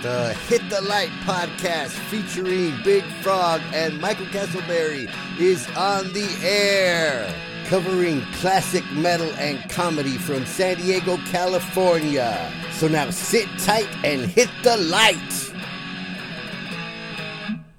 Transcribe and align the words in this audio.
The 0.00 0.32
Hit 0.46 0.62
the 0.70 0.80
Light 0.82 1.10
podcast 1.24 1.88
featuring 1.88 2.72
Big 2.84 3.02
Frog 3.20 3.60
and 3.74 4.00
Michael 4.00 4.26
Castleberry 4.26 5.12
is 5.40 5.66
on 5.70 6.12
the 6.12 6.38
air, 6.44 7.34
covering 7.64 8.20
classic 8.34 8.84
metal 8.92 9.28
and 9.38 9.68
comedy 9.68 10.16
from 10.16 10.46
San 10.46 10.76
Diego, 10.76 11.16
California. 11.32 12.52
So 12.74 12.86
now 12.86 13.10
sit 13.10 13.48
tight 13.58 13.88
and 14.04 14.20
hit 14.20 14.48
the 14.62 14.76
light. 14.76 15.16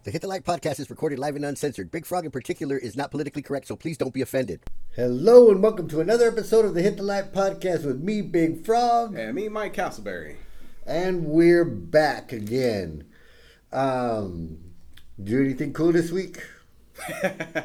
The 0.04 0.11
Hit 0.11 0.21
the 0.21 0.27
Light 0.27 0.43
podcast 0.43 0.81
is 0.81 0.89
recorded 0.89 1.20
live 1.20 1.38
and 1.38 1.45
uncensored. 1.45 1.89
Big 1.89 2.05
Frog 2.05 2.25
in 2.25 2.31
particular 2.31 2.77
is 2.77 2.97
not 2.97 3.11
politically 3.11 3.43
correct, 3.43 3.67
so 3.67 3.77
please 3.77 3.97
don't 3.97 4.13
be 4.13 4.21
offended. 4.21 4.59
Hello 4.93 5.51
and 5.51 5.63
welcome 5.63 5.88
to 5.88 6.01
another 6.01 6.27
episode 6.27 6.65
of 6.65 6.73
the 6.73 6.81
Hit 6.81 6.97
the 6.97 7.04
Light 7.04 7.31
podcast 7.31 7.86
with 7.86 8.01
me, 8.01 8.21
Big 8.21 8.65
Frog. 8.65 9.17
And 9.17 9.36
me, 9.36 9.47
Mike 9.47 9.73
Castleberry. 9.73 10.36
And 10.89 11.25
we're 11.28 11.66
back 11.66 12.32
again. 12.34 13.04
Um, 13.71 14.57
do 15.24 15.39
anything 15.39 15.71
cool 15.71 15.92
this 15.92 16.10
week? 16.10 16.42
uh, 17.24 17.61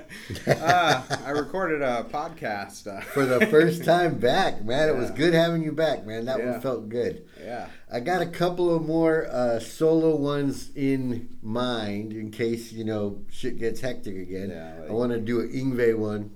I 0.47 1.31
recorded 1.31 1.81
a 1.81 2.05
podcast 2.05 2.87
uh, 2.87 3.01
For 3.01 3.25
the 3.25 3.47
first 3.47 3.83
time 3.87 4.19
back, 4.19 4.63
man. 4.63 4.91
It 4.91 4.97
was 4.97 5.11
good 5.11 5.33
having 5.33 5.63
you 5.63 5.73
back, 5.73 6.05
man. 6.07 6.27
That 6.27 6.39
Yeah. 6.39 6.51
one 6.53 6.61
felt 6.61 6.91
good. 6.91 7.27
Yeah, 7.43 7.69
I 7.91 8.01
got 8.01 8.21
a 8.21 8.27
couple 8.27 8.75
of 8.77 8.85
more 8.85 9.27
uh, 9.31 9.59
solo 9.59 10.15
ones 10.17 10.71
in 10.77 11.31
mind 11.43 12.13
in 12.13 12.31
case 12.31 12.73
you 12.73 12.85
know 12.85 13.25
shit 13.31 13.59
gets 13.59 13.81
hectic 13.81 14.17
again. 14.17 14.51
Yeah, 14.51 14.81
like- 14.81 14.91
I 14.91 14.93
want 14.93 15.13
to 15.13 15.19
do 15.19 15.41
an 15.41 15.49
Yngwie 15.51 15.97
one, 15.97 16.31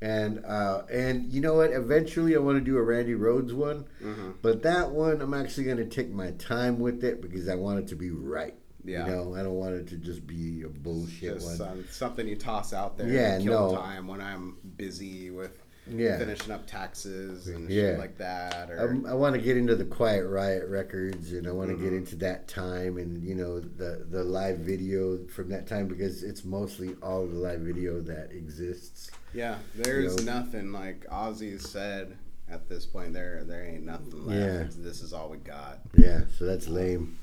and 0.00 0.44
uh, 0.44 0.82
and 0.90 1.32
you 1.32 1.40
know 1.40 1.54
what? 1.54 1.70
Eventually, 1.72 2.34
I 2.36 2.38
want 2.38 2.58
to 2.58 2.64
do 2.64 2.76
a 2.76 2.82
Randy 2.82 3.14
Rhoads 3.14 3.52
one, 3.52 3.84
Mm-hmm. 4.02 4.30
but 4.42 4.62
that 4.62 4.90
one 4.90 5.20
I'm 5.20 5.34
actually 5.34 5.64
going 5.64 5.78
to 5.78 5.86
take 5.86 6.10
my 6.10 6.30
time 6.32 6.78
with 6.78 7.02
it 7.04 7.20
because 7.20 7.48
I 7.48 7.54
want 7.56 7.80
it 7.80 7.88
to 7.88 7.96
be 7.96 8.10
right. 8.10 8.54
Yeah. 8.84 9.06
You 9.06 9.12
know, 9.12 9.34
I 9.34 9.42
don't 9.42 9.54
want 9.54 9.74
it 9.74 9.88
to 9.88 9.96
just 9.96 10.26
be 10.26 10.62
a 10.62 10.68
bullshit 10.68 11.34
just 11.40 11.60
one. 11.60 11.68
um, 11.70 11.84
something 11.90 12.26
you 12.26 12.36
toss 12.36 12.72
out 12.72 12.96
there. 12.96 13.08
Yeah, 13.08 13.38
kill 13.38 13.72
no. 13.72 13.76
time 13.76 14.06
when 14.06 14.20
I'm 14.20 14.56
busy 14.76 15.30
with 15.30 15.58
Yeah. 15.90 16.18
finishing 16.18 16.50
up 16.52 16.66
taxes 16.66 17.48
and 17.48 17.68
Yeah. 17.70 17.90
shit 17.92 17.98
like 17.98 18.18
that. 18.18 18.70
Or 18.70 18.88
Um, 18.90 19.06
I 19.06 19.14
want 19.14 19.34
to 19.36 19.40
get 19.40 19.56
into 19.56 19.74
the 19.76 19.84
Quiet 19.84 20.26
Riot 20.26 20.68
records, 20.68 21.32
and 21.32 21.46
I 21.46 21.52
want 21.52 21.70
to 21.70 21.74
Mm-hmm. 21.76 21.84
get 21.84 21.92
into 21.92 22.16
that 22.16 22.48
time, 22.48 22.98
and 22.98 23.22
you 23.22 23.34
know 23.34 23.60
the 23.60 24.06
the 24.10 24.24
live 24.24 24.58
video 24.58 25.18
from 25.26 25.48
that 25.50 25.66
time 25.66 25.86
because 25.88 26.22
it's 26.22 26.44
mostly 26.44 26.94
all 27.02 27.26
the 27.26 27.36
live 27.38 27.60
video 27.60 28.00
that 28.00 28.32
exists. 28.32 29.10
yeah, 29.34 29.58
there's 29.74 30.16
You 30.18 30.24
know. 30.24 30.32
nothing 30.40 30.72
like 30.72 31.06
Ozzy 31.08 31.60
said 31.60 32.16
at 32.48 32.68
this 32.68 32.86
point. 32.86 33.12
There, 33.12 33.44
there 33.44 33.62
ain't 33.62 33.84
nothing 33.84 34.26
left. 34.26 34.76
Yeah. 34.76 34.82
This 34.82 35.02
is 35.02 35.12
all 35.12 35.28
we 35.28 35.36
got. 35.38 35.80
Yeah, 35.94 36.22
so 36.38 36.46
that's 36.46 36.66
lame. 36.68 37.18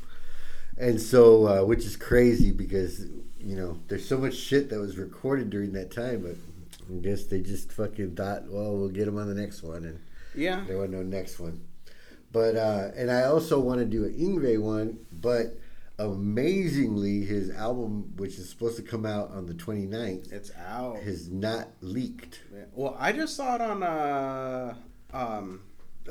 And 0.77 0.99
so, 1.01 1.47
uh, 1.47 1.65
which 1.65 1.85
is 1.85 1.95
crazy 1.97 2.51
because 2.51 3.05
you 3.39 3.55
know 3.55 3.79
there's 3.87 4.07
so 4.07 4.17
much 4.17 4.35
shit 4.35 4.69
that 4.69 4.79
was 4.79 4.97
recorded 4.97 5.49
during 5.49 5.71
that 5.73 5.89
time, 5.91 6.21
but 6.21 6.35
I 6.89 6.97
guess 7.01 7.23
they 7.25 7.41
just 7.41 7.71
fucking 7.71 8.15
thought, 8.15 8.43
well, 8.47 8.75
we'll 8.75 8.89
get 8.89 9.05
them 9.05 9.17
on 9.17 9.27
the 9.27 9.33
next 9.39 9.63
one, 9.63 9.85
and 9.85 9.99
Yeah, 10.35 10.63
there 10.67 10.77
was 10.77 10.89
no 10.89 11.01
next 11.03 11.39
one. 11.39 11.61
But 12.31 12.55
uh, 12.55 12.89
and 12.95 13.09
I 13.09 13.23
also 13.23 13.59
want 13.59 13.79
to 13.79 13.85
do 13.85 14.03
an 14.05 14.13
Yngwie 14.13 14.59
one, 14.59 14.99
but 15.11 15.57
amazingly, 15.97 17.21
his 17.23 17.49
album, 17.51 18.13
which 18.17 18.37
is 18.37 18.49
supposed 18.49 18.75
to 18.77 18.83
come 18.83 19.05
out 19.05 19.31
on 19.31 19.45
the 19.45 19.53
29th, 19.53 20.31
it's 20.31 20.51
out. 20.67 20.97
has 20.97 21.29
not 21.29 21.69
leaked. 21.81 22.41
Well, 22.73 22.95
I 22.99 23.11
just 23.11 23.35
saw 23.35 23.55
it 23.55 23.61
on 23.61 23.83
uh, 23.83 24.75
um, 25.13 25.61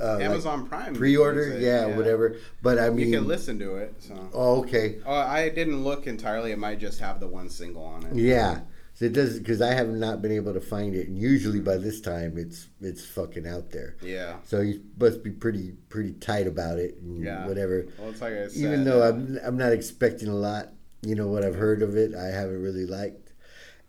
Uh, 0.00 0.14
like 0.14 0.22
Amazon 0.25 0.67
Prime. 0.67 0.95
pre-order, 0.95 1.47
Music, 1.48 1.62
yeah, 1.62 1.86
whatever. 1.97 2.36
But 2.62 2.78
I 2.78 2.91
mean, 2.91 3.08
You 3.08 3.19
can 3.19 3.28
listen 3.28 3.58
to 3.58 3.77
it. 3.77 3.95
So. 3.98 4.30
oh, 4.33 4.61
okay, 4.62 4.97
Oh, 5.06 5.12
I 5.14 5.48
didn't 5.50 5.84
look 5.84 6.06
entirely. 6.06 6.52
It 6.52 6.58
might 6.58 6.78
just 6.80 7.00
have 7.00 7.20
the 7.20 7.28
one 7.28 7.48
single 7.50 7.84
on 7.84 8.05
it. 8.06 8.14
yeah. 8.17 8.61
So 8.96 9.06
it 9.06 9.12
does 9.12 9.38
because 9.40 9.60
I 9.60 9.74
have 9.74 9.88
not 9.88 10.22
been 10.22 10.30
able 10.30 10.55
to 10.55 10.60
find 10.60 10.94
it, 10.94 11.08
and 11.08 11.18
usually 11.18 11.58
by 11.60 11.77
this 11.78 12.00
time 12.00 12.38
it's 12.38 12.68
it's 12.80 13.05
fucking 13.05 13.46
out 13.46 13.70
there. 13.72 13.96
Yeah. 14.00 14.36
So 14.44 14.60
you 14.60 14.82
must 14.98 15.24
be 15.24 15.30
pretty 15.30 15.72
pretty 15.88 16.12
tight 16.12 16.46
about 16.46 16.78
it, 16.78 16.98
and 17.02 17.22
Yeah. 17.24 17.46
whatever. 17.46 17.86
Well, 17.98 18.10
it's 18.10 18.20
like 18.20 18.34
I 18.34 18.46
said. 18.48 18.56
even 18.56 18.84
though 18.84 19.02
uh, 19.02 19.08
I'm 19.10 19.38
I'm 19.44 19.56
not 19.56 19.72
expecting 19.72 20.28
a 20.28 20.34
lot, 20.34 20.68
you 21.02 21.16
know 21.16 21.27
what 21.27 21.44
I've 21.44 21.56
heard 21.56 21.83
of 21.83 21.96
it, 21.96 22.14
I 22.14 22.27
haven't 22.27 22.62
really 22.62 22.86
liked. 22.86 23.33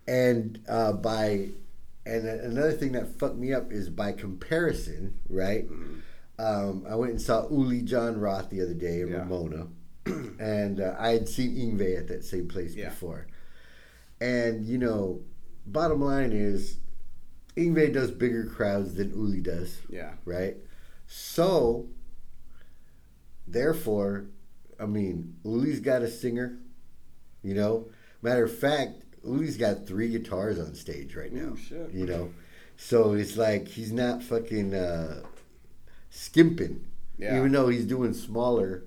And 0.07 0.59
uh, 0.67 0.93
by 0.93 1.49
and 2.07 2.27
another 2.27 2.71
thing 2.71 2.91
that 2.93 3.19
fucked 3.19 3.37
me 3.37 3.53
up 3.53 3.71
is 3.71 3.89
by 3.89 4.11
comparison, 4.11 5.19
right? 5.29 5.69
Mm-hmm. 5.69 5.93
Um, 6.37 6.85
I 6.89 6.95
went 6.95 7.11
and 7.11 7.21
saw 7.21 7.47
Uli 7.49 7.81
John 7.81 8.19
Roth 8.19 8.49
the 8.49 8.61
other 8.61 8.73
day 8.73 9.01
in 9.01 9.09
Yeah. 9.09 9.17
Ramona, 9.19 9.67
and 10.39 10.81
uh, 10.81 10.95
I 10.99 11.09
had 11.09 11.29
seen 11.29 11.55
Yngwie 11.55 11.97
at 11.97 12.07
that 12.09 12.23
same 12.25 12.47
place 12.47 12.75
Yeah. 12.75 12.89
before. 12.89 13.27
And 14.21 14.65
you 14.65 14.77
know, 14.77 15.21
bottom 15.65 16.01
line 16.01 16.31
is, 16.31 16.77
Yngwie 17.55 17.93
does 17.93 18.11
bigger 18.11 18.45
crowds 18.45 18.95
than 18.95 19.11
Uli 19.11 19.41
does 19.41 19.79
yeah. 19.89 20.13
right? 20.25 20.57
So, 21.07 21.87
therefore, 23.47 24.25
I 24.79 24.85
mean, 24.85 25.35
Uli's 25.43 25.79
got 25.79 26.01
a 26.01 26.09
singer, 26.09 26.57
you 27.43 27.53
know. 27.53 27.89
Matter 28.21 28.45
of 28.45 28.57
fact, 28.57 29.03
Uli's 29.23 29.57
got 29.57 29.85
three 29.87 30.09
guitars 30.09 30.59
on 30.59 30.73
stage 30.75 31.15
right 31.15 31.31
now, 31.31 31.53
Ooh, 31.53 31.57
shit. 31.57 31.91
you 31.91 32.05
know. 32.05 32.31
So 32.77 33.13
it's 33.13 33.37
like 33.37 33.67
he's 33.67 33.91
not 33.93 34.23
fucking 34.23 34.73
uh, 34.73 35.21
skimping, 36.09 36.85
Yeah. 37.17 37.37
even 37.37 37.51
though 37.51 37.69
he's 37.69 37.85
doing 37.85 38.13
smaller. 38.13 38.83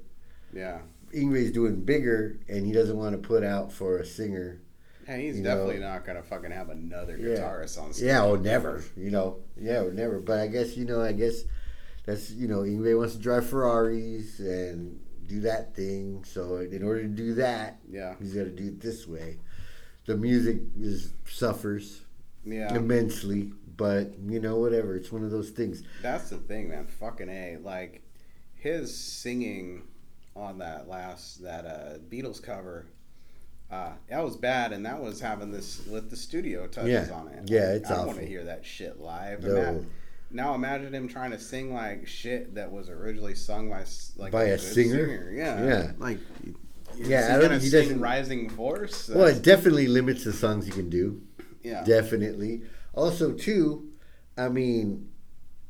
Yeah. 0.53 0.79
Yngwie's 1.15 1.53
doing 1.53 1.85
bigger, 1.85 2.39
and 2.49 2.67
he 2.67 2.73
doesn't 2.73 2.97
want 2.97 3.13
to 3.21 3.27
put 3.27 3.43
out 3.43 3.73
for 3.73 3.99
a 3.99 4.05
singer. 4.05 4.61
And 5.09 5.21
he's 5.23 5.39
You 5.39 5.43
know- 5.43 5.51
definitely 5.57 5.81
not 5.81 6.05
gonna 6.05 6.23
fucking 6.23 6.51
have 6.51 6.69
another 6.69 7.17
Yeah. 7.17 7.39
guitarist 7.39 7.81
on 7.81 7.93
stage. 7.95 8.07
Yeah, 8.07 8.25
or 8.27 8.37
never, 8.39 8.83
you 8.97 9.11
know. 9.11 9.41
Yeah, 9.57 9.81
or 9.85 9.93
never. 9.93 10.21
But 10.21 10.39
I 10.39 10.47
guess 10.49 10.77
you 10.77 10.85
know. 10.85 11.01
I 11.01 11.13
guess 11.13 11.43
that's 12.05 12.31
you 12.31 12.47
know. 12.47 12.61
Yngwie 12.61 12.97
wants 12.97 13.15
to 13.15 13.21
drive 13.21 13.47
Ferraris 13.47 14.39
and 14.39 15.01
do 15.27 15.41
that 15.41 15.75
thing. 15.75 16.25
So 16.25 16.59
in 16.59 16.83
order 16.83 17.03
to 17.03 17.09
do 17.09 17.35
that, 17.35 17.81
Yeah. 17.91 18.17
he's 18.19 18.35
got 18.35 18.45
to 18.45 18.51
do 18.51 18.69
it 18.69 18.81
this 18.81 19.07
way. 19.09 19.39
The 20.07 20.17
music 20.17 20.61
is 20.79 21.13
suffers 21.27 22.05
Yeah. 22.45 22.75
immensely, 22.75 23.53
but 23.77 24.19
you 24.19 24.41
know, 24.41 24.59
whatever. 24.59 24.95
It's 24.95 25.11
one 25.11 25.25
of 25.25 25.31
those 25.31 25.51
things. 25.51 25.83
That's 26.03 26.29
the 26.31 26.37
thing, 26.39 26.69
man. 26.69 26.87
Fucking 26.87 27.29
a. 27.31 27.57
Like 27.63 28.03
his 28.55 28.95
singing 28.95 29.83
on 30.37 30.59
that 30.59 30.87
last 30.89 31.43
that 31.43 31.65
uh, 31.65 31.99
Beatles 32.11 32.43
cover. 32.43 32.87
Uh, 33.71 33.91
that 34.09 34.25
was 34.25 34.37
bad, 34.37 34.73
and 34.73 34.87
that 34.87 35.01
was 35.01 35.21
having 35.21 35.51
this 35.51 35.85
with 35.87 36.09
the 36.09 36.17
studio 36.17 36.67
touches 36.67 37.09
Yeah. 37.09 37.15
on 37.15 37.29
it. 37.29 37.51
Yeah, 37.51 37.73
it's 37.75 37.91
I 37.91 38.05
want 38.05 38.19
to 38.19 38.25
hear 38.27 38.45
that 38.45 38.65
shit 38.65 38.99
live. 38.99 39.43
No. 39.45 39.57
Ima- 39.57 39.85
now 40.31 40.55
imagine 40.55 40.95
him 40.95 41.07
trying 41.09 41.33
to 41.33 41.39
sing 41.39 41.73
like 41.75 42.07
shit 42.07 42.55
that 42.55 42.71
was 42.73 42.89
originally 42.89 43.35
sung 43.35 43.69
by 43.69 43.85
like 44.17 44.33
By 44.33 44.45
a 44.45 44.57
good 44.57 44.61
singer? 44.61 45.31
Yeah, 45.35 45.65
Yeah. 45.65 45.91
Like, 45.99 46.19
Yeah, 46.97 47.19
is 47.21 47.31
I 47.31 47.35
he 47.43 47.49
don't- 47.49 47.61
he 47.61 47.69
sing 47.69 47.83
doesn't- 47.83 48.01
Rising 48.01 48.49
Force. 48.51 49.09
Well, 49.11 49.27
it 49.27 49.43
definitely 49.43 49.87
limits 49.87 50.25
the 50.25 50.33
songs 50.33 50.67
you 50.67 50.73
can 50.73 50.89
do. 50.89 51.21
yeah, 51.63 51.85
Definitely. 51.85 52.63
Also, 52.95 53.33
too, 53.33 53.91
I 54.39 54.49
mean, 54.49 55.09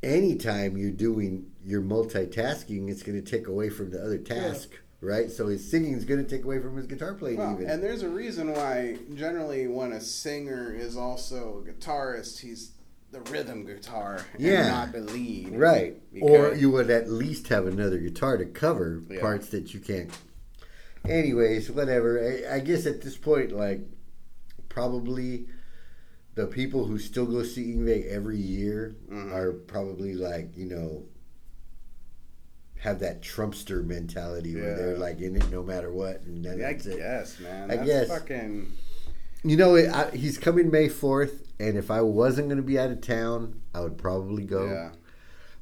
anytime 0.03 0.77
you're 0.77 0.91
doing 0.93 1.47
you're 1.65 1.83
multitasking, 1.83 2.89
it's 2.89 3.03
going 3.03 3.23
to 3.23 3.31
take 3.31 3.47
away 3.49 3.69
from 3.69 3.91
the 3.91 4.03
other 4.03 4.17
task, 4.19 4.71
right? 5.01 5.31
So 5.31 5.47
his 5.47 5.69
singing 5.71 5.95
is 5.95 6.05
going 6.05 6.25
to 6.25 6.29
take 6.29 6.45
away 6.45 6.59
from 6.61 6.77
his 6.77 6.87
guitar 6.87 7.15
playing. 7.15 7.39
Well, 7.39 7.55
even. 7.55 7.71
and 7.71 7.83
there's 7.83 8.03
a 8.03 8.09
reason 8.09 8.53
why 8.53 8.97
generally 9.15 9.67
when 9.67 9.93
a 9.93 10.01
singer 10.01 10.73
is 10.75 10.97
also 10.97 11.65
a 11.67 11.71
guitarist, 11.73 12.41
he's 12.41 12.73
the 13.11 13.21
rhythm 13.23 13.65
guitar 13.65 14.21
and 14.35 14.43
Yeah. 14.43 14.69
not 14.69 14.93
the 14.93 15.01
lead. 15.01 15.53
right. 15.57 16.01
Or 16.21 16.55
you 16.55 16.71
would 16.73 16.91
at 16.91 17.09
least 17.11 17.49
have 17.49 17.67
another 17.67 17.99
guitar 17.99 18.37
to 18.37 18.45
cover 18.47 19.03
Yeah. 19.09 19.21
parts 19.21 19.49
that 19.51 19.73
you 19.73 19.81
can't. 19.81 20.11
Anyways, 21.09 21.71
whatever. 21.71 22.19
I, 22.51 22.57
I 22.57 22.61
guess 22.61 22.85
at 22.85 23.01
this 23.01 23.17
point, 23.17 23.53
like, 23.53 23.81
probably 24.69 25.47
the 26.35 26.47
people 26.47 26.85
who 26.85 26.99
still 26.99 27.27
go 27.27 27.43
see 27.43 27.75
Yngwie 27.75 28.07
every 28.09 28.37
year 28.39 28.95
Mhm. 29.11 29.33
are 29.33 29.53
probably 29.53 30.15
like, 30.15 30.57
you 30.57 30.67
know, 30.67 31.05
have 32.81 33.01
that 33.01 33.23
Trumpster 33.23 33.85
mentality 33.85 34.55
where 34.55 34.77
they're 34.77 34.99
like 34.99 35.21
in 35.21 35.37
it 35.37 35.51
no 35.51 35.63
matter 35.63 35.93
what, 35.93 36.21
and 36.23 36.45
then 36.45 36.55
I 36.55 36.73
that's 36.73 36.87
it. 36.87 36.99
guess, 36.99 37.41
man. 37.41 37.71
I 37.71 37.77
That's 37.77 37.87
guess. 37.89 38.09
fucking. 38.09 38.73
You 39.45 39.57
know, 39.57 39.75
it, 39.77 39.89
I, 39.91 40.11
he's 40.11 40.37
coming 40.39 40.71
May 40.71 40.89
fourth, 40.89 41.43
and 41.61 41.77
if 41.77 41.91
I 41.91 42.01
wasn't 42.01 42.49
going 42.49 42.57
to 42.59 42.63
be 42.63 42.79
out 42.79 42.91
of 42.91 43.01
town, 43.01 43.61
I 43.75 43.81
would 43.81 43.97
probably 43.99 44.45
go. 44.45 44.67
Yeah. 44.67 44.91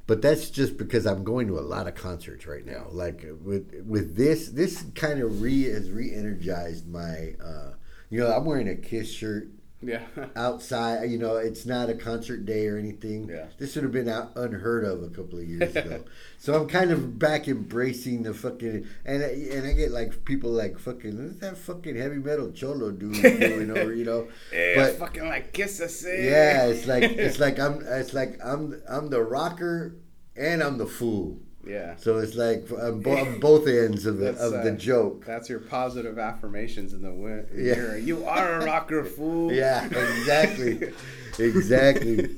But 0.06 0.22
that's 0.22 0.50
just 0.50 0.76
because 0.76 1.04
I'm 1.06 1.24
going 1.24 1.46
to 1.48 1.58
a 1.58 1.60
lot 1.60 1.86
of 1.88 1.94
concerts 1.94 2.46
right 2.46 2.64
now. 2.64 2.86
Like 2.90 3.26
with 3.42 3.82
with 3.86 4.16
this, 4.16 4.48
this 4.48 4.84
kind 4.94 5.20
of 5.20 5.42
re 5.42 5.64
has 5.64 5.90
re-energized 5.90 6.86
my. 6.88 7.34
Uh, 7.42 7.72
you 8.08 8.20
know, 8.20 8.30
I'm 8.32 8.44
wearing 8.44 8.68
a 8.68 8.76
Kiss 8.76 9.10
shirt 9.10 9.48
Yeah. 9.82 10.00
outside. 10.37 11.11
You 11.11 11.19
know, 11.19 11.37
it's 11.37 11.67
not 11.67 11.90
a 11.90 11.94
concert 11.94 12.46
day 12.46 12.67
or 12.67 12.78
anything. 12.78 13.28
Yeah. 13.28 13.46
This 13.58 13.75
would 13.75 13.84
have 13.84 13.93
been 13.93 14.08
unheard 14.08 14.84
of 14.84 15.02
a 15.02 15.08
couple 15.08 15.38
of 15.38 15.44
years 15.44 15.76
ago. 15.76 16.02
so 16.38 16.55
I'm 16.61 16.67
kind 16.69 16.90
of 16.90 17.19
back 17.19 17.46
embracing 17.46 18.23
the 18.23 18.32
fucking 18.34 18.87
and 19.05 19.23
I, 19.23 19.26
and 19.52 19.67
I 19.67 19.73
get 19.73 19.90
like 19.90 20.25
people 20.25 20.50
like 20.50 20.78
fucking 20.78 21.23
what's 21.23 21.40
that 21.40 21.58
fucking 21.58 21.96
heavy 21.96 22.17
metal 22.17 22.52
cholo 22.52 22.90
dude 22.90 23.14
doing 23.23 23.70
or 23.70 23.93
you 23.93 24.05
know. 24.05 24.28
Yeah, 24.52 24.75
But- 24.76 24.99
fucking 24.99 25.28
like 25.28 25.52
kiss 25.52 25.81
us. 25.81 26.05
Yeah, 26.05 26.67
it's 26.67 26.87
like 26.87 27.02
it's 27.05 27.38
like 27.38 27.58
I'm 27.58 27.82
it's 27.87 28.14
like 28.14 28.38
I'm 28.44 28.81
I'm 28.88 29.11
the 29.11 29.23
rocker 29.23 29.94
and 30.37 30.62
I'm 30.62 30.78
the 30.78 30.87
fool. 30.87 31.38
Yeah. 31.66 31.96
So 31.96 32.18
it's 32.18 32.34
like 32.34 32.68
I'm, 32.80 33.00
bo- 33.00 33.38
both 33.40 33.66
ends 33.66 34.06
of 34.06 34.18
the 34.18 34.30
of 34.38 34.52
the 34.64 34.72
uh, 34.72 34.76
joke. 34.76 35.24
That's 35.26 35.48
your 35.48 35.58
positive 35.60 36.18
affirmations 36.18 36.92
in 36.92 37.02
the 37.02 37.12
win- 37.12 37.46
Yeah. 37.54 37.96
You 37.96 38.24
are 38.24 38.60
a 38.60 38.64
rocker 38.64 39.04
fool. 39.16 39.52
Yeah, 39.52 39.84
exactly, 39.86 40.92
exactly. 41.38 42.36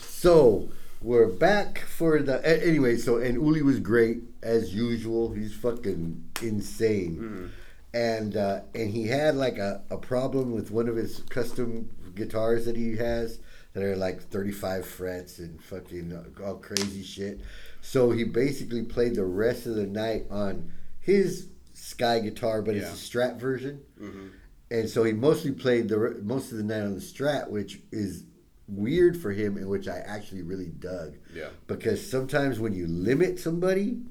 So 0.00 0.68
we're 1.02 1.28
back 1.28 1.78
for 1.80 2.20
the 2.20 2.44
anyway. 2.46 2.96
So 2.96 3.18
and 3.18 3.34
Uli 3.34 3.62
was 3.62 3.80
great 3.80 4.22
as 4.42 4.74
usual. 4.74 5.32
He's 5.32 5.54
fucking 5.54 6.24
insane, 6.42 7.16
Mm-hmm. 7.16 7.46
and 7.94 8.36
uh, 8.36 8.60
and 8.74 8.90
he 8.90 9.06
had 9.08 9.36
like 9.36 9.58
a, 9.58 9.82
a 9.90 9.96
problem 9.98 10.52
with 10.52 10.70
one 10.70 10.88
of 10.88 10.96
his 10.96 11.20
custom 11.30 11.90
guitars 12.14 12.64
that 12.64 12.76
he 12.76 12.96
has 12.96 13.40
that 13.74 13.82
are 13.82 13.94
like 13.94 14.22
35 14.22 14.86
frets 14.86 15.38
and 15.38 15.62
fucking 15.62 16.18
all 16.42 16.54
crazy 16.56 17.02
shit. 17.02 17.40
So 17.86 18.10
he 18.10 18.24
basically 18.24 18.82
played 18.82 19.14
the 19.14 19.24
rest 19.24 19.64
of 19.66 19.76
the 19.76 19.86
night 19.86 20.26
on 20.28 20.72
his 20.98 21.46
Sky 21.72 22.18
guitar, 22.18 22.60
but 22.60 22.74
Yeah. 22.74 22.82
it's 22.90 22.90
a 22.94 22.96
Strat 23.10 23.38
version 23.38 23.80
Mhm. 24.00 24.30
and 24.72 24.88
so 24.90 25.04
he 25.04 25.12
mostly 25.12 25.52
played 25.52 25.88
the 25.88 26.18
most 26.24 26.50
of 26.50 26.58
the 26.58 26.64
night 26.64 26.80
on 26.82 26.94
the 26.94 27.00
Strat, 27.00 27.48
which 27.48 27.80
is 27.92 28.24
weird 28.66 29.16
for 29.16 29.30
him, 29.30 29.56
and 29.56 29.68
which 29.68 29.86
I 29.86 29.98
actually 29.98 30.42
really 30.42 30.66
dug 30.80 31.14
Yeah. 31.32 31.50
because 31.68 32.04
sometimes 32.04 32.58
when 32.58 32.72
you 32.72 32.88
limit 32.88 33.38
somebody, 33.38 34.02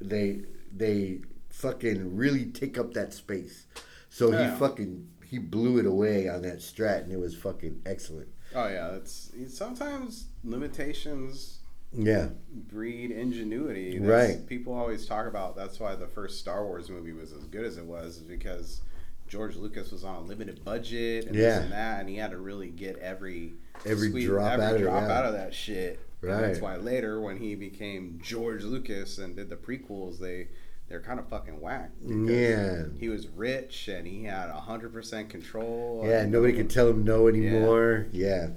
they 0.00 0.42
they 0.76 1.22
fucking 1.48 2.14
really 2.16 2.44
take 2.46 2.78
up 2.78 2.94
that 2.94 3.12
space. 3.12 3.66
So 4.08 4.30
Yeah. 4.30 4.52
he 4.52 4.58
fucking 4.58 5.08
he 5.24 5.38
blew 5.38 5.78
it 5.78 5.86
away 5.86 6.28
on 6.28 6.42
that 6.42 6.58
Strat, 6.58 7.02
and 7.02 7.10
it 7.12 7.18
was 7.18 7.34
fucking 7.34 7.80
excellent. 7.84 8.28
Oh 8.54 8.68
yeah. 8.68 8.90
That's 8.92 9.32
sometimes 9.48 10.28
limitations 10.44 11.58
Yeah, 11.96 12.28
breed 12.52 13.10
ingenuity. 13.10 13.98
Right. 13.98 14.46
People 14.46 14.74
always 14.74 15.06
talk 15.06 15.26
about 15.26 15.56
that's 15.56 15.80
why 15.80 15.94
the 15.94 16.06
first 16.06 16.38
Star 16.38 16.64
Wars 16.64 16.90
movie 16.90 17.12
was 17.12 17.32
as 17.32 17.44
good 17.44 17.64
as 17.64 17.78
it 17.78 17.84
was, 17.84 18.16
is 18.18 18.22
because 18.22 18.82
George 19.28 19.56
Lucas 19.56 19.90
was 19.90 20.04
on 20.04 20.16
a 20.16 20.20
limited 20.20 20.64
budget 20.64 21.26
and 21.26 21.34
Yeah. 21.34 21.42
this 21.56 21.62
and 21.64 21.72
that, 21.72 22.00
and 22.00 22.08
he 22.08 22.16
had 22.16 22.30
to 22.32 22.38
really 22.38 22.68
get 22.68 22.98
every 22.98 23.54
Every 23.84 24.08
squeeze- 24.10 24.26
drop 24.26 24.52
every 24.52 24.64
out 24.64 24.74
of 24.76 24.80
drop 24.82 25.02
yeah. 25.08 25.18
out 25.18 25.24
of 25.26 25.32
that 25.34 25.54
shit. 25.54 26.00
And 26.22 26.30
that's 26.30 26.60
why 26.60 26.76
later, 26.76 27.20
when 27.20 27.36
he 27.36 27.54
became 27.54 28.18
George 28.22 28.64
Lucas 28.64 29.18
and 29.18 29.36
did 29.36 29.48
the 29.48 29.56
prequels, 29.56 30.18
they 30.18 30.48
they're 30.88 31.00
kind 31.00 31.18
of 31.18 31.28
fucking 31.28 31.60
whack. 31.60 31.90
yeah, 32.04 32.84
He 32.98 33.08
was 33.08 33.26
rich 33.28 33.88
and 33.88 34.06
he 34.06 34.24
had 34.24 34.48
hundred 34.50 34.92
percent 34.92 35.28
control. 35.30 36.02
yeah. 36.06 36.24
Nobody 36.26 36.52
could 36.52 36.70
tell 36.70 36.88
him 36.90 37.04
no 37.04 37.26
anymore. 37.28 38.06
Yeah. 38.12 38.26
Yeah, 38.26 38.48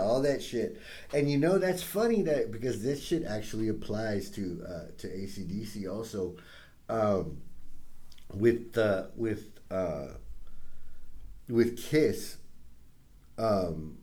all 0.00 0.22
that 0.22 0.42
shit, 0.42 0.80
and 1.12 1.30
you 1.30 1.36
know 1.38 1.58
that's 1.58 1.82
funny 1.82 2.22
that 2.22 2.50
because 2.50 2.82
this 2.82 3.02
shit 3.02 3.24
actually 3.24 3.68
applies 3.68 4.30
to 4.30 4.62
uh, 4.68 4.84
to 4.98 5.08
ACDC 5.08 5.90
also, 5.92 6.36
um, 6.88 7.38
with 8.34 8.76
uh, 8.78 9.04
with 9.16 9.48
uh, 9.70 10.08
with 11.48 11.76
Kiss, 11.78 12.36
um, 13.38 13.98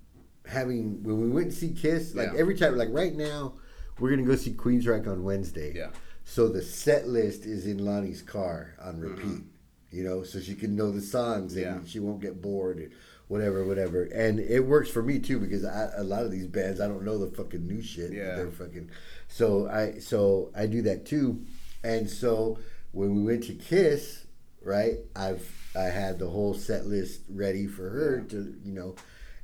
having 0.47 1.03
when 1.03 1.19
we 1.21 1.29
went 1.29 1.51
to 1.51 1.55
see 1.57 1.69
Kiss, 1.71 2.15
like 2.15 2.31
Yeah. 2.33 2.39
every 2.39 2.55
time, 2.55 2.77
like 2.77 2.89
right 2.91 3.15
now, 3.15 3.53
we're 3.99 4.09
gonna 4.11 4.23
go 4.23 4.35
see 4.35 4.53
Queen's 4.53 4.85
Queensryche 4.85 5.07
on 5.07 5.23
Wednesday. 5.23 5.73
Yeah. 5.75 5.89
So 6.23 6.47
the 6.47 6.61
set 6.61 7.07
list 7.07 7.45
is 7.45 7.67
in 7.67 7.83
Lonnie's 7.85 8.21
car 8.23 8.73
on 8.81 8.99
repeat, 8.99 9.43
you 9.91 10.03
know, 10.03 10.23
so 10.23 10.39
she 10.39 10.55
can 10.55 10.75
know 10.75 10.89
the 10.91 11.01
songs 11.01 11.55
and 11.55 11.65
Mm-hmm. 11.65 11.79
Yeah. 11.85 11.87
she 11.89 11.99
won't 11.99 12.19
get 12.21 12.41
bored, 12.41 12.91
whatever, 13.27 13.65
whatever. 13.65 14.03
And 14.03 14.39
it 14.39 14.61
works 14.61 14.89
for 14.89 15.01
me 15.01 15.19
too 15.19 15.39
because 15.39 15.65
I, 15.65 15.89
a 15.97 16.03
lot 16.03 16.23
of 16.23 16.31
these 16.31 16.47
bands 16.47 16.79
I 16.79 16.87
don't 16.87 17.03
know 17.03 17.17
the 17.17 17.35
fucking 17.35 17.67
new 17.67 17.81
shit. 17.81 18.11
Yeah. 18.11 18.35
They're 18.35 18.51
fucking. 18.51 18.89
So 19.27 19.67
I 19.69 19.99
so 19.99 20.51
I 20.55 20.65
do 20.67 20.81
that 20.83 21.05
too, 21.05 21.45
and 21.83 22.09
so 22.09 22.59
when 22.91 23.15
we 23.15 23.23
went 23.23 23.43
to 23.45 23.53
Kiss, 23.53 24.25
right, 24.61 24.97
I've 25.15 25.49
I 25.75 25.85
had 25.85 26.19
the 26.19 26.29
whole 26.29 26.53
set 26.53 26.85
list 26.85 27.21
ready 27.29 27.67
for 27.67 27.89
her 27.89 28.21
to 28.29 28.55
you 28.63 28.73
know. 28.73 28.95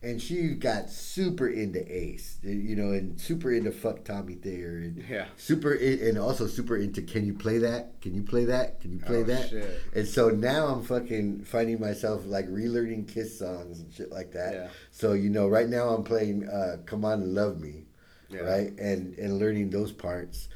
And 0.03 0.19
she 0.19 0.47
got 0.55 0.89
super 0.89 1.47
into 1.47 1.79
Ace, 1.95 2.39
you 2.41 2.75
know, 2.75 2.89
and 2.91 3.21
super 3.21 3.51
into 3.53 3.71
Fuck 3.71 4.03
Tommy 4.03 4.33
Thayer, 4.33 4.77
and 4.77 5.05
Yeah. 5.07 5.27
super 5.37 5.73
in, 5.73 5.99
and 6.07 6.17
also 6.17 6.47
super 6.47 6.75
into 6.75 7.03
can 7.03 7.23
you 7.23 7.35
play 7.35 7.59
that 7.59 8.01
can 8.01 8.15
you 8.15 8.23
play 8.23 8.45
that 8.45 8.81
can 8.81 8.91
you 8.93 8.97
play 8.99 9.19
Oh, 9.21 9.23
that 9.25 9.49
shit. 9.49 9.79
and 9.93 10.07
so 10.07 10.29
now 10.29 10.67
i'm 10.67 10.81
fucking 10.83 11.43
finding 11.43 11.79
myself 11.79 12.23
like 12.25 12.47
relearning 12.49 13.07
kiss 13.07 13.37
songs 13.37 13.79
and 13.79 13.93
shit 13.93 14.11
like 14.11 14.31
that 14.31 14.53
Yeah. 14.53 14.67
so 14.89 15.13
you 15.13 15.29
know 15.29 15.47
right 15.47 15.69
now 15.69 15.89
i'm 15.89 16.03
playing 16.03 16.47
uh, 16.49 16.77
come 16.87 17.05
on 17.05 17.21
and 17.21 17.35
love 17.35 17.59
me 17.59 17.85
Yeah. 18.29 18.39
right 18.41 18.71
and 18.79 19.15
and 19.19 19.37
learning 19.37 19.69
those 19.69 19.91
parts 19.91 20.49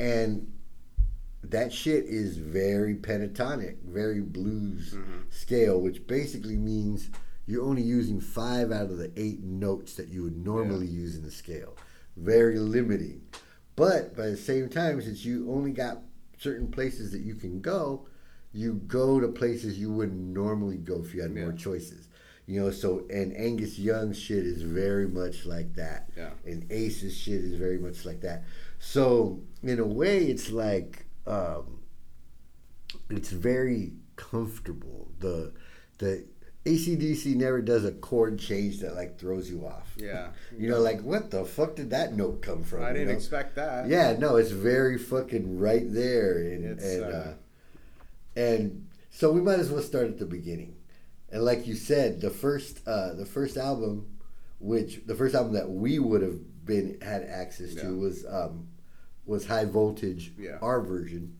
and 0.00 0.50
that 1.44 1.72
shit 1.72 2.04
is 2.04 2.36
very 2.36 2.96
pentatonic 2.96 3.76
very 3.84 4.20
blues 4.20 4.94
Mm-hmm. 4.94 5.18
scale 5.30 5.80
which 5.80 6.04
basically 6.08 6.56
means 6.56 7.10
you're 7.48 7.64
only 7.64 7.82
using 7.82 8.20
five 8.20 8.70
out 8.70 8.90
of 8.90 8.98
the 8.98 9.10
eight 9.16 9.42
notes 9.42 9.94
that 9.94 10.08
you 10.08 10.22
would 10.22 10.36
normally 10.36 10.86
use 10.86 11.16
in 11.16 11.22
the 11.22 11.30
scale. 11.30 11.76
Very 12.16 12.58
limiting. 12.58 13.22
But 13.74 14.14
by 14.14 14.26
the 14.26 14.36
same 14.36 14.68
time 14.68 15.00
since 15.00 15.24
you 15.24 15.50
only 15.50 15.72
got 15.72 16.02
certain 16.38 16.68
places 16.68 17.10
that 17.12 17.22
you 17.22 17.34
can 17.34 17.60
go 17.60 18.06
you 18.52 18.74
go 18.86 19.20
to 19.20 19.28
places 19.28 19.78
you 19.78 19.90
wouldn't 19.90 20.18
normally 20.18 20.76
go 20.76 21.02
if 21.02 21.14
you 21.14 21.22
had 21.22 21.34
more 21.34 21.52
choices. 21.52 22.08
You 22.46 22.60
know 22.60 22.70
so 22.70 23.06
and 23.10 23.34
angus 23.36 23.78
young's 23.78 24.18
shit 24.18 24.44
is 24.44 24.62
very 24.62 25.06
much 25.08 25.46
like 25.46 25.74
that. 25.74 26.10
Yeah. 26.16 26.30
and 26.44 26.70
ace's 26.70 27.16
shit 27.16 27.44
is 27.44 27.54
very 27.54 27.78
much 27.78 28.04
like 28.04 28.20
that. 28.22 28.44
So 28.78 29.40
in 29.62 29.78
a 29.78 29.86
way 29.86 30.24
it's 30.26 30.50
like 30.50 31.06
um, 31.26 31.80
it's 33.10 33.30
very 33.30 33.92
comfortable. 34.16 35.08
The 35.20 35.52
the 35.98 36.24
acdc 36.68 37.34
never 37.36 37.60
does 37.60 37.84
a 37.84 37.92
chord 37.92 38.38
change 38.38 38.80
that 38.80 38.94
like 38.94 39.18
throws 39.18 39.48
you 39.50 39.66
off 39.66 39.92
Yeah. 39.96 40.28
you 40.56 40.68
know 40.68 40.80
like 40.80 41.00
what 41.02 41.30
the 41.30 41.44
fuck 41.44 41.76
did 41.76 41.90
that 41.90 42.14
note 42.14 42.42
come 42.42 42.62
from 42.62 42.82
I 42.84 42.92
didn't 42.92 43.08
know? 43.08 43.14
expect 43.14 43.56
that. 43.56 43.88
Yeah, 43.88 44.16
no, 44.18 44.36
it's 44.36 44.50
very 44.50 44.98
fucking 44.98 45.58
right 45.58 45.84
there, 45.86 46.38
and 46.38 46.64
It's, 46.64 46.84
and 46.84 47.04
uh, 47.04 47.08
uh, 47.08 47.32
and 48.36 48.86
so 49.10 49.32
we 49.32 49.40
might 49.40 49.58
as 49.58 49.70
well 49.70 49.82
start 49.82 50.06
at 50.06 50.18
the 50.18 50.26
beginning. 50.26 50.76
And 51.30 51.44
like 51.44 51.66
you 51.66 51.74
said, 51.74 52.20
the 52.20 52.30
first 52.30 52.80
uh, 52.86 53.14
the 53.14 53.26
first 53.26 53.56
album, 53.56 54.06
which 54.60 55.00
the 55.06 55.14
first 55.14 55.34
album 55.34 55.52
that 55.54 55.68
we 55.70 55.98
would 55.98 56.22
have 56.22 56.38
been 56.64 56.98
had 57.02 57.22
access 57.24 57.74
Yeah. 57.74 57.82
to 57.84 57.98
was 57.98 58.24
um, 58.28 58.68
was 59.26 59.46
High 59.46 59.64
Voltage, 59.66 60.32
Yeah. 60.38 60.58
our 60.62 60.80
version, 60.80 61.36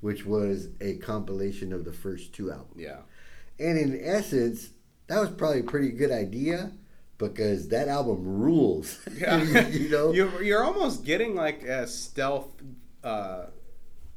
which 0.00 0.24
was 0.26 0.68
a 0.80 0.94
compilation 0.96 1.72
of 1.72 1.84
the 1.84 1.92
first 1.92 2.32
two 2.32 2.50
albums. 2.50 2.80
Yeah. 2.80 2.98
And 3.58 3.78
in 3.78 4.00
essence, 4.02 4.70
that 5.08 5.20
was 5.20 5.30
probably 5.30 5.60
a 5.60 5.64
pretty 5.64 5.90
good 5.90 6.10
idea 6.12 6.72
because 7.18 7.68
that 7.68 7.88
album 7.88 8.24
rules. 8.24 8.98
Yeah. 9.18 9.42
you 9.68 9.88
know. 9.90 10.12
You're, 10.12 10.42
you're 10.42 10.64
almost 10.64 11.04
getting 11.04 11.34
like 11.34 11.62
a 11.64 11.86
stealth, 11.88 12.48
uh, 13.02 13.46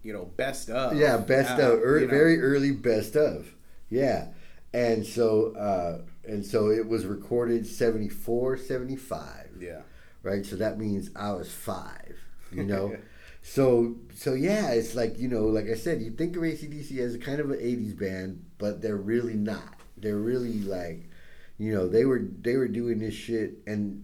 you 0.03 0.13
know, 0.13 0.25
best 0.25 0.69
of. 0.69 0.95
Yeah, 0.97 1.17
best 1.17 1.59
Uh, 1.59 1.73
of, 1.73 1.79
ear 1.79 1.99
you 1.99 2.05
know. 2.07 2.11
very 2.11 2.39
early 2.41 2.71
best 2.71 3.15
of. 3.15 3.53
Yeah. 3.89 4.27
And 4.73 5.05
so 5.05 5.53
uh, 5.55 6.01
and 6.27 6.45
so 6.45 6.69
it 6.69 6.87
was 6.87 7.05
recorded 7.05 7.65
74, 7.67 8.57
75, 8.57 9.49
Yeah. 9.59 9.81
right? 10.23 10.45
So 10.45 10.55
that 10.57 10.77
means 10.79 11.09
I 11.15 11.33
was 11.33 11.51
5, 11.51 12.15
you 12.53 12.63
know. 12.63 12.95
so 13.41 13.95
so 14.15 14.33
yeah, 14.33 14.69
it's 14.71 14.95
like, 14.95 15.17
you 15.19 15.27
know, 15.27 15.45
like 15.47 15.65
I 15.67 15.73
said, 15.75 16.01
you 16.01 16.11
think 16.11 16.35
of 16.37 16.43
ACDC 16.43 16.97
as 16.99 17.17
kind 17.17 17.39
of 17.41 17.49
an 17.51 17.57
80s 17.57 17.97
band, 17.99 18.45
but 18.61 18.81
they're 18.81 18.95
really 19.13 19.33
not. 19.33 19.73
They're 19.97 20.19
really 20.31 20.61
like 20.61 21.09
you 21.57 21.73
know, 21.73 21.87
they 21.87 22.05
were 22.05 22.21
they 22.41 22.55
were 22.55 22.67
doing 22.67 22.99
this 22.99 23.13
shit 23.13 23.55
and 23.67 24.03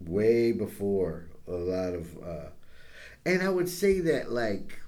way 0.00 0.52
before 0.52 1.28
a 1.48 1.52
lot 1.52 1.94
of 1.94 2.06
uh 2.22 2.48
and 3.26 3.42
I 3.42 3.48
would 3.48 3.68
say 3.68 4.00
that 4.00 4.30
like 4.30 4.80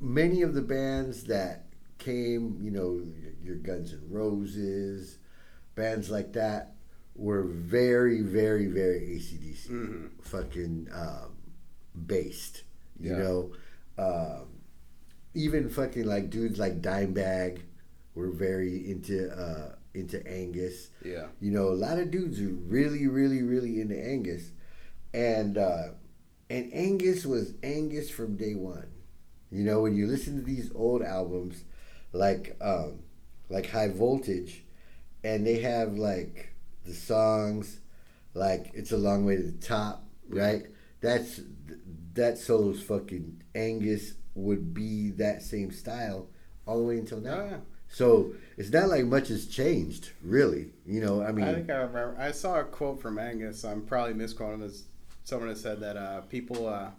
many 0.00 0.42
of 0.42 0.54
the 0.54 0.62
bands 0.62 1.24
that 1.24 1.66
came, 1.98 2.58
you 2.60 2.70
know, 2.70 3.00
your 3.42 3.56
Guns 3.56 3.92
N' 3.92 4.02
Roses, 4.10 5.18
bands 5.74 6.10
like 6.10 6.32
that, 6.32 6.74
were 7.14 7.44
very, 7.44 8.20
very, 8.22 8.66
very 8.66 9.00
ACDC 9.16 9.68
Mhm. 9.70 10.10
fucking 10.22 10.88
um, 10.92 11.36
based. 12.06 12.64
You 12.98 13.10
Yeah. 13.12 13.18
know, 13.18 13.52
um, 13.98 14.51
even 15.34 15.68
fucking 15.68 16.04
like 16.04 16.30
dudes 16.30 16.58
like 16.58 16.82
Dimebag 16.82 17.60
were 18.14 18.30
very 18.30 18.90
into 18.90 19.30
uh, 19.30 19.74
into 19.94 20.26
Angus. 20.26 20.90
Yeah. 21.04 21.26
You 21.40 21.50
know, 21.50 21.68
a 21.68 21.74
lot 21.74 21.98
of 21.98 22.10
dudes 22.10 22.40
are 22.40 22.48
really, 22.48 23.06
really, 23.06 23.42
really 23.42 23.80
into 23.80 23.98
Angus, 23.98 24.50
and 25.12 25.58
uh, 25.58 25.88
and 26.50 26.72
Angus 26.72 27.24
was 27.24 27.54
Angus 27.62 28.10
from 28.10 28.36
day 28.36 28.54
one. 28.54 28.88
You 29.50 29.64
know, 29.64 29.82
when 29.82 29.94
you 29.94 30.06
listen 30.06 30.36
to 30.36 30.42
these 30.42 30.70
old 30.74 31.02
albums, 31.02 31.64
like 32.12 32.56
um, 32.60 33.00
like 33.48 33.70
High 33.70 33.88
Voltage, 33.88 34.64
and 35.24 35.46
they 35.46 35.60
have 35.60 35.94
like 35.94 36.54
the 36.84 36.94
songs, 36.94 37.80
like 38.34 38.70
It's 38.74 38.92
a 38.92 38.96
Long 38.96 39.24
Way 39.24 39.36
to 39.36 39.42
the 39.42 39.66
Top, 39.66 40.04
right? 40.28 40.66
That's 41.00 41.40
that 42.14 42.38
solo's 42.38 42.82
fucking 42.82 43.42
Angus 43.54 44.14
would 44.34 44.72
be 44.74 45.10
that 45.10 45.42
same 45.42 45.70
style 45.70 46.28
all 46.66 46.78
the 46.78 46.84
way 46.84 46.98
until 46.98 47.20
now. 47.20 47.62
So 47.88 48.32
it's 48.56 48.70
not 48.70 48.88
like 48.88 49.04
much 49.04 49.28
has 49.28 49.46
changed, 49.46 50.10
really. 50.22 50.70
You 50.86 51.02
know, 51.02 51.22
I 51.22 51.30
mean, 51.32 51.44
I 51.44 51.54
think 51.54 51.70
I 51.70 51.74
remember. 51.76 52.16
I 52.18 52.32
saw 52.32 52.60
a 52.60 52.64
quote 52.64 53.02
from 53.02 53.18
Angus. 53.18 53.64
I'm 53.64 53.82
probably 53.82 54.14
misquoting 54.14 54.60
him 54.60 54.66
as 54.66 54.84
Someone 55.24 55.50
has 55.50 55.60
said 55.60 55.80
that 55.80 55.96
uh, 55.96 56.22
people 56.22 56.68
uh, 56.68 56.90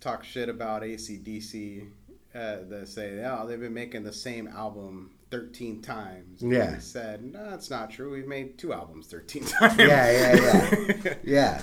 talk 0.00 0.22
shit 0.22 0.48
about 0.48 0.82
ACDC. 0.82 1.88
Uh, 2.34 2.58
that 2.68 2.86
say, 2.86 3.24
oh, 3.24 3.46
they've 3.46 3.60
been 3.60 3.72
making 3.72 4.02
the 4.02 4.12
same 4.12 4.46
album 4.46 5.10
13 5.30 5.80
times. 5.80 6.42
And 6.42 6.52
Yeah. 6.52 6.74
He 6.74 6.80
said, 6.82 7.24
no, 7.24 7.48
that's 7.48 7.70
not 7.70 7.90
true. 7.90 8.12
We've 8.12 8.26
made 8.26 8.58
two 8.58 8.74
albums 8.74 9.06
13 9.06 9.44
times. 9.46 9.78
yeah, 9.78 10.10
yeah, 10.10 10.76
yeah, 11.04 11.14
yeah. 11.24 11.62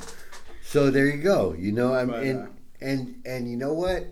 So 0.63 0.89
there 0.89 1.05
you 1.05 1.21
go. 1.21 1.53
You 1.53 1.73
know, 1.73 1.93
I'm 1.93 2.07
But, 2.07 2.23
and 2.23 2.39
uh, 2.39 2.47
and 2.81 3.21
and 3.23 3.47
you 3.47 3.55
know 3.55 3.73
what? 3.73 4.07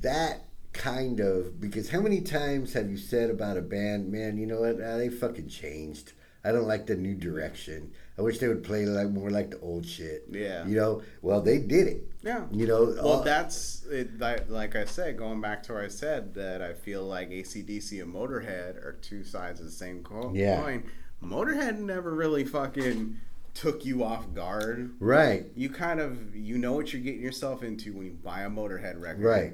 That 0.00 0.44
kind 0.72 1.18
of 1.20 1.60
because 1.60 1.90
how 1.90 2.00
many 2.00 2.20
times 2.20 2.72
have 2.74 2.90
you 2.90 2.96
said 2.96 3.30
about 3.30 3.56
a 3.56 3.62
band, 3.62 4.10
man? 4.12 4.36
You 4.38 4.46
know 4.46 4.60
what? 4.60 4.80
Uh, 4.80 4.96
they 4.96 5.08
fucking 5.08 5.48
changed. 5.48 6.12
I 6.44 6.52
don't 6.52 6.68
like 6.68 6.86
the 6.86 6.94
new 6.94 7.14
direction. 7.14 7.90
I 8.16 8.22
wish 8.22 8.38
they 8.38 8.48
would 8.48 8.62
play 8.62 8.86
like 8.86 9.08
more 9.10 9.28
like 9.30 9.50
the 9.50 9.58
old 9.60 9.84
shit. 9.84 10.24
Yeah. 10.30 10.66
You 10.66 10.76
know, 10.76 11.02
well 11.20 11.40
they 11.40 11.58
did 11.58 11.88
it. 11.88 12.04
Yeah. 12.22 12.46
You 12.52 12.66
know, 12.66 12.84
Well, 12.86 13.08
all- 13.08 13.22
that's 13.22 13.84
it, 13.90 14.18
like, 14.20 14.48
like 14.48 14.76
I 14.76 14.84
said, 14.84 15.16
going 15.18 15.40
back 15.40 15.62
to 15.64 15.74
what 15.74 15.84
I 15.84 15.88
said 15.88 16.34
that 16.34 16.62
I 16.62 16.74
feel 16.74 17.02
like 17.04 17.30
ACDC 17.30 18.00
and 18.02 18.14
Motorhead 18.14 18.76
are 18.76 18.96
two 19.02 19.24
sides 19.24 19.60
of 19.60 19.66
the 19.66 19.72
same 19.72 20.02
coin. 20.02 20.34
Yeah. 20.34 20.78
Motorhead 21.22 21.78
never 21.78 22.14
really 22.14 22.44
fucking 22.44 23.16
took 23.54 23.84
you 23.84 24.04
off 24.04 24.32
guard. 24.34 24.92
right, 25.00 25.46
You 25.56 25.68
kind 25.70 25.98
of 26.00 26.34
you 26.36 26.56
know 26.58 26.72
what 26.72 26.92
you're 26.92 27.02
getting 27.02 27.20
yourself 27.22 27.62
into 27.64 27.92
when 27.92 28.06
you 28.06 28.12
buy 28.12 28.42
a 28.42 28.50
Motorhead 28.50 29.00
record, 29.00 29.24
right. 29.24 29.52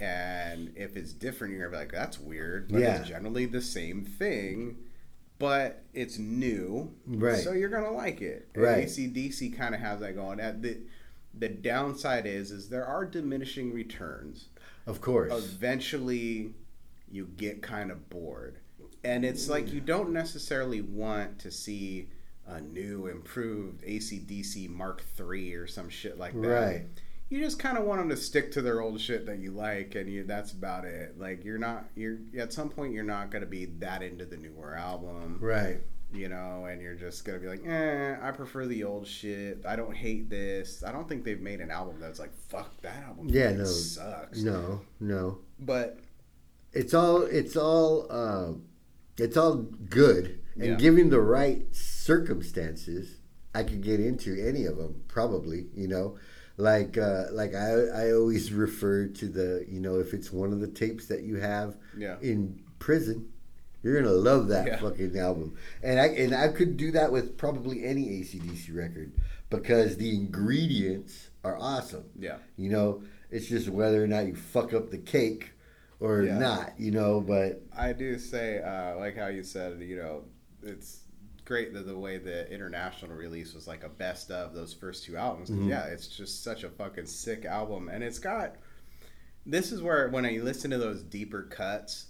And 0.00 0.72
if 0.76 0.96
it's 0.96 1.12
different, 1.12 1.52
you're 1.54 1.62
gonna 1.68 1.72
be 1.72 1.84
like, 1.84 1.92
"That's 1.92 2.18
weird," 2.18 2.68
but 2.68 2.80
Yeah. 2.80 2.98
it's 3.00 3.08
generally 3.08 3.46
the 3.46 3.62
same 3.62 4.04
thing. 4.04 4.78
But 5.38 5.84
it's 5.92 6.18
new, 6.18 6.94
Right. 7.06 7.38
So 7.42 7.52
you're 7.52 7.68
gonna 7.68 7.90
like 7.92 8.22
it. 8.22 8.48
And 8.54 8.62
Right. 8.64 8.84
ACDC 8.84 9.50
kind 9.50 9.74
of 9.74 9.80
has 9.80 10.00
that 10.00 10.14
going. 10.14 10.40
At 10.40 10.62
the 10.62 10.78
the 11.36 11.48
downside 11.48 12.26
is 12.26 12.52
is 12.52 12.68
there 12.68 12.84
are 12.86 13.04
diminishing 13.04 13.72
returns. 13.72 14.48
Of 14.86 15.00
course. 15.00 15.32
Eventually, 15.32 16.54
you 17.10 17.26
get 17.36 17.60
kind 17.62 17.90
of 17.90 18.08
bored, 18.08 18.58
and 19.02 19.24
it's 19.24 19.48
like 19.48 19.72
you 19.72 19.80
don't 19.80 20.12
necessarily 20.12 20.80
want 20.80 21.38
to 21.40 21.50
see 21.50 22.08
a 22.46 22.60
new, 22.60 23.06
improved 23.06 23.82
ACDC 23.84 24.68
Mark 24.68 25.02
III 25.18 25.54
or 25.54 25.66
some 25.66 25.88
shit 25.88 26.18
like 26.18 26.34
that. 26.34 26.48
Right. 26.48 26.86
You 27.34 27.40
just 27.40 27.58
kind 27.58 27.76
of 27.76 27.82
want 27.84 28.00
them 28.00 28.08
to 28.10 28.16
stick 28.16 28.52
to 28.52 28.62
their 28.62 28.80
old 28.80 29.00
shit 29.00 29.26
that 29.26 29.40
you 29.40 29.50
like, 29.50 29.96
and 29.96 30.08
you, 30.08 30.22
that's 30.22 30.52
about 30.52 30.84
it. 30.84 31.18
Like 31.18 31.44
you're 31.44 31.58
not, 31.58 31.86
you're 31.96 32.18
at 32.38 32.52
some 32.52 32.68
point 32.68 32.92
you're 32.92 33.02
not 33.02 33.32
gonna 33.32 33.44
be 33.44 33.64
that 33.80 34.02
into 34.04 34.24
the 34.24 34.36
newer 34.36 34.76
album 34.76 35.38
Right. 35.40 35.80
you 36.12 36.28
know, 36.28 36.66
and 36.66 36.80
you're 36.80 36.94
just 36.94 37.24
gonna 37.24 37.40
be 37.40 37.48
like, 37.48 37.66
eh, 37.66 38.14
I 38.22 38.30
prefer 38.30 38.66
the 38.66 38.84
old 38.84 39.08
shit. 39.08 39.64
I 39.66 39.74
don't 39.74 39.96
hate 39.96 40.30
this. 40.30 40.84
I 40.86 40.92
don't 40.92 41.08
think 41.08 41.24
they've 41.24 41.40
made 41.40 41.60
an 41.60 41.72
album 41.72 41.96
that's 41.98 42.20
like, 42.20 42.32
fuck 42.32 42.80
that 42.82 43.02
album. 43.02 43.26
Yeah, 43.28 43.50
no, 43.50 43.64
sucks. 43.64 44.40
No, 44.40 44.82
no. 45.00 45.38
But 45.58 45.98
It's 46.72 46.94
all 46.94 47.22
it's 47.22 47.56
all 47.56 48.06
uh, 48.10 48.52
it's 49.18 49.36
all 49.36 49.54
good, 49.90 50.38
and 50.54 50.64
Yeah. 50.64 50.74
given 50.76 51.10
the 51.10 51.20
right 51.20 51.66
circumstances, 51.74 53.18
I 53.54 53.64
could 53.64 53.82
get 53.82 53.98
into 53.98 54.34
any 54.40 54.66
of 54.66 54.76
them. 54.76 55.02
Probably, 55.08 55.66
you 55.74 55.88
know, 55.88 56.16
like 56.56 56.96
uh, 56.98 57.24
like 57.32 57.54
I 57.54 57.70
I 58.06 58.12
always 58.12 58.52
refer 58.52 59.06
to 59.06 59.28
the 59.28 59.64
you 59.68 59.80
know 59.80 59.98
if 59.98 60.14
it's 60.14 60.32
one 60.32 60.52
of 60.52 60.60
the 60.60 60.68
tapes 60.68 61.06
that 61.06 61.22
you 61.22 61.36
have 61.36 61.76
Yeah. 61.96 62.16
in 62.20 62.60
prison. 62.78 63.30
You're 63.82 64.00
gonna 64.00 64.14
love 64.14 64.48
that 64.48 64.66
Yeah. 64.66 64.76
fucking 64.80 65.18
album, 65.18 65.56
and 65.82 66.00
I 66.00 66.06
and 66.06 66.34
I 66.34 66.48
could 66.48 66.76
do 66.78 66.90
that 66.92 67.12
with 67.12 67.36
probably 67.36 67.84
any 67.84 68.20
ACDC 68.20 68.72
record 68.74 69.12
because 69.50 69.96
the 69.98 70.14
ingredients 70.14 71.28
are 71.44 71.56
awesome. 71.58 72.04
yeah, 72.18 72.38
You 72.56 72.70
know, 72.70 73.02
it's 73.30 73.46
just 73.46 73.68
whether 73.68 74.02
or 74.02 74.06
not 74.06 74.26
you 74.26 74.34
fuck 74.34 74.72
up 74.72 74.90
the 74.90 74.96
cake 74.98 75.50
or 76.00 76.22
Yeah. 76.22 76.38
not, 76.38 76.72
you 76.78 76.90
know, 76.92 77.20
but 77.20 77.60
I 77.76 77.92
do 77.92 78.18
say, 78.18 78.62
uh, 78.62 78.96
like 78.96 79.16
how 79.16 79.26
you 79.26 79.42
said, 79.44 79.80
you 79.82 79.96
know, 79.96 80.24
it's 80.62 81.00
great 81.44 81.72
that 81.74 81.86
the 81.86 81.96
way 81.98 82.18
the 82.18 82.50
international 82.52 83.16
release 83.16 83.54
was 83.54 83.66
like 83.66 83.84
a 83.84 83.88
best 83.88 84.30
of 84.30 84.54
those 84.54 84.72
first 84.72 85.04
two 85.04 85.16
albums. 85.16 85.50
'Cause, 85.50 85.58
mm-hmm. 85.58 85.68
Yeah, 85.70 85.84
it's 85.84 86.08
just 86.08 86.42
such 86.42 86.64
a 86.64 86.70
fucking 86.70 87.06
sick 87.06 87.44
album, 87.44 87.88
and 87.88 88.02
it's 88.02 88.18
got. 88.18 88.56
This 89.46 89.72
is 89.72 89.82
where 89.82 90.08
when 90.08 90.24
I 90.24 90.38
listen 90.42 90.70
to 90.70 90.78
those 90.78 91.02
deeper 91.02 91.42
cuts, 91.42 92.06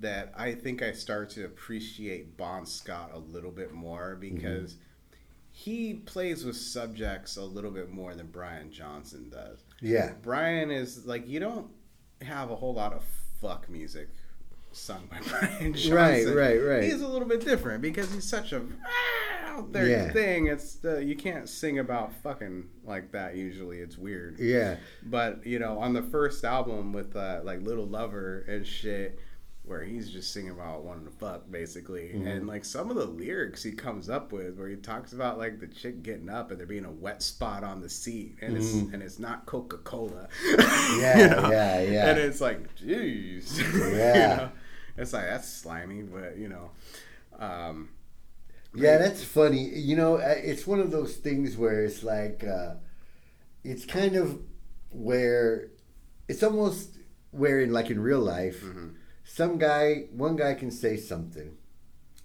that 0.00 0.32
I 0.36 0.54
think 0.54 0.82
I 0.82 0.90
start 0.92 1.30
to 1.30 1.44
appreciate 1.44 2.36
Bon 2.36 2.66
Scott 2.66 3.10
a 3.12 3.18
little 3.18 3.52
bit 3.52 3.72
more 3.72 4.16
because 4.16 4.72
mm-hmm. 4.74 5.16
he 5.52 5.94
plays 5.94 6.44
with 6.44 6.56
subjects 6.56 7.36
a 7.36 7.44
little 7.44 7.70
bit 7.70 7.90
more 7.90 8.14
than 8.14 8.26
Brian 8.26 8.72
Johnson 8.72 9.30
does. 9.30 9.60
yeah. 9.80 10.14
Brian 10.22 10.72
is 10.72 11.06
like 11.06 11.28
you 11.28 11.38
don't 11.38 11.70
have 12.22 12.50
a 12.50 12.56
whole 12.56 12.74
lot 12.74 12.92
of 12.92 13.04
fuck 13.40 13.68
music 13.68 14.08
sung 14.76 15.08
by 15.10 15.18
Brian 15.28 15.72
Johnson. 15.74 15.92
Right, 15.94 16.26
right, 16.26 16.56
right. 16.58 16.82
He's 16.84 17.00
a 17.02 17.08
little 17.08 17.28
bit 17.28 17.44
different 17.44 17.82
because 17.82 18.12
he's 18.12 18.28
such 18.28 18.52
a 18.52 18.60
ah, 18.60 19.58
out 19.58 19.72
there 19.72 19.86
Yeah. 19.88 20.12
thing. 20.12 20.46
It's 20.48 20.74
the, 20.76 21.02
you 21.04 21.16
can't 21.16 21.48
sing 21.48 21.78
about 21.78 22.12
fucking 22.22 22.68
like 22.84 23.12
that 23.12 23.36
usually. 23.36 23.78
It's 23.78 23.96
weird. 23.98 24.38
Yeah. 24.38 24.76
But 25.04 25.46
you 25.46 25.58
know, 25.58 25.78
on 25.78 25.92
the 25.92 26.02
first 26.02 26.44
album 26.44 26.92
with 26.92 27.14
uh, 27.16 27.40
like 27.44 27.62
Little 27.62 27.86
Lover 27.86 28.44
and 28.48 28.66
shit, 28.66 29.18
where 29.66 29.82
he's 29.82 30.10
just 30.10 30.30
singing 30.34 30.50
about 30.50 30.84
wanting 30.84 31.06
to 31.06 31.10
fuck 31.10 31.50
basically, 31.50 32.10
Mm-hmm. 32.14 32.26
and 32.26 32.46
like 32.46 32.66
some 32.66 32.90
of 32.90 32.96
the 32.96 33.06
lyrics 33.06 33.62
he 33.62 33.72
comes 33.72 34.10
up 34.10 34.30
with, 34.30 34.58
where 34.58 34.68
he 34.68 34.76
talks 34.76 35.14
about 35.14 35.38
like 35.38 35.58
the 35.58 35.66
chick 35.68 36.02
getting 36.02 36.28
up 36.28 36.50
and 36.50 36.60
there 36.60 36.66
being 36.66 36.84
a 36.84 36.90
wet 36.90 37.22
spot 37.22 37.64
on 37.64 37.80
the 37.80 37.88
seat, 37.88 38.36
and 38.42 38.58
it's 38.58 38.74
and 38.74 39.02
it's 39.02 39.18
not 39.18 39.46
Coca 39.46 39.78
Cola. 39.78 40.28
Mm-hmm. 40.46 41.00
Yeah, 41.00 41.48
yeah, 41.50 41.80
yeah. 41.80 42.10
And 42.10 42.18
it's 42.18 42.42
like, 42.42 42.76
jeez, 42.76 43.58
Yeah. 43.96 44.12
you 44.32 44.36
know? 44.36 44.50
It's 44.96 45.12
like 45.12 45.24
that's 45.24 45.48
slimy, 45.48 46.02
but 46.02 46.36
you 46.38 46.48
know. 46.48 46.70
Um, 47.38 47.90
Yeah, 48.74 48.98
that's 48.98 49.24
funny. 49.24 49.64
You 49.70 49.96
know, 49.96 50.16
it's 50.16 50.66
one 50.66 50.80
of 50.80 50.90
those 50.90 51.16
things 51.16 51.56
where 51.56 51.84
it's 51.84 52.02
like, 52.02 52.44
uh, 52.44 52.74
it's 53.64 53.84
kind 53.86 54.16
of 54.16 54.40
where 54.92 55.70
it's 56.28 56.42
almost 56.42 56.90
where 57.32 57.60
in 57.60 57.72
like 57.72 57.90
in 57.90 58.00
real 58.00 58.20
life, 58.20 58.62
Mm-hmm. 58.62 58.88
some 59.24 59.58
guy, 59.58 60.06
one 60.12 60.36
guy 60.36 60.54
can 60.54 60.70
say 60.70 60.96
something, 60.96 61.56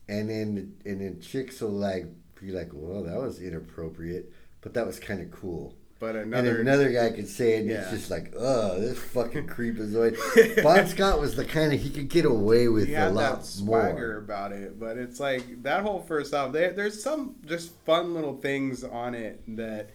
and 0.07 0.29
then 0.29 0.75
and 0.85 1.01
then 1.01 1.21
chicks 1.21 1.61
will 1.61 1.71
like 1.71 2.07
be 2.41 2.51
like, 2.51 2.69
well, 2.73 3.03
that 3.03 3.17
was 3.21 3.41
inappropriate, 3.41 4.31
but 4.61 4.73
that 4.75 4.85
was 4.87 4.99
kind 4.99 5.21
of 5.21 5.31
cool. 5.31 5.75
But 5.99 6.15
And 6.15 6.33
another, 6.33 6.53
then 6.53 6.61
another 6.61 6.91
guy 6.91 7.09
could 7.11 7.27
say 7.27 7.55
it, 7.55 7.61
and 7.61 7.71
it's 7.71 7.91
just 7.91 8.09
like, 8.09 8.33
oh, 8.37 8.79
this 8.79 8.97
fucking 8.97 9.47
creepazoid. 9.55 10.63
Bon 10.63 10.87
Scott 10.87 11.19
was 11.19 11.35
the 11.35 11.43
kind 11.43 11.73
of 11.73 11.81
he 11.81 11.89
could 11.89 12.07
get 12.07 12.23
away 12.25 12.69
with 12.69 12.87
he 12.87 12.95
a 12.95 13.09
lot 13.09 13.45
swagger 13.45 14.13
more. 14.13 14.17
about 14.17 14.53
it, 14.53 14.79
but 14.79 14.97
it's 14.97 15.19
like 15.19 15.63
that 15.63 15.83
whole 15.83 16.01
first 16.01 16.33
album. 16.33 16.53
There, 16.53 16.71
there's 16.71 17.03
some 17.03 17.35
just 17.45 17.73
fun 17.85 18.13
little 18.13 18.37
things 18.37 18.83
on 18.83 19.13
it 19.13 19.41
that 19.57 19.89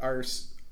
are 0.00 0.22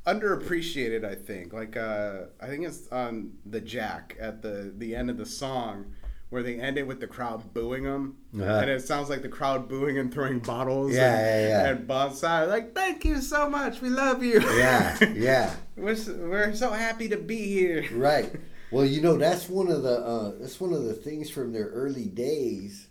underappreciated. 0.07 1.05
I 1.05 1.15
think, 1.15 1.55
like 1.55 1.77
uh, 1.77 2.25
I 2.41 2.47
think 2.47 2.67
it's 2.67 2.87
on 2.89 3.33
the 3.47 3.61
Jack 3.63 4.17
at 4.21 4.43
the 4.43 4.73
the 4.77 4.95
end 4.95 5.09
of 5.09 5.17
the 5.17 5.27
song. 5.27 5.87
Where 6.35 6.43
they 6.43 6.57
end 6.59 6.79
it 6.79 6.87
with 6.87 6.99
the 6.99 7.07
crowd 7.07 7.55
booing 7.55 7.85
them, 7.85 8.17
Uh-huh. 8.35 8.43
and 8.63 8.69
it 8.69 8.83
sounds 8.83 9.09
like 9.09 9.23
the 9.23 9.29
crowd 9.29 9.69
booing 9.69 9.99
and 9.99 10.13
throwing 10.13 10.41
bottles. 10.41 10.93
Yeah, 10.93 11.17
and, 11.17 11.49
yeah, 11.49 11.49
yeah. 11.63 11.69
And 11.71 11.87
Bon 11.87 12.13
Scott 12.13 12.49
like, 12.49 12.75
"Thank 12.75 13.05
you 13.05 13.21
so 13.21 13.49
much, 13.49 13.81
we 13.81 13.89
love 13.89 14.23
you." 14.25 14.41
Yeah, 14.57 14.99
yeah. 15.15 15.55
we're 15.77 15.97
we're 16.29 16.53
so 16.57 16.71
happy 16.73 17.09
to 17.09 17.17
be 17.17 17.37
here. 17.47 17.85
Right. 17.95 18.31
Well, 18.71 18.85
you 18.85 19.01
know 19.03 19.17
that's 19.17 19.49
one 19.49 19.69
of 19.71 19.85
the 19.85 19.97
uh, 20.01 20.33
that's 20.41 20.61
one 20.61 20.73
of 20.73 20.83
the 20.83 20.95
things 20.95 21.31
from 21.31 21.53
their 21.53 21.67
early 21.69 22.07
days 22.07 22.89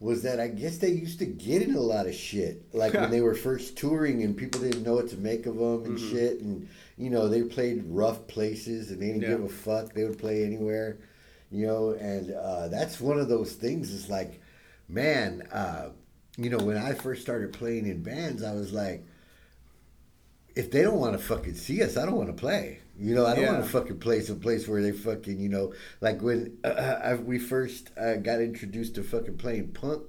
was 0.00 0.22
that 0.22 0.40
I 0.40 0.48
guess 0.48 0.78
they 0.78 0.88
used 0.90 1.18
to 1.18 1.26
get 1.26 1.60
in 1.60 1.74
a 1.74 1.80
lot 1.80 2.06
of 2.06 2.14
shit, 2.14 2.62
like 2.72 2.94
when 2.94 3.10
they 3.14 3.20
were 3.20 3.34
first 3.34 3.76
touring 3.76 4.22
and 4.22 4.34
people 4.34 4.62
didn't 4.62 4.84
know 4.84 4.94
what 4.94 5.08
to 5.10 5.18
make 5.18 5.44
of 5.44 5.56
them 5.56 5.84
and 5.84 5.98
Mm-hmm. 5.98 6.10
shit, 6.10 6.40
and 6.40 6.66
you 6.96 7.10
know 7.10 7.28
they 7.28 7.42
played 7.42 7.82
rough 7.88 8.26
places 8.26 8.90
and 8.90 9.02
they 9.02 9.08
didn't 9.08 9.20
Yeah. 9.22 9.28
give 9.36 9.44
a 9.44 9.48
fuck. 9.50 9.92
They 9.92 10.04
would 10.04 10.18
play 10.18 10.44
anywhere, 10.44 10.96
you 11.50 11.66
know, 11.66 11.90
and 11.92 12.32
uh, 12.32 12.68
that's 12.68 13.00
one 13.00 13.18
of 13.18 13.28
those 13.28 13.52
things. 13.52 13.90
Is 13.90 14.08
like 14.08 14.40
man, 14.88 15.42
uh, 15.52 15.90
you 16.36 16.50
know, 16.50 16.58
when 16.58 16.76
I 16.76 16.94
first 16.94 17.22
started 17.22 17.52
playing 17.52 17.86
in 17.86 18.02
bands, 18.02 18.42
I 18.42 18.52
was 18.52 18.72
like, 18.72 19.04
if 20.56 20.70
they 20.70 20.82
don't 20.82 20.98
want 20.98 21.12
to 21.12 21.18
fucking 21.18 21.54
see 21.54 21.82
us, 21.82 21.96
I 21.96 22.04
don't 22.04 22.16
want 22.16 22.28
to 22.28 22.40
play. 22.40 22.80
You 22.98 23.14
know, 23.14 23.26
I 23.26 23.36
don't 23.36 23.46
want 23.46 23.64
to 23.64 23.70
fucking 23.70 24.00
play 24.00 24.20
some 24.22 24.40
place 24.40 24.66
where 24.66 24.82
they 24.82 24.90
fucking, 24.90 25.38
you 25.38 25.48
know, 25.48 25.72
like 26.00 26.20
when 26.20 26.58
uh, 26.64 26.98
I, 27.02 27.14
we 27.14 27.38
first 27.38 27.90
uh, 27.96 28.16
got 28.16 28.40
introduced 28.40 28.96
to 28.96 29.04
fucking 29.04 29.38
playing 29.38 29.68
punk 29.68 30.07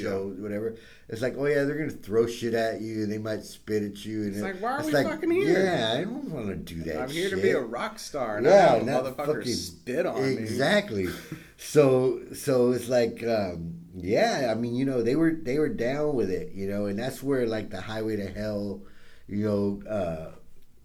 shows, 0.00 0.38
whatever. 0.38 0.76
It's 1.08 1.20
like, 1.22 1.34
oh 1.36 1.46
yeah, 1.46 1.64
they're 1.64 1.76
gonna 1.78 1.90
throw 1.90 2.26
shit 2.26 2.54
at 2.54 2.80
you 2.80 3.02
and 3.02 3.12
they 3.12 3.18
might 3.18 3.42
spit 3.44 3.82
at 3.82 4.04
you. 4.04 4.22
And 4.22 4.28
It's 4.30 4.38
it- 4.38 4.42
like, 4.42 4.62
why 4.62 4.72
are 4.78 4.84
we 4.84 4.92
fucking 4.92 5.30
here? 5.30 5.62
Yeah, 5.64 5.92
I 5.98 6.04
don't 6.04 6.30
want 6.30 6.48
to 6.48 6.56
do 6.56 6.82
that. 6.84 7.02
I'm 7.02 7.10
here 7.10 7.30
to 7.30 7.36
be 7.36 7.50
a 7.50 7.60
rock 7.60 7.98
star. 7.98 8.40
Not 8.40 8.50
Yeah, 8.50 8.74
a 8.76 8.82
not 8.84 9.04
motherfucker 9.04 9.36
fucking 9.38 9.52
spit 9.54 10.06
on 10.06 10.22
me. 10.22 10.32
exactly. 10.34 11.08
so 11.56 12.20
so 12.34 12.72
it's 12.72 12.88
like 12.88 13.22
um, 13.26 13.74
yeah, 13.94 14.48
I 14.50 14.54
mean 14.54 14.74
you 14.74 14.84
know 14.84 15.02
they 15.02 15.16
were 15.16 15.32
they 15.32 15.58
were 15.58 15.68
down 15.68 16.14
with 16.14 16.30
it, 16.30 16.52
you 16.54 16.68
know, 16.68 16.86
and 16.86 16.98
that's 16.98 17.22
where 17.22 17.46
like 17.46 17.70
the 17.70 17.80
highway 17.80 18.16
to 18.16 18.26
hell, 18.28 18.82
you 19.28 19.44
know, 19.46 19.82
uh, 19.90 20.32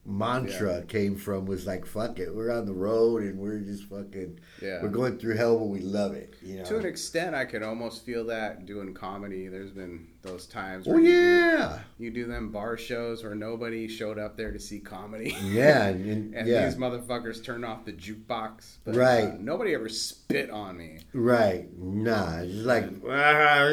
mantra 0.07 0.83
came 0.83 1.15
from 1.17 1.45
was 1.45 1.67
like 1.67 1.85
fuck 1.85 2.17
it, 2.17 2.33
we're 2.33 2.49
on 2.51 2.65
the 2.65 2.73
road 2.73 3.21
and 3.23 3.37
we're 3.37 3.59
just 3.59 3.83
fucking 3.83 4.39
Yeah. 4.61 4.81
we're 4.81 4.87
going 4.89 5.17
through 5.19 5.35
hell, 5.35 5.57
but 5.59 5.65
we 5.65 5.81
love 5.81 6.13
it, 6.13 6.35
you 6.41 6.57
know. 6.57 6.63
To 6.65 6.77
an 6.77 6.85
extent, 6.85 7.35
I 7.35 7.43
could 7.45 7.61
almost 7.61 8.05
feel 8.05 8.25
that 8.27 8.65
doing 8.65 8.93
comedy. 8.93 9.47
There's 9.49 9.71
been 9.71 10.07
those 10.27 10.45
times. 10.45 10.87
oh 10.87 10.91
where 10.91 10.99
you 10.99 11.07
do- 11.07 11.57
yeah, 11.57 11.79
You 11.97 12.11
do 12.11 12.25
them 12.27 12.51
bar 12.51 12.77
shows 12.77 13.23
where 13.23 13.33
nobody 13.35 13.87
showed 13.87 14.19
up 14.19 14.35
there 14.37 14.51
to 14.51 14.59
see 14.59 14.79
comedy. 14.79 15.35
yeah, 15.43 15.87
and, 15.87 16.33
and- 16.35 16.47
yeah, 16.47 16.65
these 16.65 16.75
motherfuckers 16.77 17.43
turn 17.43 17.63
off 17.63 17.85
the 17.85 17.93
jukebox. 17.93 18.77
But, 18.85 18.95
Right. 18.95 19.23
uh, 19.25 19.35
nobody 19.39 19.73
ever 19.73 19.89
spit 19.89 20.49
on 20.49 20.77
me. 20.77 20.99
right, 21.13 21.67
nah, 21.77 22.39
it's 22.41 22.53
like 22.65 22.85
ah, 23.09 23.69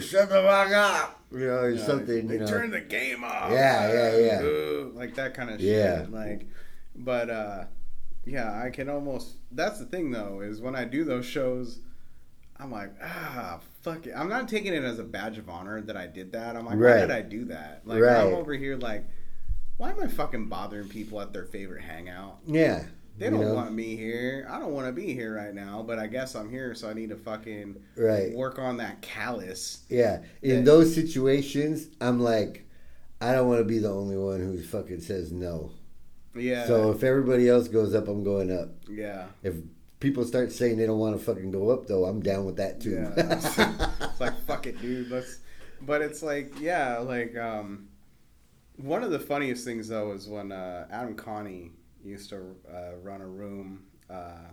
shut 0.00 0.28
the 0.28 0.42
fuck 0.42 0.72
up, 0.72 1.20
you 1.32 1.38
know, 1.46 1.64
You 1.66 1.74
know, 1.76 1.82
something, 1.86 2.26
They 2.28 2.34
you 2.34 2.40
know. 2.40 2.46
turned 2.46 2.72
the 2.72 2.80
game 2.80 3.22
off. 3.24 3.50
Yeah, 3.50 3.92
yeah, 3.92 4.16
yeah. 4.18 4.42
Ooh, 4.42 4.92
like 4.94 5.14
that 5.16 5.34
kind 5.34 5.50
of 5.50 5.60
shit. 5.60 5.68
Yeah. 5.68 6.00
shit. 6.02 6.12
Like, 6.12 6.46
but 6.96 7.28
uh, 7.30 7.64
yeah, 8.24 8.62
I 8.64 8.70
can 8.70 8.88
almost. 8.88 9.34
That's 9.52 9.78
the 9.78 9.84
thing 9.86 10.10
though, 10.10 10.40
is 10.40 10.60
when 10.60 10.74
I 10.74 10.84
do 10.84 11.04
those 11.04 11.26
shows, 11.26 11.80
I'm 12.58 12.70
like, 12.70 12.90
ah, 13.02 13.60
fuck 13.84 14.06
it. 14.06 14.14
I'm 14.16 14.28
not 14.28 14.48
taking 14.48 14.72
it 14.72 14.82
as 14.82 14.98
a 14.98 15.04
badge 15.04 15.38
of 15.38 15.48
honor 15.48 15.80
that 15.82 15.96
I 15.96 16.06
did 16.06 16.32
that. 16.32 16.56
I'm 16.56 16.64
like, 16.66 16.78
why 16.78 17.00
did 17.00 17.10
I 17.10 17.20
do 17.22 17.44
that? 17.46 17.82
Like, 17.84 18.00
Right. 18.02 18.16
I'm 18.26 18.34
over 18.34 18.54
here 18.54 18.76
like, 18.76 19.04
why 19.76 19.90
am 19.90 20.00
I 20.02 20.08
fucking 20.08 20.48
bothering 20.48 20.88
people 20.88 21.20
at 21.20 21.32
their 21.32 21.44
favorite 21.44 21.82
hangout? 21.82 22.38
yeah, 22.46 22.84
They 23.18 23.28
don't 23.30 23.40
know? 23.42 23.54
want 23.54 23.72
me 23.74 23.94
here. 23.96 24.46
I 24.50 24.58
don't 24.58 24.72
want 24.72 24.86
to 24.86 24.92
be 24.92 25.12
here 25.14 25.34
right 25.36 25.54
now, 25.54 25.84
but 25.86 25.98
I 25.98 26.06
guess 26.06 26.34
I'm 26.34 26.48
here, 26.50 26.74
so 26.74 26.88
I 26.88 26.94
need 26.94 27.10
to 27.10 27.16
fucking 27.16 27.76
Right. 27.96 28.32
work 28.34 28.58
on 28.58 28.78
that 28.78 29.02
callus. 29.02 29.84
Yeah, 29.88 30.22
in 30.42 30.58
Yeah. 30.58 30.60
those 30.62 30.94
situations, 30.94 31.88
I'm 32.00 32.20
like, 32.20 32.64
I 33.20 33.32
don't 33.32 33.48
want 33.48 33.60
to 33.60 33.64
be 33.64 33.78
the 33.78 33.90
only 33.92 34.16
one 34.16 34.40
who 34.40 34.60
fucking 34.62 35.00
says 35.00 35.30
no. 35.32 35.72
Yeah. 36.36 36.66
So 36.66 36.90
if 36.90 37.02
everybody 37.04 37.48
else 37.48 37.68
goes 37.68 37.94
up, 37.94 38.08
I'm 38.08 38.24
going 38.24 38.50
up. 38.50 38.70
yeah. 38.88 39.26
If 39.42 39.54
people 40.04 40.24
start 40.24 40.52
saying 40.52 40.76
they 40.76 40.86
don't 40.86 40.98
want 40.98 41.18
to 41.18 41.24
fucking 41.24 41.50
go 41.50 41.70
up, 41.70 41.86
though, 41.86 42.04
I'm 42.04 42.20
down 42.20 42.44
with 42.44 42.56
that 42.56 42.80
too. 42.80 42.92
Yeah. 42.92 43.12
it's 44.10 44.20
like 44.20 44.38
fuck 44.46 44.66
it, 44.66 44.80
dude. 44.80 45.10
Let's. 45.10 45.38
But 45.82 46.02
it's 46.02 46.22
like 46.22 46.52
yeah, 46.60 46.98
like 46.98 47.36
um, 47.36 47.88
one 48.76 49.02
of 49.02 49.10
the 49.10 49.18
funniest 49.18 49.64
things 49.64 49.88
though 49.88 50.12
is 50.12 50.28
when 50.28 50.52
uh, 50.52 50.86
Adam 50.90 51.14
Connie 51.14 51.72
used 52.04 52.28
to 52.30 52.54
uh, 52.72 52.96
run 53.02 53.20
a 53.20 53.26
room, 53.26 53.84
uh, 54.10 54.48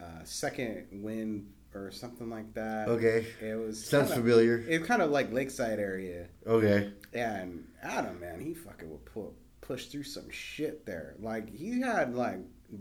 uh, 0.00 0.04
Second 0.24 0.86
Wind 1.02 1.52
or 1.74 1.90
something 1.92 2.28
like 2.30 2.52
that. 2.54 2.88
okay, 2.88 3.26
It 3.40 3.54
was 3.58 3.84
sounds 3.84 4.08
kinda, 4.08 4.22
familiar. 4.22 4.64
It's 4.68 4.86
kind 4.86 5.02
of 5.02 5.10
like 5.10 5.32
Lakeside 5.32 5.78
area, 5.78 6.26
Okay, 6.46 6.92
and 7.12 7.64
Adam, 7.82 8.18
man, 8.20 8.40
he 8.40 8.54
fucking 8.54 8.90
would 8.90 9.04
pu- 9.04 9.34
push 9.60 9.86
through 9.86 10.02
some 10.04 10.28
shit 10.30 10.84
there. 10.86 11.14
Like 11.20 11.48
he 11.50 11.80
had 11.80 12.14
like 12.14 12.38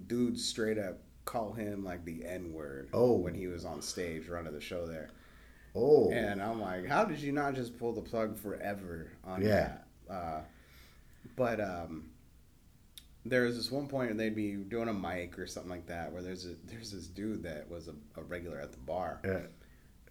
dudes 0.07 0.43
straight 0.45 0.77
up 0.79 0.99
call 1.29 1.53
him 1.53 1.83
like 1.83 2.03
the 2.05 2.25
N 2.25 2.53
word. 2.53 2.89
Oh. 2.93 3.13
when 3.17 3.33
he 3.35 3.47
was 3.47 3.63
on 3.65 3.81
stage 3.81 4.27
running 4.27 4.51
the 4.53 4.59
show 4.61 4.87
there. 4.87 5.09
oh, 5.75 6.11
And 6.11 6.41
I'm 6.41 6.59
like, 6.59 6.87
how 6.87 7.05
did 7.05 7.19
you 7.19 7.31
not 7.31 7.53
just 7.53 7.77
pull 7.77 7.93
the 7.93 8.01
plug 8.01 8.37
forever 8.37 9.11
on 9.23 9.41
Yeah. 9.43 9.77
that? 10.07 10.13
Uh, 10.13 10.41
but 11.35 11.59
um, 11.61 12.09
there 13.25 13.43
was 13.43 13.55
this 13.55 13.69
one 13.71 13.87
point 13.87 14.09
where 14.09 14.17
they'd 14.17 14.35
be 14.35 14.53
doing 14.55 14.87
a 14.89 14.93
mic 14.93 15.37
or 15.37 15.45
something 15.45 15.69
like 15.69 15.85
that, 15.87 16.11
where 16.11 16.21
there's 16.23 16.45
a 16.45 16.55
there's 16.65 16.91
this 16.91 17.05
dude 17.07 17.43
that 17.43 17.69
was 17.69 17.87
a, 17.87 17.93
a 18.19 18.23
regular 18.23 18.59
at 18.59 18.71
the 18.71 18.79
bar. 18.79 19.19
yeah. 19.23 19.41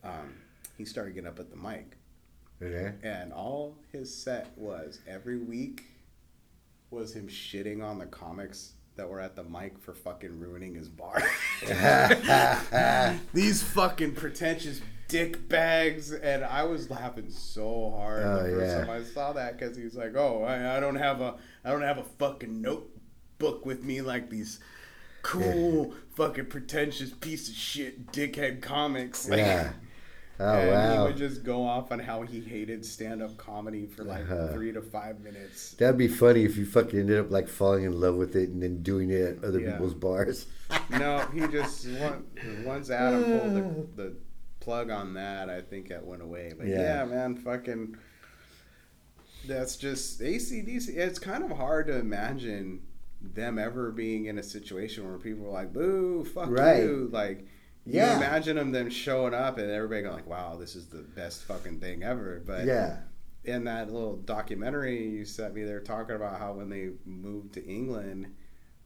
Um, 0.04 0.34
he 0.76 0.84
started 0.84 1.14
getting 1.14 1.26
up 1.28 1.40
at 1.40 1.50
the 1.50 1.56
mic, 1.56 1.96
okay. 2.62 2.92
and 3.02 3.32
all 3.32 3.76
his 3.90 4.14
set 4.14 4.56
was 4.56 5.00
every 5.08 5.38
week 5.38 5.86
was 6.92 7.12
him 7.12 7.26
shitting 7.26 7.82
on 7.82 7.98
the 7.98 8.06
comics 8.06 8.74
that 8.98 9.08
were 9.08 9.20
at 9.20 9.34
the 9.34 9.44
mic 9.44 9.78
for 9.78 9.94
fucking 9.94 10.38
ruining 10.38 10.74
his 10.74 10.88
bar. 10.88 11.22
These 13.32 13.62
fucking 13.62 14.14
pretentious 14.14 14.80
dick 15.08 15.48
bags, 15.48 16.12
and 16.12 16.44
I 16.44 16.64
was 16.64 16.90
laughing 16.90 17.30
so 17.30 17.94
hard 17.96 18.22
Oh, 18.24 18.42
the 18.42 18.48
first 18.50 18.66
yeah. 18.76 18.84
time 18.84 18.90
I 18.90 19.02
saw 19.04 19.32
that 19.32 19.58
because 19.58 19.76
he 19.76 19.84
was 19.84 19.94
like, 19.94 20.14
"Oh, 20.14 20.42
I, 20.44 20.76
I 20.76 20.80
don't 20.80 20.96
have 20.96 21.20
a, 21.20 21.36
I 21.64 21.70
don't 21.70 21.82
have 21.82 21.98
a 21.98 22.02
fucking 22.04 22.60
notebook 22.60 23.64
with 23.64 23.82
me 23.82 24.02
like 24.02 24.28
these." 24.30 24.60
Cool, 25.22 25.94
fucking 26.14 26.46
pretentious 26.46 27.10
piece 27.10 27.48
of 27.48 27.54
shit, 27.54 28.12
dickhead 28.12 28.62
comics. 28.62 29.28
Like, 29.28 29.38
Yeah. 29.40 29.72
Oh 30.40 30.44
and 30.52 30.92
he 30.92 30.98
would 31.06 31.16
just 31.16 31.42
go 31.42 31.64
off 31.64 31.90
on 31.90 31.98
how 31.98 32.22
he 32.22 32.40
hated 32.40 32.84
stand-up 32.84 33.36
comedy 33.36 33.86
for 33.86 34.04
like 34.04 34.22
Uh-huh. 34.22 34.52
three 34.52 34.72
to 34.72 34.80
five 34.80 35.20
minutes. 35.20 35.72
that'd 35.72 35.98
be 35.98 36.06
funny 36.08 36.44
if 36.44 36.56
you 36.56 36.64
fucking 36.64 36.98
ended 37.00 37.18
up 37.18 37.30
like 37.30 37.48
falling 37.48 37.84
in 37.84 37.98
love 38.00 38.14
with 38.14 38.36
it 38.36 38.50
and 38.50 38.62
then 38.62 38.82
doing 38.82 39.10
it 39.10 39.38
at 39.38 39.44
other 39.44 39.58
Yeah. 39.60 39.72
people's 39.72 39.94
bars. 39.94 40.46
No, 40.90 41.18
he 41.34 41.40
just 41.48 41.88
once, 41.88 42.24
once 42.64 42.90
Adam 42.90 43.24
pulled 43.24 43.54
the, 43.96 44.02
the 44.02 44.16
plug 44.60 44.90
on 44.90 45.14
that, 45.14 45.48
I 45.50 45.60
think 45.60 45.88
that 45.88 46.04
went 46.06 46.22
away. 46.22 46.52
But 46.56 46.68
Yeah. 46.68 46.82
yeah, 47.00 47.04
man, 47.06 47.34
fucking. 47.36 47.96
That's 49.46 49.76
just 49.76 50.20
ACDC. 50.20 50.96
It's 50.96 51.18
kind 51.18 51.42
of 51.44 51.56
hard 51.56 51.86
to 51.86 51.98
imagine 51.98 52.82
them 53.20 53.58
ever 53.58 53.90
being 53.90 54.26
in 54.26 54.38
a 54.38 54.42
situation 54.42 55.08
where 55.08 55.18
people 55.18 55.46
are 55.46 55.52
like, 55.52 55.72
"Boo, 55.72 56.24
fuck 56.24 56.50
Right. 56.50 56.82
you!" 56.82 57.08
Like, 57.12 57.46
Yeah. 57.88 58.12
you 58.12 58.16
imagine 58.18 58.56
them 58.56 58.72
then 58.72 58.90
showing 58.90 59.34
up 59.34 59.58
and 59.58 59.70
everybody 59.70 60.02
going 60.02 60.14
like, 60.14 60.26
"Wow, 60.26 60.56
this 60.56 60.76
is 60.76 60.86
the 60.86 61.02
best 61.02 61.44
fucking 61.44 61.80
thing 61.80 62.02
ever." 62.02 62.42
But 62.44 62.66
yeah, 62.66 62.98
in 63.44 63.64
that 63.64 63.90
little 63.92 64.16
documentary 64.16 65.08
you 65.08 65.24
sent 65.24 65.54
me, 65.54 65.64
they're 65.64 65.80
talking 65.80 66.16
about 66.16 66.38
how 66.38 66.54
when 66.54 66.68
they 66.68 66.90
moved 67.04 67.54
to 67.54 67.64
England, 67.64 68.34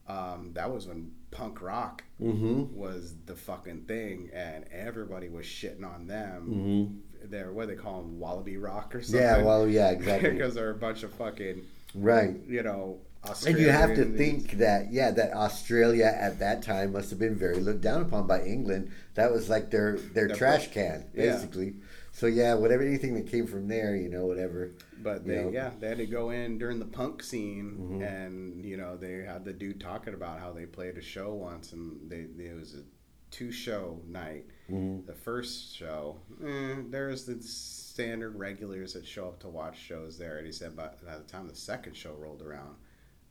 um, 0.07 0.51
that 0.53 0.71
was 0.71 0.87
when 0.87 1.11
punk 1.31 1.61
rock 1.61 2.03
mm-hmm, 2.21 2.75
was 2.75 3.15
the 3.25 3.35
fucking 3.35 3.81
thing, 3.83 4.29
and 4.33 4.65
everybody 4.71 5.29
was 5.29 5.45
shitting 5.45 5.85
on 5.85 6.07
them. 6.07 6.47
mm-hmm. 6.49 7.29
They're 7.29 7.53
what 7.53 7.69
do 7.69 7.75
they 7.75 7.81
call 7.81 8.01
them, 8.01 8.19
wallaby 8.19 8.57
rock 8.57 8.93
or 8.95 9.01
something. 9.01 9.21
Yeah, 9.21 9.43
well, 9.43 9.67
yeah, 9.69 9.91
exactly. 9.91 10.31
because 10.31 10.55
they're 10.55 10.71
a 10.71 10.75
bunch 10.75 11.03
of 11.03 11.13
fucking, 11.13 11.63
right. 11.95 12.35
you 12.47 12.63
know, 12.63 12.99
And 13.45 13.57
you 13.57 13.69
have 13.69 13.95
to 13.95 14.05
think 14.05 14.53
that, 14.53 14.91
yeah, 14.91 15.11
that 15.11 15.33
Australia 15.33 16.05
at 16.05 16.39
that 16.39 16.61
time 16.61 16.91
must 16.91 17.09
have 17.09 17.19
been 17.19 17.35
very 17.35 17.57
looked 17.59 17.81
down 17.81 18.01
upon 18.01 18.27
by 18.27 18.43
England. 18.43 18.91
That 19.15 19.31
was 19.31 19.49
like 19.49 19.71
their 19.71 19.97
their 19.97 20.27
trash 20.27 20.71
can, 20.71 21.05
Yeah. 21.13 21.33
basically. 21.33 21.75
So 22.11 22.27
yeah, 22.27 22.53
whatever 22.53 22.83
anything 22.83 23.15
that 23.15 23.27
came 23.27 23.47
from 23.47 23.67
there, 23.67 23.95
you 23.95 24.09
know, 24.09 24.25
whatever. 24.25 24.71
But 25.01 25.25
you 25.25 25.35
know. 25.35 25.49
yeah, 25.49 25.71
they 25.79 25.87
had 25.87 25.97
to 25.97 26.05
go 26.05 26.29
in 26.31 26.57
during 26.57 26.79
the 26.79 26.85
punk 26.85 27.23
scene, 27.23 27.77
Mhm. 28.01 28.03
and 28.25 28.65
you 28.65 28.77
know 28.77 28.97
they 28.97 29.23
had 29.23 29.45
the 29.45 29.53
dude 29.53 29.79
talking 29.79 30.13
about 30.13 30.39
how 30.39 30.51
they 30.51 30.65
played 30.65 30.97
a 30.97 31.01
show 31.01 31.33
once, 31.33 31.71
and 31.73 32.09
they 32.09 32.27
it 32.43 32.55
was 32.55 32.75
a 32.75 32.83
two 33.31 33.51
show 33.51 33.99
night. 34.07 34.45
Mhm. 34.69 35.05
The 35.07 35.13
first 35.13 35.73
show, 35.75 36.19
eh, 36.45 36.75
there's 36.89 37.25
the 37.25 37.41
standard 37.41 38.35
regulars 38.35 38.93
that 38.93 39.05
show 39.07 39.27
up 39.29 39.39
to 39.39 39.49
watch 39.49 39.79
shows 39.79 40.17
there, 40.17 40.37
and 40.37 40.45
he 40.45 40.51
said, 40.51 40.75
but 40.75 41.03
by 41.03 41.17
the 41.17 41.23
time 41.23 41.47
the 41.47 41.55
second 41.55 41.95
show 41.95 42.13
rolled 42.13 42.41
around, 42.43 42.75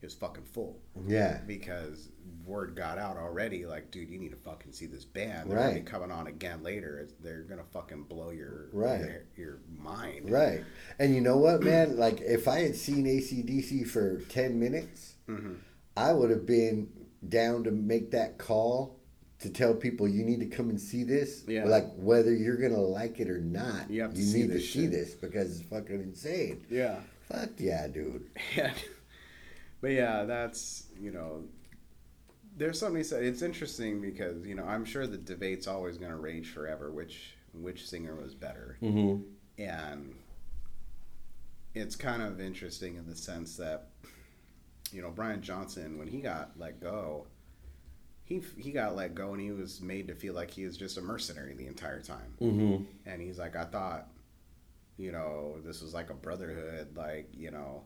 it 0.02 0.06
was 0.06 0.14
fucking 0.14 0.44
full 0.44 0.80
Yeah, 1.06 1.38
because 1.46 2.08
word 2.44 2.74
got 2.74 2.98
out 2.98 3.16
already. 3.16 3.64
Like, 3.66 3.90
dude, 3.92 4.10
you 4.10 4.18
need 4.18 4.32
to 4.32 4.36
fucking 4.36 4.72
see 4.72 4.86
this 4.86 5.04
band. 5.04 5.48
They're 5.48 5.56
Right. 5.56 5.68
gonna 5.68 5.80
be 5.80 5.86
coming 5.86 6.10
on 6.10 6.26
again 6.26 6.62
later. 6.62 7.08
They're 7.22 7.42
gonna 7.42 7.62
fucking 7.72 8.04
blow 8.04 8.30
your 8.30 8.66
Right. 8.72 9.00
your, 9.00 9.22
your 9.36 9.58
mind. 9.78 10.28
right. 10.30 10.62
And 10.98 11.14
you 11.14 11.20
know 11.20 11.36
what, 11.38 11.62
man? 11.62 11.96
Like 11.96 12.20
if 12.20 12.48
I 12.48 12.60
had 12.60 12.74
seen 12.76 13.06
ACDC 13.06 13.84
for 13.86 14.20
ten 14.22 14.58
minutes, 14.58 15.14
hmm 15.26 15.54
I 15.96 16.12
would 16.12 16.30
have 16.30 16.46
been 16.46 16.88
down 17.28 17.64
to 17.64 17.70
make 17.70 18.10
that 18.12 18.38
call 18.38 18.98
to 19.40 19.50
tell 19.50 19.74
people 19.74 20.08
you 20.08 20.24
need 20.24 20.40
to 20.40 20.46
come 20.46 20.70
and 20.70 20.80
see 20.80 21.04
this. 21.04 21.44
Yeah. 21.46 21.64
Like 21.66 21.92
whether 21.96 22.34
you're 22.34 22.56
gonna 22.56 22.80
like 22.80 23.20
it 23.20 23.28
or 23.30 23.40
not, 23.40 23.88
You 23.90 24.10
see 24.14 24.38
need 24.40 24.46
to 24.48 24.54
this 24.54 24.72
see 24.72 24.86
this 24.88 25.14
because 25.14 25.60
it's 25.60 25.68
fucking 25.68 26.00
insane. 26.00 26.64
Yeah. 26.70 27.00
Fuck 27.28 27.50
yeah, 27.58 27.86
dude. 27.86 28.26
Yeah. 28.56 28.72
But 29.82 29.90
yeah, 29.90 30.24
that's 30.24 30.84
you 30.98 31.10
know, 31.10 31.42
there's 32.56 32.78
something 32.78 32.96
he 32.98 33.02
said. 33.04 33.22
It's 33.24 33.42
interesting 33.42 34.00
because 34.00 34.46
you 34.46 34.54
know 34.54 34.64
I'm 34.64 34.84
sure 34.86 35.06
the 35.06 35.18
debate's 35.18 35.66
always 35.66 35.98
going 35.98 36.12
to 36.12 36.16
rage 36.16 36.48
forever. 36.50 36.90
Which 36.90 37.34
which 37.52 37.86
singer 37.86 38.14
was 38.14 38.34
better, 38.34 38.78
Mm-hmm. 38.80 39.22
and 39.62 40.14
it's 41.74 41.96
kind 41.96 42.22
of 42.22 42.40
interesting 42.40 42.96
in 42.96 43.06
the 43.08 43.16
sense 43.16 43.56
that 43.56 43.88
you 44.92 45.02
know 45.02 45.10
Brian 45.10 45.42
Johnson 45.42 45.98
when 45.98 46.06
he 46.08 46.20
got 46.20 46.50
let 46.58 46.80
go, 46.80 47.26
he 48.24 48.42
he 48.56 48.70
got 48.72 48.94
let 48.94 49.14
go 49.14 49.32
and 49.32 49.40
he 49.42 49.50
was 49.50 49.80
made 49.80 50.06
to 50.08 50.14
feel 50.14 50.34
like 50.34 50.50
he 50.50 50.64
was 50.64 50.76
just 50.76 50.98
a 50.98 51.02
mercenary 51.02 51.54
the 51.54 51.66
entire 51.66 52.00
time, 52.00 52.34
Mm-hmm. 52.40 52.84
and 53.06 53.20
he's 53.20 53.38
like, 53.38 53.56
I 53.56 53.64
thought, 53.64 54.08
you 54.96 55.12
know, 55.12 55.56
this 55.64 55.82
was 55.82 55.92
like 55.94 56.10
a 56.10 56.14
brotherhood, 56.14 56.96
like 56.96 57.28
you 57.36 57.50
know, 57.50 57.82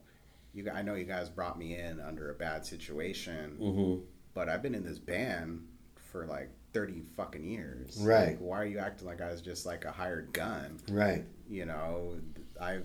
you 0.57 0.69
I 0.75 0.83
know 0.83 0.95
you 0.95 1.05
guys 1.05 1.29
brought 1.29 1.59
me 1.59 1.77
in 1.77 2.01
under 2.01 2.31
a 2.31 2.35
bad 2.35 2.67
situation, 2.67 3.57
Mm-hmm. 3.61 4.05
but 4.35 4.49
I've 4.49 4.63
been 4.63 4.75
in 4.75 4.85
this 4.85 4.99
band 4.99 5.67
for 6.11 6.27
like. 6.27 6.51
30 6.73 7.01
fucking 7.17 7.43
years. 7.43 7.97
Right. 8.03 8.27
Like, 8.27 8.39
why 8.39 8.59
are 8.61 8.67
you 8.67 8.79
acting 8.79 9.07
like 9.07 9.23
I 9.23 9.31
was 9.31 9.41
just 9.41 9.65
like 9.65 9.87
a 9.87 9.91
hired 9.91 10.35
gun? 10.35 10.79
Right. 10.91 11.25
you 11.49 11.65
know, 11.65 12.17
I've 12.61 12.85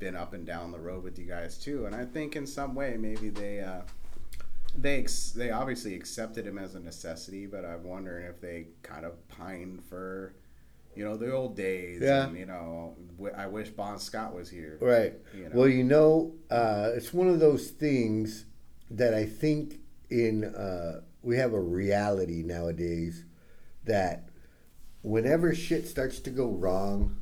been 0.00 0.16
up 0.16 0.32
and 0.34 0.44
down 0.44 0.72
the 0.72 0.80
road 0.80 1.04
with 1.04 1.20
you 1.20 1.24
guys 1.24 1.56
too, 1.56 1.86
and 1.86 1.94
I 1.94 2.04
think 2.04 2.34
in 2.34 2.48
some 2.48 2.74
way 2.74 2.96
maybe 2.98 3.28
they 3.28 3.60
uh, 3.60 3.82
they 4.76 4.98
ex- 4.98 5.30
they 5.30 5.52
obviously 5.52 5.94
accepted 5.94 6.48
him 6.48 6.58
as 6.58 6.74
a 6.74 6.80
necessity, 6.80 7.46
but 7.46 7.64
I'm 7.64 7.84
wondering 7.84 8.26
if 8.26 8.40
they 8.40 8.66
kind 8.82 9.06
of 9.06 9.12
pined 9.28 9.84
for 9.84 10.34
you 10.98 11.04
know 11.04 11.16
the 11.16 11.32
old 11.32 11.56
days. 11.56 12.00
Yeah. 12.02 12.26
And, 12.26 12.36
you 12.36 12.46
know, 12.46 12.96
w- 13.16 13.34
I 13.36 13.46
wish 13.46 13.68
Bon 13.70 13.98
Scott 14.00 14.34
was 14.34 14.50
here. 14.50 14.78
Right. 14.80 15.14
You 15.32 15.44
know? 15.44 15.50
Well, 15.54 15.68
you 15.68 15.84
know, 15.84 16.34
uh, 16.50 16.90
it's 16.94 17.14
one 17.14 17.28
of 17.28 17.38
those 17.38 17.68
things 17.68 18.46
that 18.90 19.14
I 19.14 19.24
think 19.24 19.78
in 20.10 20.44
uh, 20.44 21.02
we 21.22 21.36
have 21.36 21.52
a 21.52 21.60
reality 21.60 22.42
nowadays 22.42 23.24
that 23.84 24.28
whenever 25.02 25.54
shit 25.54 25.86
starts 25.86 26.18
to 26.20 26.30
go 26.30 26.48
wrong, 26.48 27.20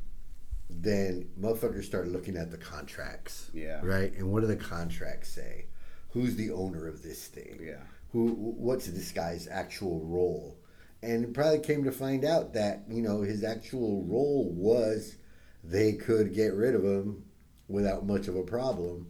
then 0.70 1.28
motherfuckers 1.38 1.84
start 1.84 2.08
looking 2.08 2.36
at 2.36 2.50
the 2.50 2.58
contracts. 2.58 3.50
Yeah. 3.52 3.80
Right. 3.82 4.14
And 4.14 4.32
what 4.32 4.40
do 4.40 4.46
the 4.46 4.56
contracts 4.56 5.28
say? 5.28 5.66
Who's 6.10 6.36
the 6.36 6.50
owner 6.50 6.88
of 6.88 7.02
this 7.02 7.26
thing? 7.26 7.60
Yeah. 7.62 7.82
Who? 8.12 8.28
What's 8.28 8.86
this 8.86 9.12
guy's 9.12 9.46
actual 9.48 10.00
role? 10.00 10.56
And 11.02 11.24
it 11.24 11.34
probably 11.34 11.60
came 11.60 11.84
to 11.84 11.92
find 11.92 12.24
out 12.24 12.54
that 12.54 12.84
you 12.88 13.02
know 13.02 13.20
his 13.22 13.44
actual 13.44 14.02
role 14.04 14.50
was 14.52 15.16
they 15.62 15.92
could 15.92 16.34
get 16.34 16.54
rid 16.54 16.74
of 16.74 16.84
him 16.84 17.24
without 17.68 18.06
much 18.06 18.28
of 18.28 18.36
a 18.36 18.42
problem, 18.42 19.08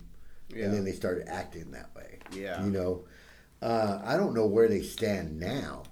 Yeah. 0.54 0.64
and 0.66 0.74
then 0.74 0.84
they 0.84 0.92
started 0.92 1.28
acting 1.28 1.70
that 1.72 1.94
way. 1.94 2.18
Yeah. 2.32 2.64
You 2.64 2.70
know, 2.70 3.04
uh, 3.62 4.00
I 4.04 4.16
don't 4.16 4.34
know 4.34 4.46
where 4.46 4.68
they 4.68 4.82
stand 4.82 5.38
now. 5.38 5.84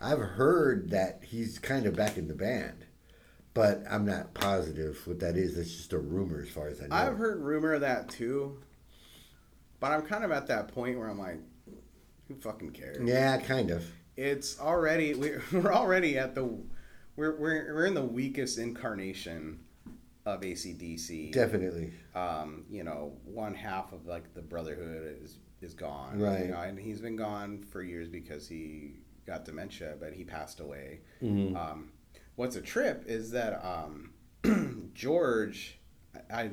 I've 0.00 0.18
heard 0.20 0.90
that 0.90 1.22
he's 1.24 1.58
kind 1.58 1.86
of 1.86 1.94
back 1.96 2.16
in 2.16 2.28
the 2.28 2.34
band, 2.34 2.84
but 3.54 3.82
I'm 3.88 4.04
not 4.04 4.34
positive 4.34 5.00
what 5.06 5.20
that 5.20 5.36
is. 5.36 5.56
It's 5.58 5.74
just 5.74 5.92
a 5.92 5.98
rumor, 5.98 6.40
as 6.42 6.48
far 6.50 6.68
as 6.68 6.80
I 6.80 6.86
know. 6.86 6.94
I've 6.96 7.16
heard 7.16 7.40
rumor 7.40 7.72
of 7.74 7.80
that 7.82 8.08
too, 8.08 8.58
but 9.80 9.92
I'm 9.92 10.02
kind 10.02 10.24
of 10.24 10.30
at 10.30 10.46
that 10.48 10.68
point 10.68 10.98
where 10.98 11.08
I'm 11.08 11.18
like, 11.18 11.38
who 12.28 12.34
fucking 12.36 12.70
cares? 12.70 13.06
Yeah, 13.06 13.36
kind 13.38 13.70
of. 13.70 13.84
It's 14.16 14.60
already 14.60 15.14
we're, 15.14 15.42
we're 15.52 15.72
already 15.72 16.18
at 16.18 16.34
the 16.34 16.44
we're, 17.16 17.36
we're 17.36 17.74
we're 17.74 17.86
in 17.86 17.94
the 17.94 18.02
weakest 18.04 18.58
incarnation 18.58 19.60
of 20.26 20.40
ACDC. 20.40 21.32
Definitely. 21.32 21.92
Um, 22.14 22.64
you 22.70 22.82
know, 22.82 23.12
one 23.24 23.54
half 23.54 23.92
of 23.92 24.06
like 24.06 24.34
the 24.34 24.42
brotherhood 24.42 25.18
is 25.22 25.38
is 25.60 25.74
gone. 25.74 26.18
Right. 26.18 26.46
You 26.46 26.50
know, 26.52 26.60
and 26.60 26.78
he's 26.78 27.00
been 27.00 27.16
gone 27.16 27.64
for 27.70 27.82
years 27.82 28.08
because 28.08 28.48
he 28.48 28.94
got 29.26 29.44
dementia, 29.44 29.94
but 29.98 30.12
he 30.12 30.24
passed 30.24 30.60
away. 30.60 31.00
Mhm. 31.22 31.56
Um, 31.56 31.92
what's 32.36 32.56
a 32.56 32.60
trip 32.60 33.04
is 33.06 33.30
that 33.30 33.64
um, 33.64 34.12
George 34.94 35.78
I, 36.30 36.50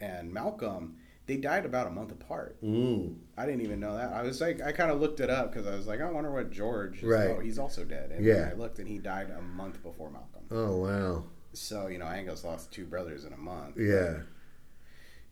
and 0.00 0.32
Malcolm 0.32 0.96
they 1.26 1.36
died 1.36 1.64
about 1.66 1.86
a 1.86 1.90
month 1.90 2.12
apart. 2.12 2.56
Mm. 2.62 3.16
I 3.36 3.46
didn't 3.46 3.62
even 3.62 3.80
know 3.80 3.96
that. 3.96 4.12
I 4.12 4.22
was 4.22 4.40
like, 4.40 4.60
I 4.62 4.70
kind 4.72 4.90
of 4.90 5.00
looked 5.00 5.18
it 5.20 5.28
up 5.28 5.52
because 5.52 5.66
I 5.66 5.74
was 5.74 5.86
like, 5.86 6.00
I 6.00 6.08
wonder 6.10 6.30
what 6.32 6.50
George. 6.52 6.98
Is. 6.98 7.02
Right. 7.04 7.30
Oh, 7.30 7.40
he's 7.40 7.58
also 7.58 7.84
dead. 7.84 8.10
And 8.12 8.24
Yeah. 8.24 8.50
I 8.52 8.54
looked, 8.54 8.78
and 8.78 8.86
he 8.88 8.98
died 8.98 9.30
a 9.36 9.42
month 9.42 9.82
before 9.82 10.10
Malcolm. 10.10 10.44
Oh 10.50 10.76
wow. 10.76 11.24
So 11.52 11.88
you 11.88 11.98
know, 11.98 12.06
Angus 12.06 12.44
lost 12.44 12.72
two 12.72 12.84
brothers 12.84 13.24
in 13.24 13.32
a 13.32 13.36
month. 13.36 13.76
Yeah. 13.78 14.18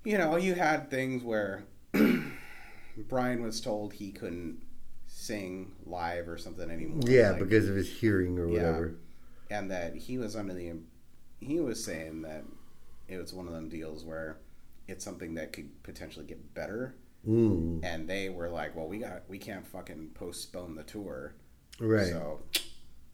You 0.04 0.18
know, 0.18 0.36
you 0.36 0.54
had 0.54 0.90
things 0.90 1.22
where 1.22 1.64
Brian 3.08 3.42
was 3.42 3.60
told 3.60 3.92
he 3.94 4.10
couldn't 4.12 4.58
sing 5.06 5.72
live 5.86 6.28
or 6.28 6.36
something 6.38 6.70
anymore. 6.70 7.00
Yeah, 7.06 7.30
like- 7.30 7.40
because 7.40 7.68
of 7.68 7.76
his 7.76 7.90
hearing 7.90 8.38
or 8.38 8.48
Yeah. 8.48 8.58
whatever. 8.66 8.94
and 9.50 9.70
that 9.70 9.94
he 9.94 10.18
was 10.18 10.34
under 10.34 10.54
the 10.54 10.72
he 11.38 11.60
was 11.60 11.84
saying 11.84 12.22
that 12.22 12.42
it 13.08 13.18
was 13.18 13.32
one 13.34 13.46
of 13.46 13.52
them 13.52 13.68
deals 13.68 14.02
where 14.04 14.38
it's 14.88 15.04
something 15.04 15.34
that 15.34 15.52
could 15.52 15.82
potentially 15.82 16.24
get 16.26 16.54
better 16.54 16.94
Mm. 17.26 17.82
and 17.82 18.06
they 18.06 18.28
were 18.28 18.50
like 18.50 18.76
well 18.76 18.86
we 18.86 18.98
got 18.98 19.22
we 19.28 19.38
can't 19.38 19.66
fucking 19.66 20.10
postpone 20.12 20.74
the 20.74 20.82
tour 20.82 21.32
Right. 21.80 22.08
so 22.08 22.40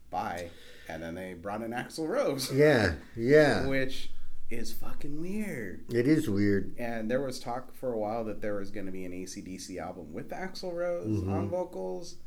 bye 0.09 0.49
and 0.89 1.01
then 1.01 1.15
they 1.15 1.33
brought 1.33 1.61
in 1.61 1.71
Axl 1.71 2.07
Rose 2.09 2.51
Yeah. 2.53 2.95
Yeah. 3.15 3.65
which 3.69 4.11
is 4.49 4.73
fucking 4.73 5.21
weird 5.21 5.85
It 5.93 6.09
is 6.09 6.29
weird. 6.29 6.75
and 6.77 7.09
there 7.09 7.21
was 7.21 7.39
talk 7.39 7.73
for 7.73 7.93
a 7.93 7.97
while 7.97 8.25
that 8.25 8.41
there 8.41 8.55
was 8.55 8.69
going 8.69 8.85
to 8.85 8.91
be 8.91 9.05
an 9.05 9.13
ACDC 9.13 9.77
album 9.79 10.11
with 10.11 10.29
Axl 10.31 10.73
Rose 10.73 11.21
Mhm. 11.21 11.29
on 11.31 11.49
vocals 11.49 12.17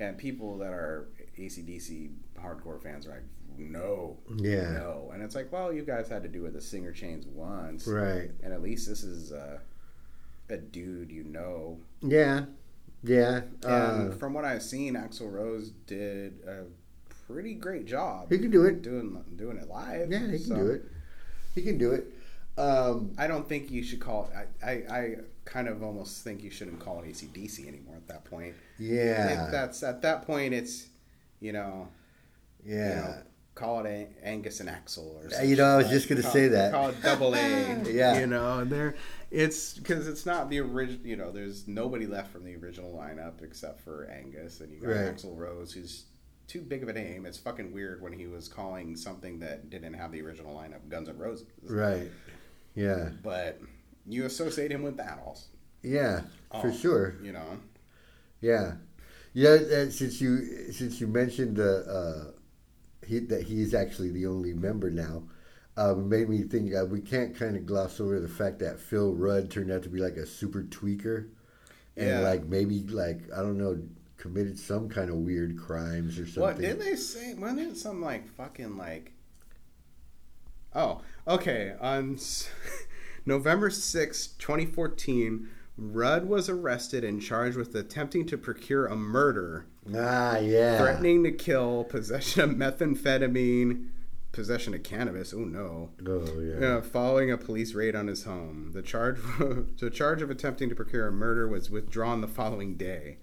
and 0.00 0.16
people 0.18 0.58
that 0.58 0.72
are 0.72 1.08
ACDC 1.38 2.10
hardcore 2.40 2.82
fans 2.82 3.06
are 3.06 3.10
like 3.10 3.22
no 3.58 4.16
Yeah. 4.36 4.72
no 4.72 5.10
and 5.14 5.22
it's 5.22 5.34
like 5.34 5.50
well 5.50 5.72
you 5.72 5.82
guys 5.82 6.08
had 6.08 6.22
to 6.24 6.28
do 6.28 6.40
it 6.40 6.42
with 6.44 6.54
the 6.54 6.60
singer 6.60 6.92
chains 6.92 7.26
once 7.26 7.86
Right. 7.86 8.30
and 8.42 8.52
at 8.52 8.60
least 8.62 8.86
this 8.88 9.02
is 9.02 9.32
uh, 9.32 9.58
a 10.50 10.56
dude 10.58 11.10
you 11.10 11.24
know 11.24 11.78
Yeah. 12.02 12.44
Yeah. 13.02 13.42
and 13.64 14.12
Uh, 14.12 14.16
from 14.16 14.34
what 14.34 14.44
I've 14.44 14.62
seen 14.62 14.94
Axl 14.94 15.32
Rose 15.32 15.70
did 15.86 16.40
a 16.46 16.64
pretty 17.26 17.54
great 17.54 17.86
job 17.86 18.30
he 18.30 18.38
can 18.38 18.50
do 18.50 18.64
it. 18.66 18.82
doing 18.82 19.24
doing 19.36 19.56
it 19.56 19.68
live 19.68 20.10
Yeah, 20.12 20.18
he 20.26 20.38
can 20.38 20.46
So 20.46 20.56
do 20.56 20.66
it. 20.70 20.84
He 21.54 21.62
can 21.62 21.78
do 21.78 21.92
it. 21.92 22.12
Um, 22.58 23.12
I 23.18 23.26
don't 23.26 23.46
think 23.48 23.70
you 23.70 23.82
should 23.82 24.00
call 24.00 24.30
it 24.32 24.48
I, 24.64 24.70
I, 24.70 24.98
I 24.98 25.14
kind 25.44 25.68
of 25.68 25.82
almost 25.82 26.24
think 26.24 26.42
you 26.42 26.50
shouldn't 26.50 26.80
call 26.80 27.00
it 27.00 27.06
ACDC 27.06 27.68
anymore 27.68 27.96
at 27.96 28.08
that 28.08 28.24
point 28.24 28.54
yeah. 28.78 29.48
It- 29.48 29.50
that's 29.52 29.82
at 29.82 30.02
that 30.02 30.26
point 30.26 30.54
it's 30.54 30.86
you 31.40 31.52
know 31.52 31.88
yeah. 32.64 32.88
you 32.88 32.94
know, 32.96 33.14
call 33.54 33.84
it 33.84 33.86
a- 33.86 34.26
Angus 34.26 34.60
and 34.60 34.68
Axl 34.68 34.98
or 35.16 35.28
Yeah, 35.30 35.42
you 35.42 35.56
know, 35.56 35.64
I 35.64 35.76
was 35.76 35.88
just 35.88 36.08
gonna 36.08 36.22
say 36.22 36.48
that. 36.48 36.72
Call 36.72 36.90
it 36.90 37.02
double 37.02 37.34
A. 37.34 37.82
Yeah. 37.86 38.18
you 38.18 38.26
know, 38.26 38.58
and 38.60 38.70
there 38.70 38.96
it's 39.30 39.74
because 39.74 40.06
it's 40.08 40.24
not 40.26 40.50
the 40.50 40.60
original. 40.60 41.06
You 41.06 41.16
know, 41.16 41.30
there's 41.32 41.66
nobody 41.66 42.06
left 42.06 42.32
from 42.32 42.44
the 42.44 42.54
original 42.56 42.92
lineup 42.92 43.42
except 43.42 43.80
for 43.80 44.04
Angus, 44.10 44.60
and 44.60 44.72
you 44.72 44.80
got 44.80 44.88
Right. 44.88 45.16
Axl 45.16 45.36
Rose, 45.36 45.72
who's 45.72 46.04
too 46.46 46.60
big 46.60 46.82
of 46.82 46.88
a 46.88 46.92
name. 46.92 47.26
It's 47.26 47.38
fucking 47.38 47.72
weird 47.72 48.00
when 48.02 48.12
he 48.12 48.26
was 48.26 48.46
calling 48.46 48.94
something 48.94 49.40
that 49.40 49.68
didn't 49.68 49.94
have 49.94 50.12
the 50.12 50.22
original 50.22 50.54
lineup 50.54 50.88
Guns 50.88 51.08
N' 51.08 51.18
Roses. 51.18 51.46
Right. 51.62 52.08
Yeah. 52.76 53.08
But 53.24 53.60
you 54.06 54.26
associate 54.26 54.70
him 54.70 54.82
with 54.84 54.96
also. 55.00 55.46
Yeah. 55.82 56.20
For 56.60 56.68
Oh, 56.68 56.72
sure. 56.72 57.16
You 57.22 57.32
know. 57.32 57.58
Yeah. 58.40 58.74
Yeah. 59.32 59.50
uh, 59.50 59.90
since 59.90 60.20
you 60.20 60.70
since 60.72 61.00
you 61.00 61.08
mentioned 61.08 61.56
the 61.56 61.78
uh, 62.32 62.32
he, 63.06 63.18
that 63.20 63.42
he's 63.42 63.74
actually 63.74 64.10
the 64.10 64.26
only 64.26 64.52
member 64.52 64.90
now, 64.90 65.24
um, 65.76 66.08
made 66.08 66.28
me 66.28 66.42
think 66.42 66.72
uh, 66.74 66.84
we 66.86 67.00
can't 67.00 67.34
kind 67.36 67.56
of 67.56 67.66
gloss 67.66 68.00
over 68.00 68.20
the 68.20 68.28
fact 68.28 68.58
that 68.60 68.78
Phil 68.80 69.12
Rudd 69.14 69.50
turned 69.50 69.70
out 69.72 69.82
to 69.84 69.88
be 69.88 70.00
like 70.00 70.16
a 70.16 70.26
super 70.26 70.62
tweaker, 70.62 71.28
and 71.96 72.06
Yeah. 72.08 72.20
like 72.20 72.44
maybe 72.46 72.80
like 72.84 73.22
I 73.34 73.38
don't 73.42 73.58
know 73.58 73.80
committed 74.18 74.58
some 74.58 74.88
kind 74.88 75.10
of 75.10 75.16
weird 75.16 75.58
crimes 75.58 76.18
or 76.18 76.24
something. 76.26 76.42
What 76.42 76.58
did 76.58 76.80
they 76.80 76.96
say? 76.96 77.34
Wasn't 77.34 77.60
it 77.60 77.76
some 77.76 78.00
like 78.02 78.28
fucking 78.28 78.76
like? 78.76 79.12
Oh, 80.76 81.00
okay. 81.26 81.74
On 81.80 82.18
November 83.26 83.70
sixth, 83.70 84.38
2014, 84.38 85.48
Rudd 85.78 86.26
was 86.28 86.48
arrested 86.48 87.02
and 87.04 87.20
charged 87.20 87.56
with 87.56 87.74
attempting 87.74 88.26
to 88.26 88.38
procure 88.38 88.86
a 88.86 88.96
murder, 88.96 89.66
Ah, 89.94 90.38
yeah. 90.38 90.78
threatening 90.78 91.24
to 91.24 91.32
kill, 91.32 91.84
possession 91.84 92.42
of 92.42 92.50
methamphetamine, 92.50 93.88
possession 94.32 94.74
of 94.74 94.82
cannabis. 94.82 95.32
Oh 95.34 95.44
no. 95.44 95.90
Oh 96.06 96.40
yeah. 96.40 96.66
Uh, 96.76 96.82
following 96.82 97.30
a 97.30 97.38
police 97.38 97.74
raid 97.74 97.94
on 97.96 98.06
his 98.06 98.24
home, 98.24 98.70
the 98.74 98.82
charge 98.82 99.18
the 99.78 99.90
charge 99.90 100.22
of 100.22 100.30
attempting 100.30 100.68
to 100.68 100.74
procure 100.74 101.06
a 101.08 101.12
murder 101.12 101.48
was 101.48 101.70
withdrawn 101.70 102.20
the 102.20 102.28
following 102.28 102.76
day. 102.76 103.18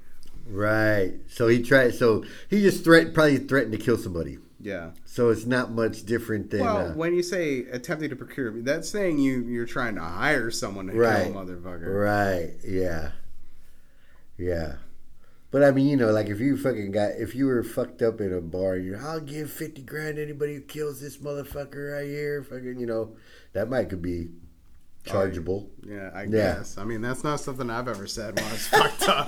Right. 0.45 1.13
So 1.27 1.47
he 1.47 1.61
tried. 1.61 1.93
So 1.95 2.23
he 2.49 2.61
just 2.61 2.83
threat 2.83 3.13
probably 3.13 3.37
threatened 3.37 3.71
to 3.73 3.77
kill 3.79 3.97
somebody. 3.97 4.37
Yeah. 4.63 4.91
So 5.06 5.30
it's 5.30 5.45
not 5.45 5.71
much 5.71 6.06
different 6.06 6.49
than. 6.49 6.62
Well, 6.62 6.78
uh, 6.78 6.93
when 6.93 7.13
you 7.13 7.21
say 7.21 7.65
attempting 7.71 8.10
to 8.10 8.15
procure, 8.15 8.62
that's 8.62 8.88
saying 8.89 9.19
you 9.19 9.41
you're 9.41 9.65
trying 9.65 9.95
to 9.95 10.02
hire 10.02 10.49
someone 10.52 10.88
to 10.88 10.93
Right. 10.93 11.26
kill 11.32 11.38
a 11.38 11.45
motherfucker. 11.45 11.93
Right. 11.93 12.54
Yeah. 12.65 13.12
Yeah. 14.38 14.76
But 15.52 15.63
I 15.63 15.71
mean, 15.71 15.88
you 15.88 15.97
know, 15.97 16.12
like 16.12 16.28
if 16.28 16.39
you 16.39 16.58
fucking 16.58 16.91
got, 16.91 17.12
if 17.19 17.36
you 17.36 17.45
were 17.45 17.63
fucked 17.63 18.02
up 18.02 18.19
in 18.21 18.34
a 18.34 18.41
bar, 18.41 18.76
you're, 18.78 18.99
I'll 18.99 19.19
give 19.19 19.52
fifty 19.52 19.84
grand 19.84 20.15
to 20.15 20.23
anybody 20.23 20.56
who 20.56 20.62
kills 20.62 20.99
this 20.99 21.17
motherfucker 21.17 21.93
right 21.93 22.08
here. 22.08 22.41
Fucking, 22.43 22.80
you 22.80 22.88
know, 22.88 23.15
that 23.54 23.69
might 23.69 23.89
could 23.89 24.02
be 24.02 24.30
chargeable. 25.06 25.69
Yeah, 25.86 26.10
I 26.13 26.23
Yeah. 26.23 26.30
guess. 26.56 26.78
I 26.80 26.86
mean, 26.86 27.02
that's 27.02 27.23
not 27.23 27.39
something 27.39 27.69
I've 27.69 27.88
ever 27.88 28.08
said 28.08 28.36
when 28.39 28.45
I 28.45 28.52
was 28.52 28.67
fucked 28.67 29.10
up. 29.10 29.28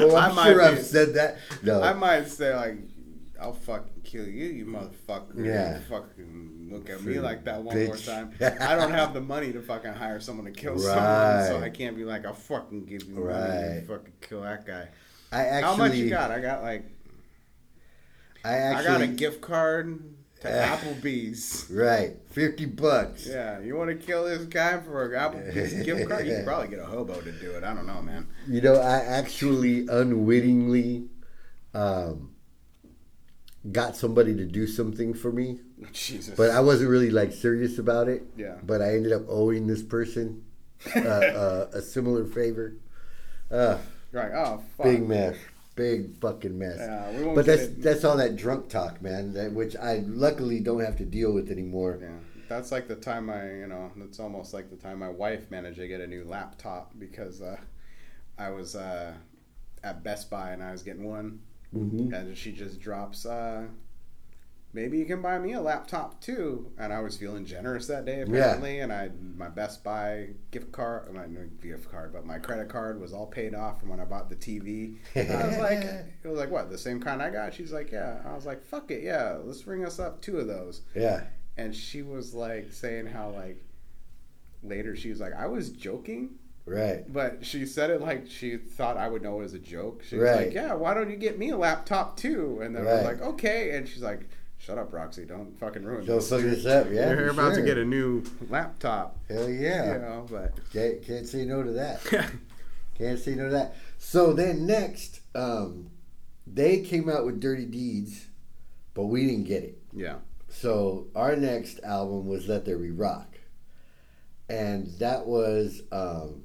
Well, 0.00 0.16
I 0.16 0.28
I'm 0.28 0.34
might 0.36 0.46
sure 0.52 0.58
be- 0.60 0.64
I've 0.64 0.82
said 0.82 1.14
that. 1.14 1.38
No, 1.62 1.82
I 1.82 1.92
might 1.92 2.28
say 2.28 2.54
like, 2.56 2.76
"I'll 3.40 3.52
fucking 3.52 4.02
kill 4.04 4.26
you, 4.28 4.46
you 4.46 4.66
motherfucker." 4.66 5.44
Yeah. 5.44 5.78
Fucking 5.88 6.68
look 6.72 6.90
at 6.90 7.02
me 7.02 7.18
like 7.20 7.44
that 7.44 7.62
one 7.62 7.86
more 7.86 7.96
time. 7.96 8.32
I 8.40 8.76
don't 8.76 8.92
have 8.92 9.14
the 9.14 9.20
money 9.20 9.52
to 9.52 9.60
fucking 9.62 9.92
hire 9.92 10.20
someone 10.20 10.46
to 10.46 10.52
kill 10.52 10.78
someone, 10.78 11.46
so 11.46 11.60
I 11.62 11.70
can't 11.70 11.96
be 11.96 12.04
like, 12.04 12.24
"I'll 12.26 12.34
fucking 12.34 12.84
give 12.86 13.04
you 13.04 13.14
money 13.14 13.26
Right. 13.26 13.80
to 13.80 13.86
fucking 13.86 14.12
kill 14.20 14.42
that 14.42 14.66
guy." 14.66 14.88
I 15.32 15.44
actually, 15.44 15.62
How 15.62 15.76
much 15.76 15.94
you 15.94 16.10
got? 16.10 16.30
I 16.32 16.40
got 16.40 16.62
like, 16.62 16.84
I 18.44 18.54
actually, 18.54 18.86
I 18.88 18.92
got 18.92 19.00
a 19.02 19.06
gift 19.06 19.40
card 19.40 20.00
to. 20.40 20.48
Applebee's. 20.48 21.66
right, 21.70 22.16
fifty 22.30 22.64
bucks. 22.66 23.26
Yeah, 23.26 23.60
you 23.60 23.76
want 23.76 23.90
to 23.90 23.96
kill 24.06 24.24
this 24.24 24.44
guy 24.46 24.80
for 24.80 25.04
an 25.04 25.12
Applebee's 25.12 25.82
gift 25.84 26.08
card? 26.08 26.26
You 26.26 26.36
can 26.36 26.44
probably 26.44 26.68
get 26.68 26.78
a 26.78 26.84
hobo 26.86 27.20
to 27.20 27.32
do 27.32 27.52
it. 27.52 27.62
I 27.64 27.74
don't 27.74 27.86
know, 27.86 28.00
man. 28.02 28.26
You 28.48 28.60
know, 28.62 28.74
I 28.76 28.96
actually 28.98 29.86
unwittingly 29.88 31.08
um, 31.74 32.29
got 33.72 33.96
somebody 33.96 34.34
to 34.36 34.44
do 34.46 34.66
something 34.66 35.14
for 35.14 35.30
me, 35.32 35.60
Jesus. 35.92 36.34
but 36.36 36.50
I 36.50 36.60
wasn't 36.60 36.90
really 36.90 37.10
like 37.10 37.32
serious 37.32 37.78
about 37.78 38.08
it. 38.08 38.22
Yeah. 38.36 38.56
But 38.62 38.80
I 38.80 38.94
ended 38.94 39.12
up 39.12 39.22
owing 39.28 39.66
this 39.66 39.82
person 39.82 40.44
uh, 40.96 40.98
uh, 41.00 41.70
a 41.72 41.82
similar 41.82 42.24
favor. 42.24 42.74
Uh, 43.50 43.78
right. 44.12 44.32
Oh, 44.34 44.62
fuck. 44.76 44.86
big 44.86 45.06
mess, 45.06 45.36
big 45.74 46.16
fucking 46.20 46.58
mess. 46.58 46.78
Yeah, 46.78 47.10
we 47.10 47.24
won't 47.24 47.36
but 47.36 47.46
that's 47.46 47.62
it. 47.62 47.82
that's 47.82 48.04
all 48.04 48.16
that 48.16 48.36
drunk 48.36 48.68
talk, 48.68 49.02
man. 49.02 49.34
That, 49.34 49.52
which 49.52 49.76
I 49.76 50.04
luckily 50.06 50.60
don't 50.60 50.80
have 50.80 50.96
to 50.98 51.04
deal 51.04 51.32
with 51.32 51.50
anymore. 51.50 51.98
Yeah, 52.00 52.08
that's 52.48 52.72
like 52.72 52.88
the 52.88 52.96
time 52.96 53.28
I, 53.28 53.46
you 53.46 53.66
know, 53.66 53.90
that's 53.96 54.20
almost 54.20 54.54
like 54.54 54.70
the 54.70 54.76
time 54.76 55.00
my 55.00 55.08
wife 55.08 55.50
managed 55.50 55.78
to 55.78 55.88
get 55.88 56.00
a 56.00 56.06
new 56.06 56.24
laptop 56.24 56.92
because 56.98 57.42
uh, 57.42 57.56
I 58.38 58.50
was 58.50 58.74
uh, 58.74 59.12
at 59.82 60.02
Best 60.02 60.30
Buy 60.30 60.50
and 60.50 60.62
I 60.62 60.72
was 60.72 60.82
getting 60.82 61.04
one, 61.04 61.40
hmm 61.72 62.12
and 62.12 62.36
she 62.36 62.52
just 62.52 62.80
drops, 62.80 63.24
uh, 63.26 63.64
maybe 64.72 64.98
you 64.98 65.04
can 65.04 65.20
buy 65.22 65.38
me 65.38 65.52
a 65.52 65.60
laptop 65.60 66.20
too. 66.20 66.70
And 66.78 66.92
I 66.92 67.00
was 67.00 67.16
feeling 67.16 67.44
generous 67.44 67.86
that 67.88 68.04
day 68.04 68.22
apparently, 68.22 68.80
and 68.80 68.92
I 68.92 69.10
my 69.36 69.48
Best 69.48 69.82
Buy 69.84 70.28
gift 70.50 70.72
card, 70.72 71.12
my 71.14 71.26
gift 71.62 71.90
card, 71.90 72.12
but 72.12 72.24
my 72.26 72.38
credit 72.38 72.68
card 72.68 73.00
was 73.00 73.12
all 73.12 73.26
paid 73.26 73.54
off 73.54 73.80
from 73.80 73.88
when 73.90 74.00
I 74.00 74.04
bought 74.04 74.28
the 74.28 74.36
TV. 74.36 74.96
And 75.14 75.32
I 75.42 75.46
was 75.48 75.58
like, 75.58 75.82
it 75.84 76.28
was 76.28 76.38
like 76.38 76.50
what 76.50 76.70
the 76.70 76.78
same 76.78 77.00
kind 77.00 77.22
I 77.22 77.30
got. 77.30 77.54
She's 77.54 77.72
like, 77.72 77.90
yeah. 77.92 78.20
I 78.24 78.34
was 78.34 78.46
like, 78.46 78.64
fuck 78.64 78.90
it, 78.90 79.02
yeah. 79.02 79.38
Let's 79.42 79.66
ring 79.66 79.84
us 79.84 79.98
up 79.98 80.20
two 80.22 80.38
of 80.38 80.46
those 80.46 80.82
Yeah. 80.94 81.24
and 81.56 81.74
she 81.74 82.02
was 82.02 82.34
like 82.34 82.72
saying 82.72 83.06
how 83.06 83.30
like 83.30 83.62
later 84.62 84.94
she 84.96 85.08
was 85.10 85.20
like 85.20 85.32
I 85.34 85.46
was 85.46 85.70
joking, 85.70 86.30
Right. 86.70 87.12
but 87.12 87.44
she 87.44 87.66
said 87.66 87.90
it 87.90 88.00
like 88.00 88.30
she 88.30 88.56
thought 88.56 88.96
I 88.96 89.08
would 89.08 89.22
know 89.22 89.40
it 89.40 89.44
as 89.44 89.54
a 89.54 89.58
joke. 89.58 90.04
She 90.08 90.16
was 90.16 90.36
like, 90.36 90.52
"Yeah, 90.54 90.74
why 90.74 90.94
don't 90.94 91.10
you 91.10 91.16
get 91.16 91.36
me 91.38 91.50
a 91.50 91.56
laptop 91.56 92.16
too?" 92.16 92.60
And 92.62 92.76
then 92.76 92.86
I 92.86 92.92
was 92.94 93.04
like, 93.04 93.20
"Okay," 93.22 93.76
and 93.76 93.88
she's 93.88 94.02
like. 94.02 94.28
Shut 94.62 94.76
up, 94.76 94.92
Roxy! 94.92 95.24
Don't 95.24 95.58
fucking 95.58 95.84
ruin 95.84 96.04
Don't 96.04 96.16
this. 96.16 96.28
fuck 96.28 96.42
this 96.42 96.66
up. 96.66 96.88
Yeah. 96.92 97.14
You're 97.14 97.32
for 97.32 97.40
about 97.40 97.54
to 97.54 97.62
get 97.62 97.78
a 97.78 97.84
new 97.84 98.22
laptop. 98.50 99.16
Hell 99.26 99.48
yeah! 99.48 99.94
You 99.94 99.98
know, 100.00 100.26
but 100.30 100.52
Can't, 100.70 101.02
can't 101.02 101.26
say 101.26 101.46
no 101.46 101.62
to 101.62 101.70
that. 101.72 102.02
Can't 102.98 103.18
say 103.18 103.34
no 103.36 103.44
to 103.44 103.50
that. 103.52 103.74
So 103.96 104.34
then 104.34 104.66
next, 104.66 105.20
um, 105.34 105.88
they 106.46 106.82
came 106.82 107.08
out 107.08 107.24
with 107.24 107.40
Dirty 107.40 107.64
Deeds, 107.64 108.26
but 108.92 109.06
we 109.06 109.26
didn't 109.26 109.44
get 109.44 109.64
it. 109.64 109.78
yeah, 109.94 110.16
So 110.50 111.06
our 111.16 111.36
next 111.36 111.80
album 111.82 112.26
was 112.26 112.46
Let 112.46 112.66
There 112.66 112.76
Be 112.76 112.90
Rock, 112.90 113.38
and 114.50 114.88
that 114.98 115.24
was 115.26 115.80
um, 115.90 116.42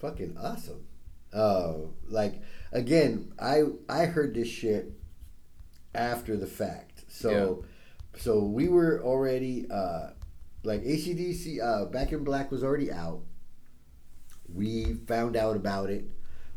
fucking 0.00 0.36
awesome. 0.40 0.86
Uh, 1.32 1.74
like 2.08 2.40
again, 2.72 3.32
I 3.40 3.62
I 3.88 4.06
heard 4.06 4.34
this 4.34 4.48
shit 4.48 4.92
after 5.94 6.36
the 6.36 6.46
fact. 6.46 7.04
So 7.08 7.64
so 8.16 8.44
we 8.44 8.68
were 8.68 9.02
already 9.02 9.66
uh, 9.70 10.10
like 10.62 10.82
ACDC. 10.82 11.60
Uh, 11.62 11.86
Back 11.86 12.12
in 12.12 12.22
Black 12.24 12.50
was 12.50 12.62
already 12.62 12.92
out. 12.92 13.22
We 14.52 14.94
found 15.06 15.36
out 15.36 15.56
about 15.56 15.90
it. 15.90 16.04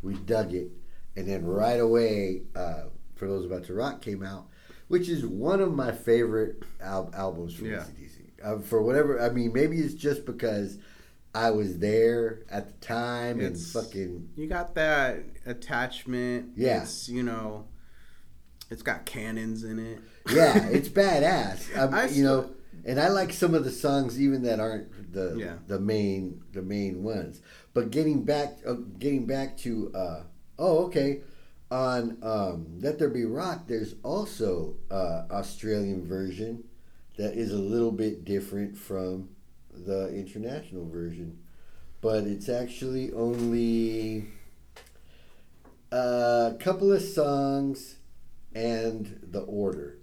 We 0.03 0.13
dug 0.13 0.53
it, 0.53 0.71
and 1.15 1.27
then 1.27 1.45
right 1.45 1.79
away, 1.79 2.43
uh, 2.55 2.83
for 3.15 3.27
those 3.27 3.45
about 3.45 3.63
to 3.65 3.73
rock 3.73 4.01
came 4.01 4.21
out, 4.23 4.47
which 4.87 5.09
is 5.09 5.25
one 5.25 5.59
of 5.59 5.73
my 5.73 5.91
favorite 5.91 6.61
al- 6.79 7.09
albums 7.15 7.55
from 7.55 7.71
Yeah. 7.71 7.77
ACDC. 7.83 8.13
Uh, 8.43 8.59
for 8.59 8.83
whatever, 8.83 9.19
I 9.19 9.29
mean, 9.29 9.51
maybe 9.51 9.79
it's 9.79 9.95
just 9.95 10.23
because 10.25 10.77
I 11.37 11.51
was 11.51 11.77
there 11.79 12.39
at 12.49 12.67
the 12.67 12.85
time 12.85 13.39
It's- 13.39 13.73
and 13.75 13.83
fucking 13.85 14.29
you 14.35 14.47
got 14.47 14.73
that 14.75 15.19
attachment. 15.45 16.53
Yeah. 16.55 16.81
it's, 16.83 17.07
you 17.09 17.23
know, 17.23 17.67
it's 18.71 18.81
got 18.81 19.05
cannons 19.05 19.63
in 19.63 19.79
it. 19.79 19.99
yeah, 20.33 20.67
it's 20.69 20.89
badass. 20.89 21.77
Um, 21.77 21.93
I 21.93 22.07
you 22.07 22.23
know, 22.23 22.49
and 22.85 22.99
I 22.99 23.09
like 23.09 23.31
some 23.33 23.53
of 23.53 23.63
the 23.63 23.71
songs 23.71 24.19
even 24.19 24.41
that 24.43 24.59
aren't 24.59 25.13
the 25.13 25.35
Yeah. 25.37 25.55
the 25.67 25.79
main 25.79 26.41
the 26.53 26.61
main 26.61 27.03
ones. 27.03 27.41
But 27.73 27.91
getting 27.91 28.23
back 28.23 28.57
uh, 28.65 28.73
getting 28.97 29.25
back 29.27 29.57
to 29.59 29.91
uh, 29.93 30.23
oh 30.57 30.85
okay 30.85 31.21
on 31.69 32.17
um, 32.23 32.65
Let 32.79 32.97
There 32.97 33.09
Be 33.09 33.25
Rock, 33.25 33.67
there's 33.67 33.95
also 34.01 34.77
uh, 34.89 35.23
Australian 35.29 36.05
version 36.05 36.63
that 37.17 37.33
is 37.33 37.51
a 37.51 37.57
little 37.57 37.91
bit 37.91 38.23
different 38.25 38.77
from 38.77 39.29
the 39.85 40.09
international 40.13 40.87
version, 40.87 41.37
but 42.01 42.23
it's 42.25 42.49
actually 42.49 43.11
only 43.13 44.27
a 45.91 46.55
couple 46.59 46.91
of 46.91 47.01
songs 47.01 47.95
and 48.55 49.19
the 49.31 49.41
order. 49.41 49.97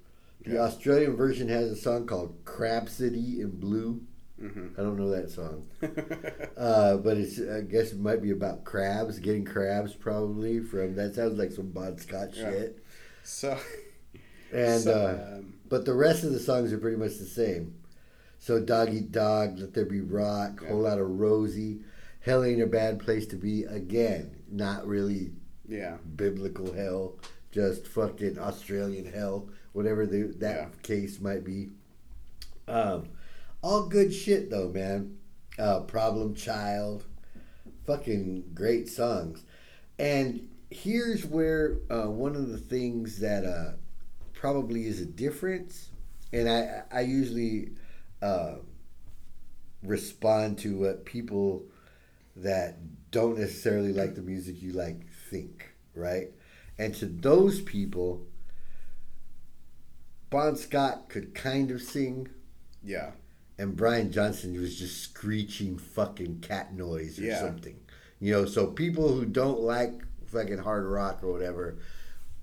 The. 0.45 0.59
Australian 0.59 1.17
version 1.17 1.49
has 1.49 1.71
a 1.71 1.77
song 1.77 2.07
called 2.07 2.37
"Crabsody 2.45 3.41
in 3.41 3.51
Blue. 3.59 4.03
hmm 4.39 4.69
I 4.77 4.83
don't 4.83 4.99
know 4.99 5.11
that 5.11 5.31
song, 5.31 5.67
uh, 6.57 6.97
but 6.99 7.17
it's 7.17 7.41
I 7.41 7.63
guess 7.63 7.93
it 7.93 7.99
might 8.01 8.21
be 8.21 8.31
about 8.31 8.65
crabs, 8.65 9.19
getting 9.19 9.45
crabs 9.45 9.95
probably 9.95 10.61
from 10.61 10.97
that 10.97 11.15
sounds 11.15 11.39
like 11.39 11.53
some 11.53 11.71
Bon 11.71 11.97
Scott 11.97 12.31
Yeah. 12.35 12.51
shit. 12.51 12.85
so, 13.23 13.59
And 14.53 14.83
so, 14.83 14.93
uh, 14.93 15.37
um, 15.39 15.55
but 15.69 15.87
the 15.87 15.95
rest 15.95 16.25
of 16.25 16.33
the 16.33 16.41
songs 16.41 16.73
are 16.75 16.79
pretty 16.79 16.99
much 16.99 17.17
the 17.19 17.25
same. 17.25 17.75
So 18.45 18.61
Dog 18.61 18.93
Eat 18.93 19.11
Dog, 19.11 19.59
Let 19.59 19.73
There 19.73 19.87
Be 19.87 20.03
Rock, 20.03 20.61
Yeah. 20.61 20.69
Whole 20.69 20.81
Lotta 20.81 21.03
Rosie, 21.03 21.81
Hell 22.21 22.45
Ain't 22.45 22.61
a 22.61 22.67
Bad 22.67 22.99
Place 22.99 23.25
to 23.29 23.37
Be. 23.37 23.65
Again, 23.65 24.37
not 24.51 24.87
really 24.87 25.33
yeah, 25.67 25.97
biblical 26.15 26.75
hell, 26.75 27.15
just 27.53 27.87
fucking 27.87 28.39
Australian 28.39 29.11
hell, 29.11 29.49
whatever 29.73 30.05
the, 30.05 30.25
that 30.41 30.57
Yeah. 30.57 30.69
case 30.83 31.23
might 31.23 31.43
be. 31.43 31.71
Um, 32.69 33.09
all 33.63 33.87
good 33.87 34.13
shit 34.13 34.51
though, 34.51 34.69
man. 34.69 35.17
Uh, 35.59 35.81
Problem 35.81 36.35
Child, 36.35 37.05
fucking 37.87 38.51
great 38.53 38.91
songs. 38.91 39.43
And 39.99 40.47
here's 40.71 41.25
where 41.25 41.79
uh, 41.89 42.11
one 42.11 42.37
of 42.37 42.51
the 42.51 42.59
things 42.59 43.21
that 43.21 43.47
uh, 43.47 43.73
probably 44.35 44.85
is 44.87 45.01
a 45.01 45.07
difference, 45.07 45.89
and 46.31 46.47
I 46.47 46.83
I 46.93 47.01
usually 47.01 47.71
uh, 48.25 48.57
respond 49.83 50.59
to 50.59 50.79
what 50.79 51.05
people 51.05 51.65
that 52.37 52.79
don't 53.11 53.39
necessarily 53.39 53.93
like 53.93 54.15
the 54.15 54.23
music 54.23 54.61
you 54.63 54.73
like 54.73 55.07
think, 55.31 55.69
right? 55.95 56.29
And 56.79 56.95
to 56.97 57.07
those 57.07 57.61
people, 57.61 58.27
Bon 60.31 60.57
Scott 60.57 61.09
could 61.09 61.35
kind 61.35 61.71
of 61.71 61.81
sing, 61.83 62.29
yeah, 62.83 63.13
and 63.59 63.77
Brian 63.77 64.11
Johnson 64.11 64.59
was 64.61 64.77
just 64.77 65.01
screeching 65.03 65.79
fucking 65.79 66.41
cat 66.41 66.75
noise 66.75 67.19
or 67.21 67.25
Yeah. 67.25 67.41
something. 67.41 67.79
You 68.19 68.33
know, 68.33 68.47
so 68.47 68.67
people 68.69 69.13
who 69.15 69.25
don't 69.27 69.61
like 69.61 69.93
fucking 70.27 70.59
hard 70.59 70.87
rock 70.87 71.23
or 71.23 71.31
whatever 71.33 71.77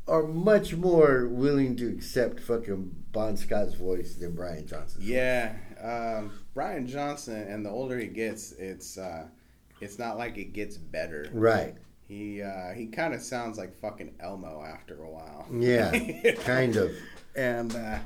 are 0.08 0.24
much 0.24 0.74
more 0.76 1.28
willing 1.28 1.76
to 1.78 1.88
accept 1.90 2.40
fucking 2.40 2.96
Bon 3.12 3.36
Scott's 3.36 3.74
voice 3.74 4.16
than 4.16 4.36
Brian 4.36 4.68
Johnson's. 4.68 5.04
yeah. 5.06 5.56
Um, 5.82 6.32
Brian 6.54 6.88
Johnson, 6.88 7.36
and 7.48 7.66
the 7.66 7.70
older 7.70 7.98
he 8.00 8.08
gets, 8.08 8.52
it's 8.54 8.98
uh, 8.98 9.26
it's 9.80 9.98
not 10.00 10.18
like 10.18 10.38
it 10.38 10.54
gets 10.54 10.78
better. 10.78 11.28
Right. 11.34 11.76
He 12.08 12.42
uh, 12.42 12.72
he 12.74 12.88
kind 12.88 13.14
of 13.14 13.22
sounds 13.22 13.58
like 13.58 13.74
fucking 13.80 14.16
Elmo 14.20 14.64
after 14.64 15.02
a 15.04 15.10
while. 15.10 15.46
Yeah. 15.52 15.92
kind 16.44 16.76
of. 16.76 16.92
and 17.36 17.74
uh, 17.76 18.00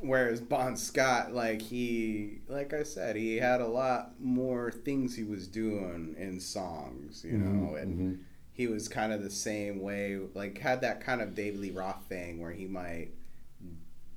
whereas 0.00 0.40
Bon 0.40 0.76
Scott, 0.76 1.32
like 1.32 1.60
he, 1.62 2.38
like 2.48 2.72
I 2.72 2.82
said, 2.84 3.16
he 3.16 3.36
had 3.36 3.60
a 3.60 3.66
lot 3.66 4.12
more 4.20 4.70
things 4.70 5.16
he 5.16 5.24
was 5.24 5.48
doing 5.48 6.14
in 6.18 6.38
songs, 6.40 7.24
you 7.24 7.32
know, 7.38 7.72
Mhm, 7.74 7.82
and 7.82 7.98
mhm. 7.98 8.18
he 8.52 8.66
was 8.68 8.88
kind 8.88 9.12
of 9.12 9.22
the 9.22 9.30
same 9.30 9.80
way, 9.80 10.18
like 10.34 10.58
had 10.58 10.80
that 10.82 11.00
kind 11.00 11.20
of 11.20 11.34
David 11.34 11.60
Lee 11.60 11.70
Roth 11.72 12.04
thing 12.08 12.40
where 12.40 12.52
he 12.52 12.66
might 12.66 13.08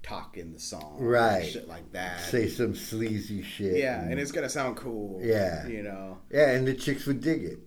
talk 0.03 0.37
in 0.37 0.53
the 0.53 0.59
song, 0.59 0.97
Right. 0.99 1.45
Shit 1.45 1.67
like 1.67 1.91
that. 1.91 2.21
Say 2.21 2.47
some 2.47 2.73
sleazy 2.75 3.41
shit. 3.43 3.77
yeah, 3.77 4.01
and 4.03 4.19
it's 4.19 4.31
gonna 4.31 4.49
sound 4.49 4.77
cool. 4.77 5.19
Yeah. 5.23 5.67
you 5.67 5.83
know, 5.83 6.17
yeah, 6.31 6.51
and 6.51 6.67
the 6.67 6.73
chicks 6.73 7.05
would 7.05 7.21
dig 7.21 7.43
it. 7.43 7.59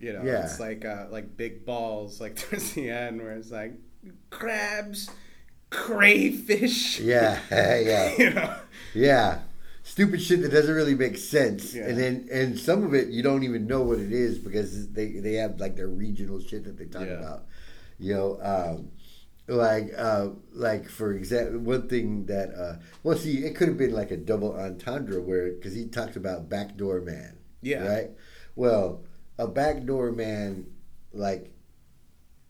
you 0.00 0.12
know, 0.12 0.22
Yeah. 0.24 0.44
it's 0.44 0.58
like 0.60 0.84
uh, 0.84 1.06
like 1.10 1.36
big 1.36 1.64
balls, 1.66 2.20
like 2.20 2.36
towards 2.40 2.72
the 2.72 2.88
end 2.90 3.20
where 3.20 3.32
it's 3.32 3.50
like 3.50 3.74
crabs, 4.30 5.10
crayfish. 5.70 7.00
Yeah, 7.00 7.38
yeah, 7.50 8.14
you 8.18 8.30
know. 8.30 8.56
yeah. 8.94 9.40
Stupid 9.84 10.22
shit 10.22 10.40
that 10.42 10.52
doesn't 10.52 10.74
really 10.74 10.94
make 10.94 11.16
sense, 11.18 11.74
Yeah. 11.74 11.88
and 11.88 11.98
then 11.98 12.28
and 12.32 12.56
some 12.58 12.84
of 12.84 12.94
it 12.94 13.08
you 13.08 13.22
don't 13.22 13.42
even 13.42 13.66
know 13.66 13.82
what 13.82 13.98
it 13.98 14.12
is 14.12 14.38
because 14.38 14.88
they 14.92 15.08
they 15.14 15.34
have 15.34 15.58
like 15.58 15.74
their 15.76 15.88
regional 15.88 16.40
shit 16.40 16.64
that 16.64 16.78
they 16.78 16.86
talk 16.86 17.02
Yeah. 17.06 17.18
about. 17.18 17.46
You 17.98 18.14
know, 18.14 18.38
um, 18.42 18.90
like 19.48 19.92
uh, 19.96 20.28
like 20.52 20.88
for 20.88 21.12
example, 21.12 21.60
one 21.60 21.88
thing 21.88 22.26
that 22.26 22.54
uh, 22.54 22.76
well, 23.02 23.16
see, 23.16 23.44
it 23.44 23.56
could 23.56 23.68
have 23.68 23.78
been 23.78 23.92
like 23.92 24.10
a 24.10 24.16
double 24.16 24.54
entendre 24.54 25.20
where 25.20 25.52
because 25.52 25.74
he 25.74 25.86
talks 25.86 26.16
about 26.16 26.48
backdoor 26.48 27.00
man. 27.00 27.38
Yeah. 27.60 27.86
Right. 27.86 28.10
Well, 28.54 29.04
a 29.38 29.48
backdoor 29.48 30.12
man, 30.12 30.66
like 31.12 31.52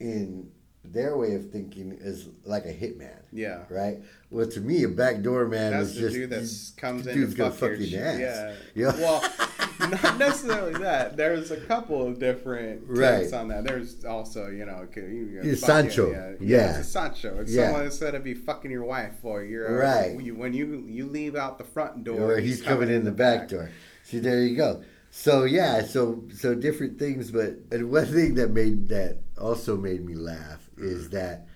in 0.01 0.51
their 0.85 1.17
way 1.17 1.35
of 1.35 1.51
thinking, 1.51 1.93
is 1.93 2.29
like 2.45 2.65
a 2.65 2.73
hitman. 2.73 3.21
Yeah. 3.33 3.61
Right. 3.71 3.99
Well, 4.31 4.47
to 4.49 4.61
me, 4.61 4.83
a 4.83 4.89
backdoor 4.89 5.47
man 5.47 5.73
That's 5.73 5.95
the 5.95 6.01
just 6.01 6.15
dude 6.15 6.31
that 6.31 6.73
comes 6.77 7.07
in 7.07 7.15
to 7.15 7.21
dude's 7.21 7.35
gonna 7.35 7.51
fuck, 7.53 7.71
your 7.71 7.79
fuck 7.79 7.89
your 7.89 8.05
ass. 8.05 8.19
Yeah. 8.19 8.55
Yeah. 8.75 8.97
Well, 8.97 9.33
not 9.81 10.19
necessarily 10.19 10.75
that. 10.83 11.17
There's 11.17 11.51
a 11.51 11.57
couple 11.57 12.07
of 12.07 12.19
different 12.19 12.83
Right. 12.87 13.21
takes 13.21 13.33
on 13.33 13.49
that. 13.49 13.65
There's 13.65 14.05
also, 14.05 14.49
you 14.49 14.65
know, 14.65 14.87
you 14.97 15.57
fuck 15.57 15.67
Sancho. 15.67 16.11
Yeah, 16.11 16.31
yeah. 16.41 16.57
Yeah. 16.59 16.79
it's 16.79 16.89
a 16.89 16.91
Sancho. 16.91 17.41
It's 17.41 17.53
Yeah. 17.53 17.71
someone 17.71 17.91
said 17.91 18.11
to 18.13 18.21
be 18.21 18.35
fucking 18.35 18.71
your 18.71 18.85
wife, 18.85 19.15
or 19.23 19.45
you're 19.45 19.79
Right. 19.79 20.19
You, 20.21 20.35
when 20.35 20.53
you 20.53 20.85
you 20.89 21.07
leave 21.07 21.37
out 21.37 21.59
the 21.59 21.65
front 21.65 22.03
door, 22.05 22.33
or 22.33 22.39
he's, 22.39 22.61
coming, 22.61 22.91
in 22.91 23.05
the 23.05 23.13
back 23.13 23.49
door. 23.49 23.71
See, 24.03 24.19
there 24.19 24.43
you 24.43 24.57
go. 24.57 24.83
So 25.11 25.45
yeah, 25.45 25.83
so 25.85 26.25
so 26.35 26.55
different 26.55 26.99
things, 26.99 27.31
but 27.31 27.57
and 27.71 27.91
one 27.91 28.07
thing 28.07 28.35
that 28.35 28.51
made 28.51 28.89
that 28.89 29.19
also 29.39 29.77
made 29.77 30.05
me 30.05 30.15
laugh 30.15 30.62
is 30.77 31.11
that 31.11 31.47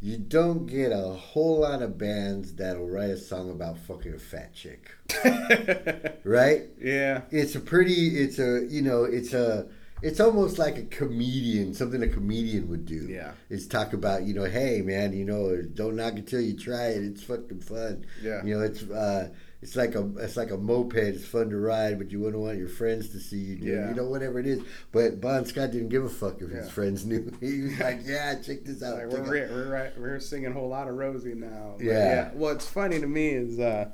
you 0.00 0.18
don't 0.18 0.66
get 0.66 0.92
a 0.92 1.08
whole 1.14 1.60
lot 1.60 1.82
of 1.82 1.96
bands 1.96 2.54
that'll 2.54 2.86
write 2.88 3.10
a 3.10 3.16
song 3.16 3.50
about 3.50 3.78
fucking 3.78 4.14
a 4.14 4.18
fat 4.18 4.52
chick, 4.54 4.90
right? 6.24 6.64
yeah. 6.80 7.22
It's 7.30 7.54
a 7.54 7.60
pretty, 7.60 8.18
it's 8.18 8.38
a 8.38 8.66
you 8.68 8.82
know, 8.82 9.04
it's 9.04 9.32
a. 9.32 9.66
It's 10.02 10.20
almost 10.20 10.58
like 10.58 10.76
a 10.76 10.82
comedian, 10.82 11.72
something 11.72 12.02
a 12.02 12.06
comedian 12.06 12.68
would 12.68 12.84
do. 12.84 13.06
Yeah. 13.08 13.32
Is 13.48 13.66
talk 13.66 13.94
about, 13.94 14.24
you 14.24 14.34
know, 14.34 14.44
hey 14.44 14.82
man, 14.82 15.14
you 15.14 15.24
know, 15.24 15.62
don't 15.62 15.96
knock 15.96 16.18
it 16.18 16.26
till 16.26 16.42
you 16.42 16.54
try 16.54 16.88
it. 16.88 17.02
It's 17.02 17.22
fucking 17.22 17.60
fun. 17.60 18.04
Yeah. 18.22 18.44
You 18.44 18.58
know, 18.58 18.62
it's 18.62 18.82
uh, 18.82 19.30
it's 19.62 19.74
like 19.74 19.94
a 19.94 20.08
it's 20.18 20.36
like 20.36 20.50
a 20.50 20.56
moped. 20.56 20.94
It's 20.96 21.24
fun 21.26 21.50
to 21.50 21.56
ride, 21.56 21.98
but 21.98 22.10
you 22.12 22.20
wouldn't 22.20 22.42
want 22.42 22.58
your 22.58 22.68
friends 22.68 23.08
to 23.10 23.18
see 23.18 23.38
you 23.38 23.56
do. 23.56 23.64
Yeah. 23.66 23.88
You 23.88 23.94
know, 23.94 24.04
whatever 24.04 24.38
it 24.38 24.46
is. 24.46 24.60
But 24.92 25.20
Bon 25.20 25.44
Scott 25.46 25.70
didn't 25.70 25.88
give 25.88 26.04
a 26.04 26.08
fuck 26.08 26.40
if 26.42 26.50
his 26.50 26.70
friends 26.70 27.04
knew. 27.06 27.32
He 27.40 27.62
was 27.62 27.78
like, 27.78 28.00
yeah, 28.04 28.34
check 28.40 28.64
this 28.64 28.82
out. 28.82 28.98
Like 28.98 29.08
we're, 29.08 29.22
we're, 29.22 29.48
we're, 29.48 29.68
right- 29.72 29.98
we're 29.98 30.20
singing 30.20 30.50
a 30.50 30.52
Whole 30.52 30.68
Lotta 30.68 30.92
Rosie 30.92 31.34
now. 31.34 31.74
But 31.78 31.84
Yeah. 31.86 32.30
What's 32.34 32.66
funny 32.68 33.00
to 33.00 33.06
me 33.06 33.28
is 33.30 33.58
uh, 33.58 33.88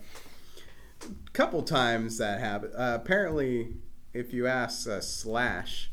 a 1.03 1.31
couple 1.33 1.63
times 1.63 2.19
that 2.19 2.41
happened. 2.41 2.75
Uh, 2.77 2.99
apparently, 3.01 3.75
if 4.13 4.33
you 4.33 4.47
ask 4.47 4.89
uh, 4.89 5.01
Slash, 5.01 5.91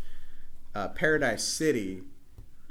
uh, 0.76 0.90
Paradise 0.90 1.44
City 1.44 2.02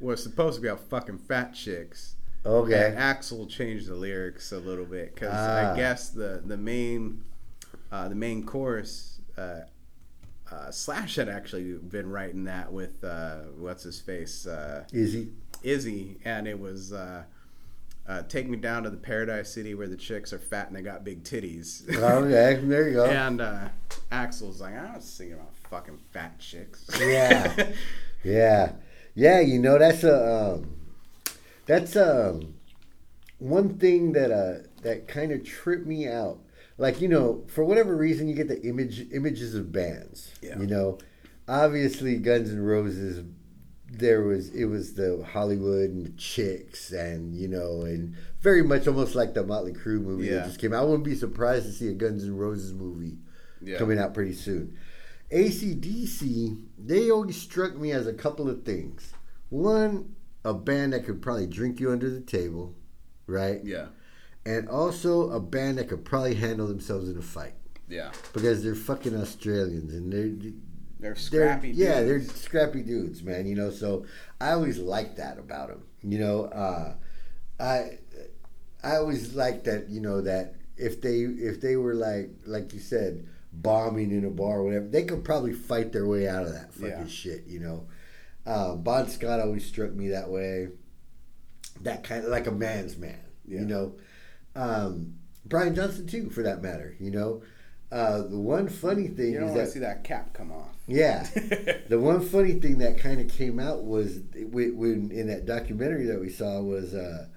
was 0.00 0.22
supposed 0.22 0.56
to 0.56 0.62
be 0.62 0.68
about 0.68 0.88
fucking 0.88 1.18
fat 1.18 1.54
chicks. 1.54 2.16
Okay. 2.46 2.94
Axl 2.96 3.48
changed 3.48 3.88
the 3.88 3.94
lyrics 3.94 4.52
a 4.52 4.58
little 4.58 4.84
bit 4.86 5.14
because 5.14 5.32
Ah. 5.34 5.72
I 5.72 5.76
guess 5.76 6.10
the 6.10 6.42
the 6.44 6.56
main 6.56 7.24
uh, 7.92 8.08
the 8.08 8.14
main 8.14 8.44
chorus. 8.44 9.20
Uh, 9.36 9.60
uh, 10.50 10.70
Slash 10.70 11.16
had 11.16 11.28
actually 11.28 11.74
been 11.74 12.10
writing 12.10 12.44
that 12.44 12.72
with 12.72 13.04
uh, 13.04 13.40
what's 13.58 13.82
his 13.82 14.00
face, 14.00 14.46
uh, 14.46 14.84
Izzy. 14.94 15.28
Izzy, 15.62 16.16
and 16.24 16.48
it 16.48 16.58
was 16.58 16.90
uh, 16.92 17.24
uh, 18.08 18.22
"Take 18.22 18.48
Me 18.48 18.56
Down 18.56 18.82
to 18.84 18.90
the 18.90 18.96
Paradise 18.96 19.50
City 19.52 19.74
where 19.74 19.88
the 19.88 19.96
chicks 19.96 20.32
are 20.32 20.38
fat 20.38 20.68
and 20.68 20.74
they 20.76 20.80
got 20.80 21.04
big 21.04 21.22
titties." 21.22 21.86
Okay, 21.94 22.60
there 22.64 22.88
you 22.88 22.94
go. 22.94 23.04
and 23.10 23.42
uh, 23.42 23.68
Axl's 24.10 24.58
like, 24.60 24.74
"I 24.74 24.96
was 24.96 25.04
singing 25.04 25.34
about 25.34 25.54
fucking 25.70 25.98
fat 26.12 26.38
chicks." 26.38 26.86
Yeah. 26.98 27.72
Yeah, 28.24 28.72
yeah. 29.14 29.38
You 29.40 29.60
know 29.60 29.78
that's 29.78 30.02
a 30.02 30.54
um, 30.54 30.74
that's 31.68 31.94
um 31.94 32.54
one 33.38 33.78
thing 33.78 34.12
that 34.12 34.32
uh 34.32 34.66
that 34.82 35.06
kind 35.06 35.30
of 35.30 35.44
tripped 35.44 35.86
me 35.86 36.08
out. 36.08 36.40
Like 36.76 37.00
you 37.00 37.06
know, 37.08 37.44
for 37.48 37.64
whatever 37.64 37.96
reason, 37.96 38.26
you 38.28 38.34
get 38.34 38.48
the 38.48 38.60
image 38.62 39.06
images 39.12 39.54
of 39.54 39.70
bands. 39.70 40.32
Yeah. 40.42 40.58
You 40.58 40.66
know, 40.66 40.98
obviously 41.46 42.16
Guns 42.16 42.50
N' 42.50 42.60
Roses. 42.60 43.24
There 43.90 44.22
was 44.22 44.50
it 44.50 44.66
was 44.66 44.94
the 44.94 45.24
Hollywood 45.32 45.88
and 45.90 46.04
the 46.04 46.10
chicks 46.10 46.92
and 46.92 47.34
you 47.34 47.48
know 47.48 47.82
and 47.82 48.14
very 48.40 48.62
much 48.62 48.86
almost 48.86 49.14
like 49.14 49.32
the 49.32 49.42
Motley 49.44 49.72
Crue 49.72 50.00
movie 50.02 50.26
Yeah. 50.26 50.34
that 50.40 50.46
just 50.46 50.58
came 50.60 50.74
out. 50.74 50.82
I 50.82 50.84
wouldn't 50.84 51.04
be 51.04 51.14
surprised 51.14 51.64
to 51.66 51.72
see 51.72 51.88
a 51.88 51.94
Guns 51.94 52.22
N' 52.24 52.36
Roses 52.36 52.74
movie 52.74 53.16
Yeah. 53.62 53.78
coming 53.78 53.98
out 53.98 54.12
pretty 54.14 54.34
soon. 54.34 54.76
ACDC, 55.32 56.58
they 56.78 57.10
always 57.10 57.40
struck 57.40 57.76
me 57.76 57.92
as 57.92 58.06
a 58.06 58.12
couple 58.12 58.48
of 58.48 58.64
things. 58.64 59.12
One, 59.48 60.14
a 60.48 60.54
band 60.54 60.92
that 60.92 61.04
could 61.04 61.20
probably 61.20 61.46
drink 61.46 61.80
you 61.80 61.90
under 61.90 62.08
the 62.10 62.20
table, 62.20 62.74
right? 63.26 63.60
yeah, 63.64 63.86
And 64.46 64.68
also 64.68 65.30
a 65.30 65.40
band 65.40 65.78
that 65.78 65.88
could 65.88 66.04
probably 66.04 66.34
handle 66.34 66.66
themselves 66.66 67.08
in 67.08 67.16
a 67.18 67.22
fight 67.22 67.54
yeah, 67.88 68.10
because 68.32 68.62
they're 68.62 68.74
fucking 68.74 69.14
Australians 69.16 69.92
and 69.92 70.12
they're 70.12 70.28
they're 70.28 70.52
they're 71.00 71.16
scrappy. 71.16 71.70
yeah 71.70 72.02
they're 72.02 72.22
scrappy 72.22 72.82
dudes, 72.82 73.22
man. 73.22 73.46
You 73.46 73.54
know, 73.54 73.70
so 73.70 74.04
I 74.40 74.50
always 74.52 74.78
liked 74.78 75.16
that 75.18 75.38
about 75.38 75.68
them. 75.68 75.82
You 76.02 76.18
know, 76.18 76.44
uh, 76.46 76.94
I 77.60 77.98
I 78.82 78.96
always 78.96 79.34
liked 79.34 79.64
that. 79.64 79.88
You 79.88 80.00
know 80.00 80.20
that 80.22 80.54
if 80.76 81.00
they 81.00 81.20
if 81.20 81.60
they 81.60 81.76
were 81.76 81.94
like 81.94 82.30
like 82.46 82.72
you 82.74 82.80
said 82.80 83.26
bombing 83.52 84.10
in 84.10 84.24
a 84.24 84.30
bar 84.30 84.58
or 84.60 84.64
whatever, 84.64 84.86
they 84.88 85.04
could 85.04 85.24
probably 85.24 85.52
fight 85.52 85.92
their 85.92 86.06
way 86.06 86.28
out 86.28 86.44
of 86.44 86.52
that 86.52 86.72
fucking 86.74 86.90
Yeah. 86.90 87.06
shit. 87.06 87.46
You 87.46 87.60
know, 87.60 87.86
uh, 88.48 88.74
Bon 88.74 89.06
Scott 89.08 89.40
always 89.40 89.64
struck 89.66 89.92
me 89.92 90.08
that 90.08 90.28
way. 90.30 90.68
That 91.82 92.02
kind 92.02 92.24
of 92.24 92.30
like 92.30 92.46
a 92.46 92.50
man's 92.52 92.96
man. 92.96 93.20
Yeah. 93.46 93.60
You 93.60 93.66
know, 93.66 93.92
um, 94.56 95.14
Brian 95.46 95.74
Johnson 95.74 96.06
too, 96.06 96.30
for 96.30 96.42
that 96.42 96.62
matter. 96.62 96.96
You 96.98 97.10
know. 97.10 97.42
Uh, 97.90 98.18
the 98.28 98.38
one 98.38 98.68
funny 98.68 99.08
thing 99.08 99.32
You 99.32 99.40
don't 99.40 99.48
is 99.48 99.54
that 99.54 99.68
see 99.68 99.78
that 99.78 100.04
cap 100.04 100.34
come 100.34 100.52
off. 100.52 100.76
yeah. 100.86 101.26
the 101.88 101.98
one 101.98 102.20
funny 102.20 102.52
thing 102.60 102.76
that 102.78 102.98
kind 102.98 103.18
of 103.18 103.28
came 103.28 103.58
out 103.58 103.82
was 103.82 104.18
when, 104.34 104.76
when 104.76 105.10
in 105.10 105.28
that 105.28 105.46
documentary 105.46 106.04
that 106.04 106.20
we 106.20 106.28
saw 106.28 106.60
was 106.60 106.92
uh, 106.92 107.28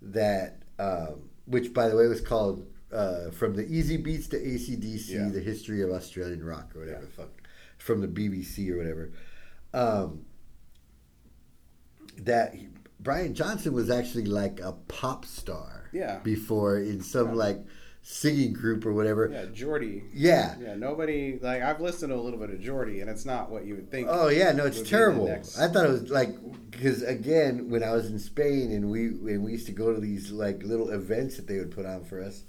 that, 0.00 0.62
um, 0.80 1.28
which 1.46 1.72
by 1.72 1.88
the 1.88 1.96
way 1.96 2.08
was 2.08 2.20
called 2.20 2.66
uh, 2.92 3.30
From 3.30 3.54
the 3.54 3.62
Easybeats 3.64 4.28
to 4.30 4.38
ACDC, 4.40 5.08
Yeah. 5.08 5.28
The 5.32 5.38
History 5.40 5.82
of 5.82 5.90
Australian 5.90 6.44
Rock 6.44 6.72
or 6.74 6.80
whatever 6.80 6.98
Yeah. 7.02 7.06
the 7.06 7.12
fuck, 7.12 7.30
from 7.78 8.00
the 8.00 8.08
BBC 8.08 8.70
or 8.70 8.78
whatever. 8.78 9.12
Um, 9.72 10.24
that 12.18 12.54
he- 12.54 12.68
Brian 13.00 13.34
Johnson 13.34 13.72
was 13.72 13.90
actually 13.90 14.26
like 14.26 14.60
a 14.60 14.72
pop 14.88 15.24
star 15.24 15.88
Yeah. 15.92 16.20
before 16.22 16.78
in 16.78 17.00
some 17.02 17.28
Yeah. 17.30 17.34
like 17.34 17.58
singing 18.04 18.52
group 18.52 18.84
or 18.84 18.92
whatever. 18.92 19.28
Yeah, 19.32 19.46
Geordie. 19.52 20.04
Yeah. 20.12 20.56
Yeah, 20.60 20.74
nobody 20.74 21.38
like 21.40 21.62
I've 21.62 21.80
listened 21.80 22.10
to 22.10 22.16
a 22.16 22.20
little 22.20 22.38
bit 22.38 22.50
of 22.50 22.60
Geordie, 22.60 23.00
and 23.00 23.08
it's 23.10 23.24
not 23.24 23.50
what 23.50 23.64
you 23.64 23.74
would 23.76 23.90
think. 23.90 24.08
Oh 24.10 24.28
yeah, 24.28 24.50
no, 24.52 24.66
it's 24.66 24.78
would 24.78 24.84
be 24.84 24.90
the 24.90 24.96
terrible. 24.96 25.28
I 25.58 25.68
thought 25.68 25.86
it 25.86 25.90
was 25.90 26.10
like 26.10 26.30
because 26.70 27.02
again, 27.02 27.70
when 27.70 27.82
I 27.84 27.92
was 27.92 28.06
in 28.06 28.18
Spain 28.18 28.72
and 28.72 28.90
we 28.90 29.06
and 29.06 29.42
we 29.44 29.52
used 29.52 29.66
to 29.66 29.72
go 29.72 29.92
to 29.94 30.00
these 30.00 30.30
like 30.32 30.62
little 30.64 30.90
events 30.90 31.36
that 31.36 31.46
they 31.46 31.58
would 31.58 31.70
put 31.70 31.86
on 31.86 32.04
for 32.04 32.20
us, 32.22 32.42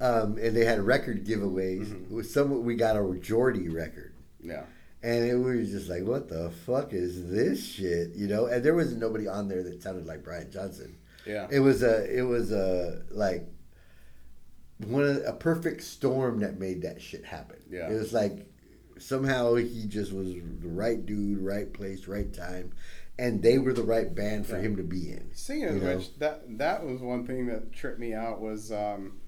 um, 0.00 0.38
and 0.38 0.56
they 0.56 0.64
had 0.64 0.80
record 0.80 1.24
giveaways. 1.24 1.86
Mm-hmm. 1.86 2.22
Some 2.22 2.64
we 2.64 2.74
got 2.74 2.96
a 2.96 3.18
Geordie 3.20 3.68
record, 3.68 4.12
Yeah, 4.40 4.64
and 5.02 5.24
it 5.24 5.36
was 5.36 5.70
just 5.70 5.88
like, 5.88 6.04
what 6.04 6.28
the 6.28 6.50
fuck 6.66 6.92
is 6.92 7.30
this 7.30 7.64
shit, 7.64 8.10
you 8.14 8.26
know? 8.26 8.46
And 8.46 8.62
there 8.64 8.74
was 8.74 8.94
nobody 8.94 9.26
on 9.28 9.48
there 9.48 9.62
that 9.62 9.82
sounded 9.82 10.06
like 10.06 10.22
Brian 10.22 10.50
Johnson. 10.50 10.96
yeah, 11.26 11.46
It 11.50 11.60
was 11.60 11.82
a 11.82 12.04
it 12.16 12.22
was 12.22 12.52
a 12.52 13.02
like 13.10 13.46
one 14.86 15.04
of 15.04 15.22
a 15.26 15.32
perfect 15.32 15.82
storm 15.82 16.40
that 16.40 16.58
made 16.58 16.82
that 16.82 17.00
shit 17.02 17.24
happen. 17.24 17.58
Yeah. 17.70 17.90
It 17.90 17.94
was 17.94 18.12
like 18.12 18.46
somehow 18.98 19.54
he 19.54 19.84
just 19.86 20.12
was 20.12 20.34
the 20.34 20.68
right 20.68 21.04
dude, 21.04 21.38
right 21.38 21.72
place, 21.72 22.06
right 22.06 22.32
time, 22.32 22.72
and 23.18 23.42
they 23.42 23.58
were 23.58 23.72
the 23.72 23.82
right 23.82 24.14
band 24.14 24.46
for 24.46 24.56
Yeah. 24.56 24.62
him 24.62 24.76
to 24.76 24.82
be 24.82 25.10
in. 25.12 25.30
Know? 25.80 25.96
which, 25.96 26.18
that 26.18 26.58
that 26.58 26.84
was 26.84 27.00
one 27.00 27.26
thing 27.26 27.46
that 27.46 27.72
tripped 27.72 27.98
me 27.98 28.14
out 28.14 28.40
was 28.40 28.72
um, 28.72 29.18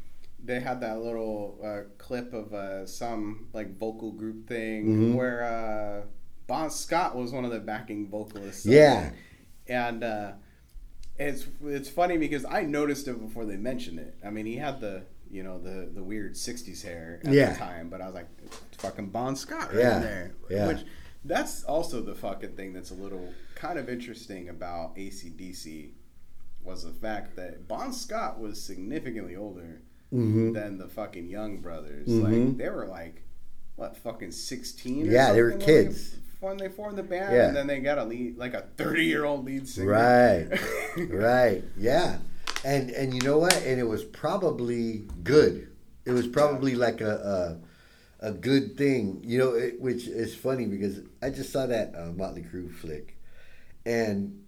they 0.45 0.61
had 0.61 0.81
that 0.81 1.01
little 1.01 1.59
uh, 1.65 1.81
clip 1.99 2.33
of 2.33 2.53
uh, 2.53 2.87
some 2.87 3.49
like 3.53 3.77
vocal 3.79 4.13
group 4.13 4.49
thing 4.49 4.87
Mhm. 4.87 5.15
where 5.15 5.45
uh, 5.45 6.07
Bon 6.47 6.71
Scott 6.71 7.15
was 7.17 7.33
one 7.33 7.45
of 7.45 7.51
the 7.53 7.61
backing 7.61 8.09
vocalists. 8.09 8.67
Yeah. 8.67 9.11
and 9.69 10.03
uh, 10.03 10.33
it's 11.19 11.47
it's 11.65 11.89
funny 11.89 12.17
because 12.19 12.45
I 12.45 12.63
noticed 12.63 13.07
it 13.09 13.21
before 13.21 13.45
they 13.45 13.57
mentioned 13.57 13.99
it. 14.01 14.17
I 14.25 14.31
mean, 14.31 14.47
he 14.47 14.57
had 14.57 14.81
the 14.81 15.05
you 15.31 15.43
know 15.43 15.59
the 15.59 15.89
the 15.95 16.03
weird 16.03 16.35
'60s 16.35 16.83
hair 16.83 17.21
at 17.25 17.33
Yeah. 17.33 17.53
the 17.53 17.59
time, 17.59 17.89
but 17.89 18.01
I 18.01 18.07
was 18.07 18.15
like, 18.15 18.29
it's 18.45 18.77
fucking 18.83 19.11
Bon 19.11 19.37
Scott 19.37 19.69
right 19.73 19.79
Yeah. 19.79 19.99
there. 20.01 20.33
Yeah. 20.51 20.67
Which 20.69 20.85
that's 21.25 21.63
also 21.65 22.03
the 22.03 22.15
fucking 22.17 22.57
thing 22.57 22.73
that's 22.73 22.91
a 22.91 22.95
little 22.95 23.33
kind 23.55 23.79
of 23.79 23.89
interesting 23.89 24.49
about 24.49 24.97
ACDC 24.97 25.93
was 26.65 26.83
the 26.83 26.91
fact 26.93 27.37
that 27.37 27.69
Bon 27.69 27.93
Scott 27.93 28.41
was 28.41 28.61
significantly 28.61 29.37
older 29.37 29.83
Mm-hmm. 30.13 30.53
than 30.53 30.79
the 30.79 30.89
fucking 30.89 31.29
Young 31.29 31.59
Brothers. 31.59 32.07
Mhm. 32.09 32.23
Like 32.49 32.57
they 32.59 32.69
were 32.69 32.87
like 32.87 33.23
what 33.77 33.97
fucking 33.97 34.33
sixteen? 34.33 35.09
or 35.09 35.11
Yeah, 35.13 35.33
they 35.33 35.43
were 35.43 35.53
kids. 35.53 36.17
when 36.41 36.59
they 36.59 36.69
formed 36.69 36.99
the 36.99 37.03
band, 37.03 37.35
Yeah. 37.35 37.49
and 37.49 37.57
then 37.57 37.67
they 37.67 37.81
got 37.81 37.99
a 37.99 38.05
lead 38.05 38.37
like 38.37 38.53
a 38.55 38.67
thirty 38.77 39.05
year 39.07 39.25
old 39.25 39.45
lead 39.47 39.67
singer. 39.69 39.89
Right. 39.91 40.49
right. 41.09 41.65
Yeah. 41.79 42.19
And 42.65 42.91
and 42.91 43.15
you 43.15 43.21
know 43.23 43.39
what? 43.39 43.57
And 43.65 43.81
it 43.81 43.89
was 43.89 44.05
probably 44.05 45.05
good. 45.25 45.69
It 46.05 46.11
was 46.13 46.27
probably 46.27 46.75
like 46.75 47.01
a 47.01 47.59
a, 48.21 48.29
a 48.29 48.33
good 48.33 48.77
thing. 48.77 49.23
You 49.25 49.39
know, 49.39 49.55
it, 49.55 49.81
which 49.81 50.07
is 50.07 50.35
funny 50.35 50.67
because 50.67 51.01
I 51.23 51.31
just 51.31 51.51
saw 51.51 51.67
that 51.67 51.95
uh, 51.97 52.13
Motley 52.13 52.43
Crue 52.43 52.71
flick, 52.73 53.17
and 53.87 54.43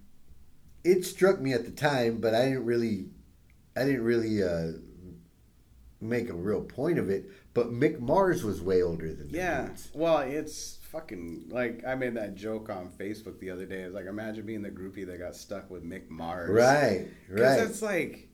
it 0.84 1.04
struck 1.06 1.40
me 1.40 1.54
at 1.54 1.64
the 1.64 1.70
time, 1.70 2.18
but 2.20 2.34
I 2.34 2.44
didn't 2.44 2.66
really, 2.66 3.06
I 3.76 3.84
didn't 3.84 4.02
really 4.04 4.42
uh, 4.42 4.72
make 6.04 6.28
a 6.28 6.34
real 6.34 6.60
point 6.62 6.98
of 6.98 7.10
it. 7.10 7.30
But 7.54 7.72
Mick 7.72 8.00
Mars 8.00 8.44
was 8.44 8.60
way 8.60 8.82
older 8.82 9.12
than 9.12 9.30
Yeah. 9.30 9.66
dudes. 9.68 9.90
Well, 9.94 10.18
it's 10.20 10.78
fucking 10.90 11.46
like 11.50 11.84
I 11.86 11.94
made 11.94 12.14
that 12.16 12.34
joke 12.34 12.68
on 12.70 12.88
Facebook 12.98 13.38
the 13.40 13.50
other 13.50 13.66
day. 13.66 13.82
It's 13.82 13.94
like 13.94 14.06
imagine 14.06 14.46
being 14.46 14.62
the 14.62 14.70
groupie 14.70 15.06
that 15.06 15.18
got 15.18 15.34
stuck 15.36 15.70
with 15.70 15.84
Mick 15.84 16.08
Mars. 16.10 16.50
Right. 16.50 17.08
Because 17.28 17.58
Right. 17.58 17.68
it's 17.68 17.82
like 17.82 18.28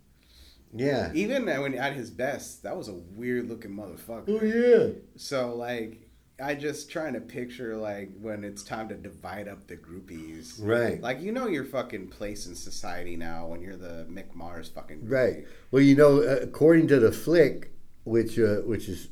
Yeah. 0.75 1.11
even 1.15 1.47
when 1.47 1.75
at 1.75 1.95
his 1.95 2.11
best, 2.11 2.63
that 2.63 2.77
was 2.77 2.89
a 2.89 2.95
weird 2.95 3.49
looking 3.49 3.73
motherfucker. 3.73 4.25
Oh 4.29 4.45
yeah. 4.45 4.93
So 5.17 5.55
like 5.57 6.09
I 6.43 6.55
just 6.55 6.91
trying 6.91 7.15
to 7.15 7.21
picture 7.21 7.77
like 7.77 8.11
when 8.21 8.45
it's 8.45 8.63
time 8.63 8.89
to 8.89 8.95
divide 8.95 9.49
up 9.49 9.67
the 9.67 9.77
groupies. 9.77 10.55
Right. 10.61 11.01
Like 11.01 11.21
you 11.21 11.33
know 11.33 11.47
your 11.49 11.65
fucking 11.65 12.09
place 12.09 12.47
in 12.47 12.55
society 12.55 13.17
now 13.17 13.47
when 13.47 13.61
you're 13.61 13.77
the 13.77 14.07
Mick 14.11 14.35
Mars 14.35 14.69
fucking 14.69 15.01
groupie. 15.01 15.11
Right. 15.11 15.47
Well, 15.71 15.83
you 15.83 15.95
know, 15.97 16.23
uh, 16.23 16.39
according 16.43 16.89
to 16.89 16.99
the 17.01 17.13
flick, 17.13 17.73
which 18.05 18.39
uh, 18.39 18.57
which 18.67 18.89
is 18.89 19.09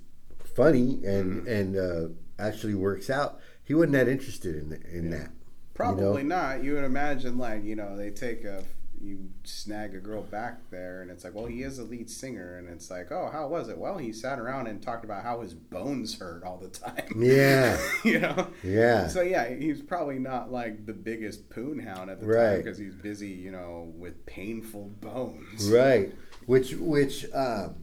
funny 0.54 1.00
and 1.04 1.42
Mm-hmm. 1.42 1.48
and 1.48 1.76
uh, 1.76 2.08
actually 2.38 2.74
works 2.74 3.10
out, 3.10 3.40
he 3.64 3.74
wasn't 3.74 3.92
that 3.92 4.08
interested 4.08 4.56
in 4.56 4.72
in 4.92 5.10
that. 5.10 5.30
Probably 5.74 6.22
You 6.22 6.28
know? 6.28 6.36
not. 6.36 6.64
You 6.64 6.74
would 6.74 6.84
imagine 6.84 7.38
like 7.38 7.62
you 7.64 7.76
know 7.76 7.96
they 7.96 8.10
take 8.10 8.44
a 8.44 8.64
you 9.00 9.30
snag 9.44 9.94
a 9.94 9.98
girl 9.98 10.22
back 10.22 10.58
there 10.70 11.02
and 11.02 11.10
it's 11.10 11.24
like 11.24 11.34
well 11.34 11.46
he 11.46 11.62
is 11.62 11.78
a 11.78 11.84
lead 11.84 12.08
singer 12.10 12.56
and 12.56 12.68
it's 12.68 12.90
like 12.90 13.10
oh 13.12 13.28
how 13.32 13.46
was 13.46 13.68
it 13.68 13.78
well 13.78 13.96
he 13.98 14.12
sat 14.12 14.38
around 14.38 14.66
and 14.66 14.82
talked 14.82 15.04
about 15.04 15.22
how 15.22 15.40
his 15.40 15.54
bones 15.54 16.18
hurt 16.18 16.42
all 16.44 16.56
the 16.58 16.68
time 16.68 17.06
Yeah. 17.16 17.78
you 18.04 18.18
know 18.18 18.48
Yeah. 18.62 19.06
so 19.08 19.22
yeah 19.22 19.48
he's 19.54 19.80
probably 19.82 20.18
not 20.18 20.50
like 20.50 20.86
the 20.86 20.92
biggest 20.92 21.48
poon 21.50 21.78
hound 21.78 22.10
at 22.10 22.20
the 22.20 22.26
time 22.26 22.56
because 22.58 22.78
he's 22.78 22.94
busy 22.94 23.28
you 23.28 23.50
know 23.50 23.92
with 23.96 24.24
painful 24.26 24.90
bones 25.00 25.68
Right. 25.70 26.12
Which 26.46 26.72
which 26.74 27.26
um, 27.34 27.76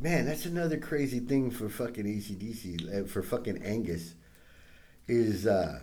man, 0.00 0.24
that's 0.26 0.46
another 0.46 0.78
crazy 0.78 1.20
thing 1.20 1.50
for 1.50 1.68
fucking 1.68 2.04
ACDC 2.06 3.02
uh, 3.02 3.06
for 3.06 3.22
fucking 3.22 3.62
Angus 3.62 4.14
is 5.08 5.46
uh, 5.46 5.80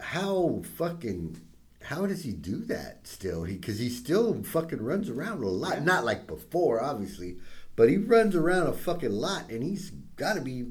how 0.00 0.62
fucking 0.76 1.40
how 1.84 2.06
does 2.06 2.24
he 2.24 2.32
do 2.32 2.56
that 2.66 3.06
still? 3.06 3.44
He 3.44 3.54
because 3.56 3.78
he 3.78 3.88
still 3.88 4.42
fucking 4.42 4.82
runs 4.82 5.08
around 5.08 5.42
a 5.42 5.48
lot. 5.48 5.74
Yeah. 5.78 5.84
Not 5.84 6.04
like 6.04 6.26
before, 6.26 6.82
obviously, 6.82 7.36
but 7.76 7.88
he 7.88 7.96
runs 7.96 8.34
around 8.34 8.66
a 8.68 8.72
fucking 8.72 9.12
lot, 9.12 9.50
and 9.50 9.62
he's 9.62 9.90
got 10.16 10.34
to 10.34 10.40
be 10.40 10.66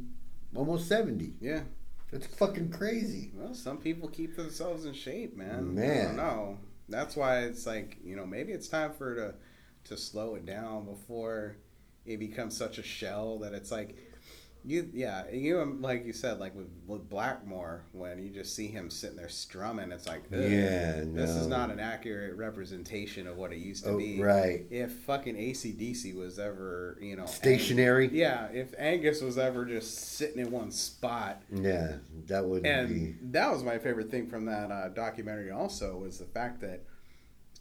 almost 0.55 0.87
seventy. 0.87 1.33
yeah 1.41 1.61
That's 2.11 2.27
fucking 2.27 2.69
crazy. 2.71 3.31
well 3.33 3.53
some 3.53 3.77
people 3.77 4.07
keep 4.09 4.35
themselves 4.35 4.85
in 4.85 4.93
shape 4.93 5.35
man 5.35 5.57
I 5.57 5.61
Man. 5.61 6.15
don't 6.17 6.57
that's 6.89 7.15
why 7.15 7.39
it's 7.39 7.65
like 7.65 7.97
you 8.03 8.15
know 8.15 8.25
maybe 8.25 8.51
it's 8.51 8.67
time 8.67 8.91
for 8.93 9.15
to 9.15 9.33
to 9.85 9.97
slow 9.97 10.35
it 10.35 10.45
down 10.45 10.85
before 10.85 11.57
it 12.05 12.17
becomes 12.17 12.55
such 12.55 12.77
a 12.77 12.83
shell 12.83 13.39
that 13.39 13.53
it's 13.53 13.71
like 13.71 13.97
you 14.65 14.89
yeah 14.93 15.29
you 15.31 15.61
like 15.81 16.05
you 16.05 16.13
said 16.13 16.39
like 16.39 16.55
with, 16.55 16.67
with 16.87 17.09
Blackmore 17.09 17.83
when 17.91 18.17
you 18.23 18.29
just 18.29 18.55
see 18.55 18.67
him 18.67 18.89
sitting 18.89 19.17
there 19.17 19.27
strumming 19.27 19.91
it's 19.91 20.07
like 20.07 20.23
Yeah, 20.31 21.01
this 21.05 21.31
is 21.31 21.47
not 21.47 21.69
an 21.69 21.79
accurate 21.81 22.35
representation 22.37 23.27
of 23.27 23.35
what 23.37 23.51
it 23.51 23.57
used 23.57 23.83
to 23.83 23.91
Oh, 23.91 23.97
be 23.97 24.21
right. 24.21 24.65
if 24.69 24.93
fucking 24.99 25.35
ACDC 25.35 26.15
was 26.15 26.39
ever 26.39 26.97
you 27.01 27.15
know 27.15 27.25
Stationary. 27.25 28.05
Ang- 28.07 28.15
yeah 28.15 28.45
if 28.53 28.73
Angus 28.77 29.21
was 29.21 29.37
ever 29.37 29.65
just 29.65 29.97
sitting 30.17 30.39
in 30.39 30.49
one 30.51 30.71
spot 30.71 31.41
Yeah, 31.51 31.97
that 32.27 32.45
would 32.45 32.65
and 32.65 32.87
be. 32.89 33.15
that 33.31 33.51
was 33.51 33.63
my 33.63 33.77
favorite 33.79 34.09
thing 34.11 34.27
from 34.29 34.45
that 34.45 34.71
uh, 34.71 34.89
documentary. 34.89 35.51
Also, 35.51 35.97
was 35.97 36.19
the 36.19 36.25
fact 36.25 36.61
that 36.61 36.83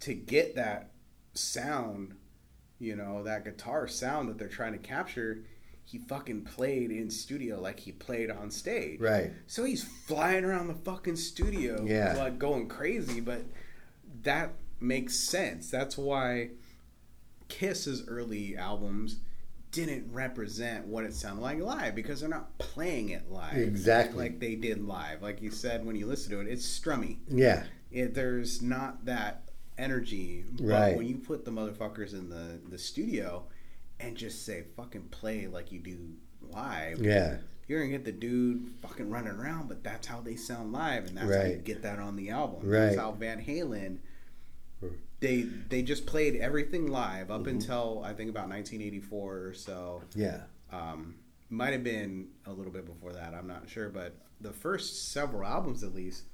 to 0.00 0.14
get 0.14 0.54
that 0.56 0.90
sound, 1.34 2.14
you 2.78 2.96
know, 2.96 3.22
that 3.22 3.44
guitar 3.44 3.86
sound 3.88 4.28
that 4.28 4.38
they're 4.38 4.48
trying 4.48 4.72
to 4.72 4.78
capture, 4.78 5.44
he 5.92 5.98
fucking 5.98 6.42
played 6.42 6.90
in 6.90 7.10
studio 7.10 7.60
like 7.60 7.78
he 7.78 7.92
played 7.92 8.30
on 8.30 8.50
stage. 8.50 8.98
Right. 8.98 9.30
So 9.46 9.62
he's 9.64 9.84
flying 9.84 10.42
around 10.42 10.68
the 10.68 10.74
fucking 10.74 11.16
studio, 11.16 11.84
Yeah. 11.86 12.14
like 12.16 12.38
going 12.38 12.66
crazy. 12.66 13.20
But 13.20 13.42
that 14.22 14.52
makes 14.80 15.14
sense. 15.18 15.70
That's 15.70 15.98
why 15.98 16.52
Kiss's 17.48 18.08
early 18.08 18.56
albums 18.56 19.16
didn't 19.70 20.10
represent 20.12 20.86
what 20.86 21.04
it 21.04 21.12
sounded 21.14 21.42
like 21.42 21.58
live 21.60 21.94
because 21.94 22.20
they're 22.20 22.28
not 22.28 22.56
playing 22.58 23.10
it 23.10 23.30
live 23.30 23.56
Exactly. 23.56 24.18
like 24.24 24.40
they 24.40 24.54
did 24.54 24.82
live. 24.86 25.20
Like 25.22 25.42
you 25.42 25.50
said, 25.50 25.84
when 25.84 25.94
you 25.96 26.06
listen 26.06 26.30
to 26.32 26.40
it, 26.40 26.46
it's 26.46 26.66
strummy. 26.66 27.18
Yeah. 27.28 27.64
It, 27.90 28.14
there's 28.14 28.62
not 28.62 29.04
that 29.04 29.50
energy. 29.76 30.44
But 30.52 30.64
Right. 30.66 30.96
when 30.96 31.06
you 31.06 31.16
put 31.18 31.44
the 31.44 31.50
motherfuckers 31.50 32.12
in 32.14 32.30
the, 32.30 32.58
the 32.70 32.78
studio 32.78 33.44
and 34.02 34.16
just 34.16 34.44
say 34.44 34.64
fucking 34.76 35.08
play 35.10 35.46
like 35.46 35.72
you 35.72 35.78
do 35.78 35.98
live, 36.50 36.98
Yeah. 37.00 37.38
you're 37.68 37.80
gonna 37.80 37.92
get 37.92 38.04
the 38.04 38.12
dude 38.12 38.74
fucking 38.82 39.08
running 39.10 39.32
around, 39.32 39.68
but 39.68 39.82
that's 39.84 40.06
how 40.06 40.20
they 40.20 40.36
sound 40.36 40.72
live, 40.72 41.06
and 41.06 41.16
that's 41.16 41.34
how 41.34 41.44
you 41.44 41.56
get 41.56 41.82
that 41.82 41.98
on 41.98 42.16
the 42.16 42.30
album. 42.30 42.60
Right. 42.68 42.80
That's 42.86 42.96
how 42.98 43.12
Van 43.12 43.42
Halen. 43.44 43.98
They 45.20 45.42
they 45.42 45.82
just 45.82 46.04
played 46.06 46.36
everything 46.36 46.88
live 46.88 47.30
up 47.30 47.42
Mm-hmm. 47.42 47.50
until 47.50 48.02
I 48.04 48.12
think 48.12 48.28
about 48.30 48.48
1984 48.48 49.36
or 49.38 49.54
so. 49.54 50.02
Yeah. 50.16 50.40
Um, 50.72 51.14
might 51.48 51.72
have 51.72 51.84
been 51.84 52.28
a 52.46 52.52
little 52.52 52.72
bit 52.72 52.86
before 52.86 53.12
that. 53.12 53.32
I'm 53.34 53.46
not 53.46 53.68
sure, 53.68 53.88
but 53.88 54.16
the 54.40 54.52
first 54.52 55.12
several 55.12 55.46
albums, 55.46 55.84
at 55.84 55.94
least, 55.94 56.24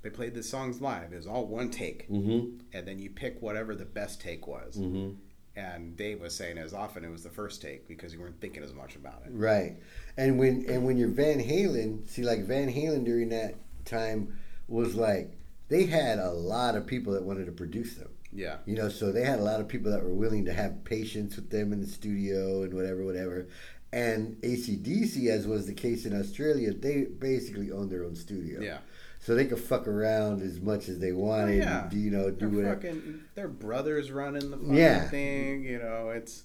they 0.00 0.10
played 0.10 0.34
the 0.34 0.42
songs 0.42 0.80
live. 0.80 1.12
It 1.12 1.16
was 1.16 1.26
all 1.28 1.46
one 1.46 1.70
take, 1.70 2.08
Mm-hmm. 2.10 2.56
and 2.72 2.88
then 2.88 2.98
you 2.98 3.10
pick 3.10 3.40
whatever 3.40 3.76
the 3.76 3.84
best 3.84 4.20
take 4.20 4.48
was. 4.48 4.76
Mm-hmm. 4.78 5.14
And 5.54 5.96
Dave 5.96 6.20
was 6.20 6.34
saying 6.34 6.56
as 6.58 6.72
often 6.72 7.04
it 7.04 7.10
was 7.10 7.22
the 7.22 7.30
first 7.30 7.60
take 7.60 7.86
because 7.86 8.14
you 8.14 8.20
weren't 8.20 8.40
thinking 8.40 8.62
as 8.62 8.72
much 8.72 8.96
about 8.96 9.22
it. 9.26 9.32
Right. 9.32 9.76
And 10.16 10.38
when 10.38 10.64
and 10.68 10.84
when 10.84 10.96
you're 10.96 11.08
Van 11.08 11.38
Halen, 11.40 12.08
see 12.08 12.22
like 12.22 12.44
Van 12.44 12.72
Halen 12.72 13.04
during 13.04 13.28
that 13.30 13.56
time 13.84 14.38
was 14.68 14.94
like 14.94 15.36
they 15.68 15.84
had 15.84 16.18
a 16.18 16.30
lot 16.30 16.74
of 16.74 16.86
people 16.86 17.12
that 17.14 17.22
wanted 17.22 17.46
to 17.46 17.52
produce 17.52 17.94
them. 17.94 18.08
Yeah, 18.34 18.56
You 18.64 18.76
know, 18.76 18.88
so 18.88 19.12
they 19.12 19.24
had 19.24 19.40
a 19.40 19.42
lot 19.42 19.60
of 19.60 19.68
people 19.68 19.90
that 19.92 20.02
were 20.02 20.14
willing 20.14 20.46
to 20.46 20.54
have 20.54 20.84
patience 20.84 21.36
with 21.36 21.50
them 21.50 21.70
in 21.70 21.82
the 21.82 21.86
studio 21.86 22.62
and 22.62 22.72
whatever, 22.72 23.04
whatever. 23.04 23.46
And 23.92 24.40
ACDC, 24.40 25.28
as 25.28 25.46
was 25.46 25.66
the 25.66 25.74
case 25.74 26.06
in 26.06 26.18
Australia, 26.18 26.72
they 26.72 27.02
basically 27.02 27.70
owned 27.70 27.90
their 27.90 28.04
own 28.04 28.16
studio. 28.16 28.62
yeah. 28.62 28.78
So 29.24 29.34
they 29.36 29.44
could 29.46 29.60
fuck 29.60 29.86
around 29.86 30.42
as 30.42 30.60
much 30.60 30.88
as 30.88 30.98
they 30.98 31.12
wanted. 31.12 31.58
yeah. 31.58 31.84
and, 31.84 31.92
you 31.92 32.10
know, 32.10 32.28
do 32.30 32.36
They're 32.40 32.48
whatever. 32.48 32.74
fucking, 32.74 33.20
their 33.36 33.46
brothers 33.48 34.10
running 34.10 34.50
the 34.50 34.56
fucking 34.56 34.74
Yeah. 34.74 35.08
thing. 35.08 35.62
You 35.64 35.78
know, 35.78 36.10
it's 36.10 36.42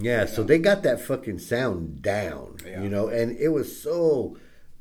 Yeah, 0.00 0.24
so 0.26 0.42
they 0.42 0.58
got 0.58 0.82
that 0.84 1.00
fucking 1.00 1.38
sound 1.40 2.00
down, 2.02 2.56
Yeah. 2.66 2.82
you 2.82 2.88
know, 2.88 3.08
and 3.08 3.36
it 3.38 3.48
was 3.48 3.80
so 3.80 4.36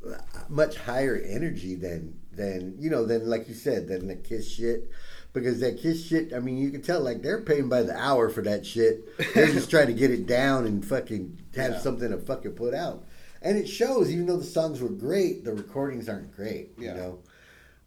uh, 0.08 0.16
much 0.50 0.78
higher 0.78 1.16
energy 1.18 1.76
than 1.76 2.16
than 2.32 2.76
you 2.80 2.90
know 2.90 3.06
than 3.06 3.30
like 3.30 3.48
you 3.48 3.54
said 3.54 3.88
than 3.88 4.08
the 4.08 4.16
Kiss 4.16 4.48
shit, 4.48 4.90
because 5.34 5.60
that 5.62 5.78
Kiss 5.78 6.04
shit, 6.06 6.34
I 6.34 6.40
mean, 6.40 6.58
you 6.58 6.70
can 6.70 6.82
tell 6.82 7.02
like 7.02 7.22
they're 7.22 7.42
paying 7.42 7.70
by 7.70 7.82
the 7.84 7.96
hour 7.98 8.30
for 8.30 8.42
that 8.44 8.66
shit. 8.66 9.06
They're 9.34 9.48
just 9.48 9.70
trying 9.70 9.88
to 9.88 9.94
get 9.94 10.12
it 10.12 10.26
down 10.26 10.66
and 10.66 10.86
fucking 10.86 11.38
have 11.56 11.72
Yeah. 11.74 11.80
something 11.80 12.10
to 12.12 12.18
fucking 12.18 12.54
put 12.54 12.74
out, 12.74 13.06
and 13.42 13.58
it 13.58 13.68
shows. 13.68 14.10
Even 14.12 14.26
though 14.26 14.38
the 14.38 14.44
songs 14.44 14.80
were 14.82 14.90
great, 14.90 15.44
the 15.44 15.54
recordings 15.54 16.08
aren't 16.10 16.36
great, 16.36 16.74
Yeah. 16.80 16.92
you 16.94 16.98
know. 17.02 17.20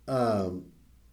Um, 0.09 0.65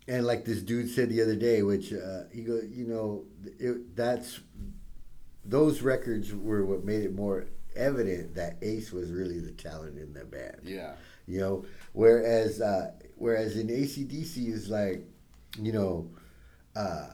and 0.08 0.26
like 0.26 0.46
this 0.46 0.62
dude 0.62 0.90
said 0.90 1.10
the 1.10 1.22
other 1.22 1.36
day, 1.36 1.64
which 1.64 1.92
uh, 1.94 2.24
he 2.34 2.42
go, 2.44 2.60
you 2.68 2.86
know, 2.88 3.26
it, 3.60 3.96
that's 3.96 4.40
those 5.44 5.82
records 5.82 6.34
were 6.34 6.66
what 6.66 6.84
made 6.84 7.04
it 7.04 7.14
more 7.16 7.46
evident 7.76 8.36
that 8.36 8.58
Ace 8.62 8.92
was 8.92 9.12
really 9.12 9.40
the 9.40 9.52
talent 9.52 9.98
in 9.98 10.14
that 10.14 10.32
band. 10.32 10.62
yeah, 10.64 10.94
You 11.28 11.40
know, 11.40 11.66
whereas 11.94 12.62
uh, 12.62 12.92
whereas 13.16 13.58
in 13.58 13.68
ACDC 13.68 14.48
is 14.52 14.70
like, 14.70 15.06
you 15.60 15.72
know, 15.72 16.10
uh, 16.76 17.08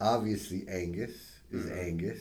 obviously 0.00 0.66
Angus 0.68 1.14
is 1.50 1.66
Mhm. 1.66 1.78
Angus, 1.86 2.20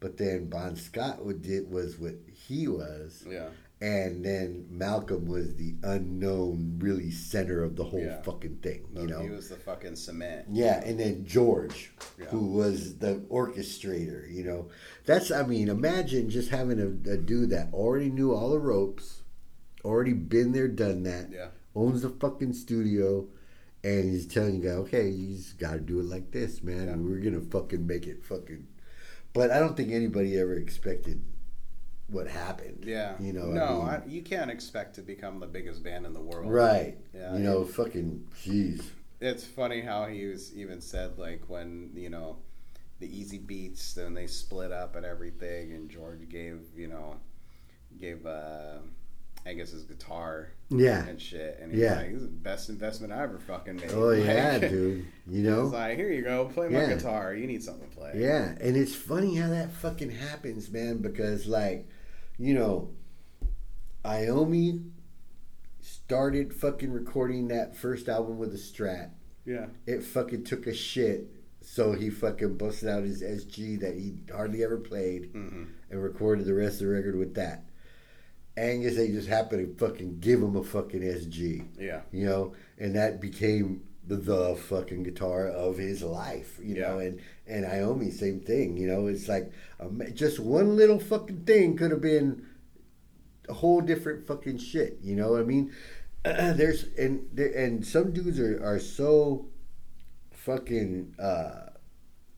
but 0.00 0.16
then 0.18 0.48
Bon 0.48 0.76
Scott 0.76 1.18
did 1.42 1.70
was 1.70 1.98
what 1.98 2.14
he 2.32 2.68
was, 2.68 3.24
Yeah. 3.28 3.48
And 3.82 4.24
then 4.24 4.64
Malcolm 4.70 5.26
was 5.26 5.56
the 5.56 5.74
unknown, 5.82 6.76
really 6.78 7.10
center 7.10 7.64
of 7.64 7.74
the 7.74 7.82
whole 7.82 7.98
Yeah. 8.00 8.22
fucking 8.22 8.58
thing. 8.62 8.84
You 8.94 9.08
know, 9.08 9.20
he 9.22 9.28
was 9.30 9.48
the 9.48 9.56
fucking 9.56 9.96
cement. 9.96 10.46
yeah, 10.52 10.80
and 10.84 11.00
then 11.00 11.24
George, 11.24 11.90
Yeah. 12.16 12.26
who 12.26 12.46
was 12.52 12.98
the 12.98 13.16
orchestrator, 13.28 14.32
you 14.32 14.44
know. 14.44 14.68
That's, 15.04 15.32
I 15.32 15.44
mean, 15.44 15.68
imagine 15.68 16.30
just 16.30 16.50
having 16.50 16.78
a, 16.78 17.10
a 17.10 17.16
dude 17.16 17.50
that 17.50 17.72
already 17.74 18.08
knew 18.08 18.32
all 18.32 18.50
the 18.50 18.60
ropes, 18.60 19.22
already 19.84 20.12
been 20.12 20.52
there, 20.52 20.68
done 20.68 21.02
that, 21.02 21.32
Yeah. 21.32 21.48
owns 21.74 22.02
the 22.02 22.10
fucking 22.10 22.52
studio, 22.52 23.26
and 23.82 24.04
he's 24.10 24.28
telling 24.28 24.62
you, 24.62 24.70
okay, 24.70 25.08
you 25.08 25.34
just 25.38 25.58
got 25.58 25.72
to 25.72 25.80
do 25.80 25.98
it 25.98 26.04
like 26.04 26.30
this, 26.30 26.62
man. 26.62 26.86
Yeah. 26.86 26.96
We're 26.98 27.18
going 27.18 27.34
to 27.34 27.50
fucking 27.50 27.84
make 27.84 28.06
it 28.06 28.22
fucking. 28.22 28.64
But 29.32 29.50
I 29.50 29.58
don't 29.58 29.76
think 29.76 29.90
anybody 29.90 30.38
ever 30.38 30.54
expected 30.54 31.20
what 32.12 32.28
happened. 32.28 32.84
Yeah. 32.86 33.14
You 33.20 33.32
know, 33.32 33.50
I 33.50 33.54
no, 33.54 33.78
mean- 33.78 33.88
I 33.88 34.02
you 34.06 34.22
can't 34.22 34.50
expect 34.50 34.94
to 34.96 35.02
become 35.02 35.40
the 35.40 35.46
biggest 35.46 35.82
band 35.82 36.06
in 36.06 36.12
the 36.12 36.20
world. 36.20 36.50
Right. 36.52 36.96
Yeah, 37.14 37.32
you 37.34 37.40
know, 37.40 37.64
fucking, 37.64 38.28
jeez. 38.44 38.82
It's 39.20 39.44
funny 39.44 39.80
how 39.80 40.06
he 40.06 40.26
was 40.26 40.54
even 40.56 40.80
said 40.80 41.18
like 41.18 41.42
when 41.48 41.90
you 41.94 42.10
know 42.10 42.36
the 43.00 43.08
Easybeats, 43.08 43.94
then 43.94 44.14
they 44.14 44.26
split 44.26 44.70
up 44.72 44.94
and 44.96 45.04
everything, 45.06 45.72
and 45.72 45.88
George 45.90 46.28
gave 46.28 46.60
you 46.76 46.88
know 46.88 47.16
gave 48.00 48.24
uh, 48.26 48.78
I 49.44 49.54
guess 49.54 49.70
his 49.70 49.82
guitar 49.84 50.50
Yeah. 50.70 51.04
and 51.04 51.20
shit, 51.20 51.58
and 51.60 51.72
he's 51.72 51.80
Yeah. 51.80 51.96
like, 51.96 52.12
"This 52.12 52.22
is 52.22 52.28
the 52.28 52.34
best 52.36 52.68
investment 52.68 53.12
I 53.12 53.22
ever 53.24 53.38
fucking 53.40 53.76
made." 53.76 53.90
Oh, 53.92 54.10
yeah, 54.12 54.52
Like, 54.60 54.70
dude. 54.70 55.04
You 55.28 55.42
know? 55.42 55.64
He's 55.64 55.72
like, 55.72 55.96
"Here 55.96 56.12
you 56.12 56.22
go, 56.22 56.44
play 56.46 56.68
my 56.68 56.80
Yeah. 56.82 56.94
guitar. 56.94 57.34
You 57.34 57.46
need 57.48 57.62
something 57.62 57.88
to 57.90 57.96
play." 57.96 58.12
Yeah, 58.16 58.54
and 58.60 58.76
it's 58.76 58.94
funny 58.94 59.34
how 59.36 59.48
that 59.50 59.72
fucking 59.72 60.10
happens, 60.10 60.70
man, 60.70 60.98
because 60.98 61.46
like, 61.46 61.88
you 62.42 62.54
know, 62.54 62.90
Iommi 64.04 64.90
started 65.80 66.52
fucking 66.52 66.90
recording 66.92 67.48
that 67.48 67.76
first 67.76 68.08
album 68.08 68.38
with 68.38 68.52
a 68.52 68.58
strat. 68.58 69.10
yeah, 69.44 69.66
It 69.86 70.02
fucking 70.02 70.44
took 70.44 70.66
a 70.66 70.74
shit, 70.74 71.28
so 71.60 71.92
he 71.92 72.10
fucking 72.10 72.56
busted 72.56 72.88
out 72.88 73.04
his 73.04 73.22
SG 73.22 73.78
that 73.80 73.94
he 73.94 74.14
hardly 74.32 74.64
ever 74.64 74.78
played 74.78 75.30
hmm 75.32 75.64
and 75.90 76.02
recorded 76.02 76.46
the 76.46 76.54
rest 76.54 76.80
of 76.80 76.86
the 76.88 76.92
record 76.94 77.16
with 77.16 77.34
that. 77.34 77.64
Angus, 78.56 78.96
they 78.96 79.08
just 79.08 79.28
happened 79.28 79.78
to 79.78 79.86
fucking 79.86 80.18
give 80.20 80.42
him 80.42 80.56
a 80.56 80.64
fucking 80.64 81.00
SG 81.02 81.66
yeah, 81.78 82.00
you 82.10 82.24
know, 82.26 82.54
and 82.78 82.96
that 82.96 83.20
became 83.20 83.82
the, 84.06 84.16
the 84.16 84.56
fucking 84.56 85.04
guitar 85.04 85.46
of 85.46 85.78
his 85.78 86.02
life, 86.02 86.58
you 86.60 86.74
know, 86.80 86.98
and 86.98 87.20
and 87.52 87.64
Iommi, 87.66 88.12
same 88.12 88.40
thing, 88.40 88.76
you 88.76 88.86
know, 88.86 89.06
it's 89.06 89.28
like 89.28 89.52
um, 89.80 90.02
just 90.14 90.40
one 90.40 90.76
little 90.76 90.98
fucking 90.98 91.44
thing 91.44 91.76
could 91.76 91.90
have 91.90 92.00
been 92.00 92.46
a 93.48 93.52
whole 93.52 93.80
different 93.80 94.26
fucking 94.26 94.58
shit, 94.58 94.98
you 95.02 95.14
know 95.14 95.32
what 95.32 95.40
I 95.40 95.44
mean? 95.44 95.72
There's 96.24 96.84
and 96.96 97.28
there, 97.32 97.52
and 97.52 97.84
some 97.86 98.12
dudes 98.12 98.38
are 98.40 98.62
are 98.64 98.78
so 98.78 99.48
fucking 100.32 101.14
uh, 101.18 101.70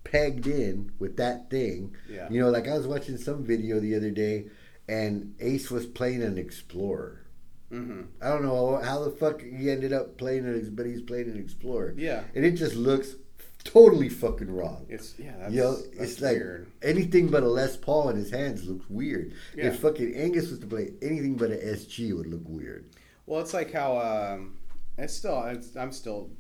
pegged 0.05 0.47
in 0.47 0.93
with 0.99 1.17
that 1.17 1.51
thing, 1.51 1.95
yeah. 2.09 2.29
you 2.31 2.41
know, 2.41 2.51
like 2.51 2.69
I 2.69 2.77
was 2.77 2.87
watching 2.87 3.17
some 3.17 3.45
video 3.45 3.81
the 3.81 3.95
other 3.95 4.11
day, 4.11 4.47
and 4.89 5.35
Ace 5.41 5.71
was 5.71 5.87
playing 5.87 6.23
an 6.23 6.39
Explorer. 6.39 7.27
hmm 7.71 8.03
I 8.23 8.29
don't 8.29 8.43
know 8.43 8.77
how 8.83 9.05
the 9.05 9.11
fuck 9.11 9.41
he 9.43 9.71
ended 9.71 9.93
up 9.93 10.19
playing 10.19 10.45
it, 10.47 10.77
but 10.77 10.87
he's 10.87 11.03
playing 11.03 11.31
an 11.31 11.39
Explorer, 11.39 11.95
Yeah, 11.97 12.25
and 12.35 12.45
it 12.45 12.53
just 12.53 12.75
looks 12.75 13.17
totally 13.65 14.09
fucking 14.09 14.51
wrong. 14.51 14.87
it's 14.89 15.15
yeah. 15.19 15.35
That's, 15.39 15.53
You 15.55 15.61
know, 15.61 15.75
that's 15.77 16.13
it's 16.13 16.21
like 16.21 16.37
weird. 16.37 16.67
anything 16.83 17.29
but 17.29 17.43
a 17.43 17.49
Les 17.49 17.77
Paul 17.77 18.11
in 18.11 18.17
his 18.17 18.31
hands 18.31 18.65
looks 18.69 18.89
weird. 18.89 19.33
Yeah. 19.57 19.67
If 19.69 19.81
fucking 19.81 20.15
Angus 20.15 20.51
was 20.51 20.59
to 20.61 20.67
play 20.67 20.93
anything 21.03 21.35
but 21.37 21.51
an 21.51 21.59
SG, 21.59 22.11
it 22.11 22.13
would 22.15 22.27
look 22.27 22.47
weird. 22.47 22.85
Well, 23.27 23.41
it's 23.41 23.55
like 23.55 23.73
how 23.73 23.99
um, 23.99 24.59
it's 24.99 25.15
still 25.15 25.43
it's, 25.45 25.75
I'm 25.77 25.93
still 25.93 26.31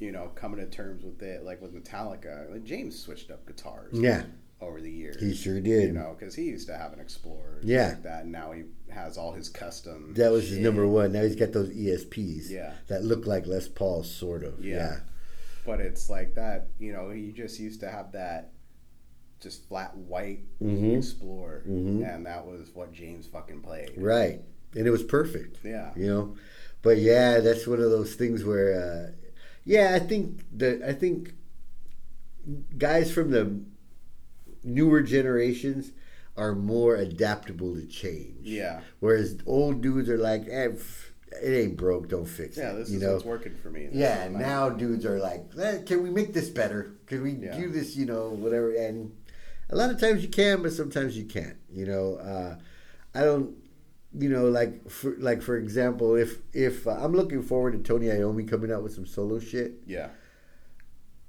you 0.00 0.10
know 0.12 0.32
coming 0.34 0.58
to 0.58 0.66
terms 0.66 1.04
with 1.04 1.22
it. 1.22 1.44
Like 1.44 1.62
with 1.62 1.72
Metallica, 1.74 2.50
like 2.50 2.64
James 2.64 2.98
switched 2.98 3.30
up 3.30 3.46
guitars 3.46 3.92
Yeah, 3.92 4.24
over 4.60 4.80
the 4.80 4.90
years. 4.90 5.20
he 5.20 5.32
sure 5.34 5.60
did. 5.60 5.84
you 5.84 5.92
know, 5.92 6.16
because 6.18 6.34
he 6.34 6.42
used 6.42 6.66
to 6.66 6.76
have 6.76 6.92
an 6.92 6.98
Explorer, 6.98 7.60
Yeah. 7.62 7.90
like 7.90 8.02
that, 8.02 8.22
and 8.24 8.32
now 8.32 8.50
he 8.50 8.64
has 8.90 9.16
all 9.16 9.32
his 9.32 9.48
custom. 9.48 10.12
that 10.14 10.32
was 10.32 10.48
his 10.48 10.58
number 10.58 10.86
one. 10.88 11.12
Now 11.12 11.22
he's 11.22 11.36
got 11.36 11.52
those 11.52 11.70
ESPs 11.70 12.50
Yeah, 12.50 12.72
that 12.88 13.04
look 13.04 13.26
like 13.26 13.46
Les 13.46 13.68
Paul, 13.68 14.02
sort 14.02 14.42
of. 14.42 14.64
Yeah. 14.64 14.98
But 15.64 15.80
it's 15.80 16.08
like 16.10 16.34
that. 16.34 16.68
You 16.78 16.92
know, 16.92 17.10
he 17.10 17.32
just 17.32 17.58
used 17.60 17.80
to 17.80 17.90
have 17.90 18.12
that 18.12 18.52
just 19.40 19.68
flat 19.68 19.96
white 19.96 20.40
yeah. 20.60 20.68
hmm 20.68 20.94
Explorer, 20.96 21.64
Mhm. 21.68 22.14
and 22.14 22.24
that 22.26 22.46
was 22.46 22.70
what 22.74 22.92
James 22.92 23.26
fucking 23.26 23.60
played. 23.62 23.92
Right, 23.96 24.40
and 24.74 24.86
it 24.86 24.90
was 24.90 25.02
perfect. 25.02 25.58
Yeah, 25.64 25.92
you 25.96 26.06
know 26.06 26.36
but 26.82 26.98
yeah 26.98 27.40
that's 27.40 27.66
one 27.66 27.80
of 27.80 27.90
those 27.90 28.14
things 28.14 28.44
where 28.44 28.74
uh, 28.74 29.12
yeah 29.64 29.94
i 29.94 29.98
think 29.98 30.44
the 30.54 30.86
i 30.86 30.92
think 30.92 31.32
guys 32.76 33.10
from 33.10 33.30
the 33.30 33.58
newer 34.62 35.00
generations 35.02 35.92
are 36.36 36.54
more 36.54 36.96
adaptable 36.96 37.74
to 37.74 37.86
change 37.86 38.36
yeah, 38.42 38.80
whereas 39.00 39.38
old 39.46 39.80
dudes 39.80 40.08
are 40.10 40.18
like 40.18 40.42
eh, 40.50 40.68
it 41.42 41.50
ain't 41.50 41.76
broke 41.76 42.08
don't 42.08 42.26
fix 42.26 42.56
yeah. 42.56 42.70
it 42.70 42.72
Yeah, 42.72 42.78
This 42.78 42.90
you 42.90 42.96
is 42.96 43.02
know 43.02 43.12
what's 43.14 43.24
working 43.24 43.54
for 43.62 43.70
me. 43.70 43.86
This 43.86 43.94
yeah 43.96 44.28
now 44.28 44.68
dudes 44.70 45.04
are 45.04 45.18
like 45.18 45.44
eh, 45.60 45.78
can 45.84 46.02
we 46.02 46.10
make 46.10 46.32
this 46.32 46.48
better 46.48 46.94
can 47.06 47.22
we 47.22 47.32
Yeah. 47.32 47.56
do 47.56 47.68
this 47.70 47.96
you 47.96 48.06
know 48.06 48.28
whatever 48.30 48.72
and 48.74 49.12
a 49.70 49.76
lot 49.76 49.90
of 49.90 49.98
times 50.00 50.22
you 50.22 50.28
can 50.28 50.62
but 50.62 50.72
sometimes 50.72 51.16
you 51.16 51.24
can't 51.24 51.56
you 51.72 51.86
know 51.86 52.16
uh, 52.16 52.56
i 53.14 53.22
don't 53.24 53.56
you 54.16 54.28
know 54.28 54.48
like 54.48 54.88
for 54.90 55.16
like 55.18 55.42
for 55.42 55.56
example 55.56 56.14
if 56.14 56.38
if 56.52 56.86
uh, 56.86 56.90
i'm 56.92 57.12
looking 57.12 57.42
forward 57.42 57.72
to 57.72 57.78
tony 57.78 58.06
iommi 58.06 58.46
coming 58.48 58.70
out 58.70 58.82
with 58.82 58.92
some 58.94 59.06
solo 59.06 59.40
shit 59.40 59.72
yeah, 59.86 60.08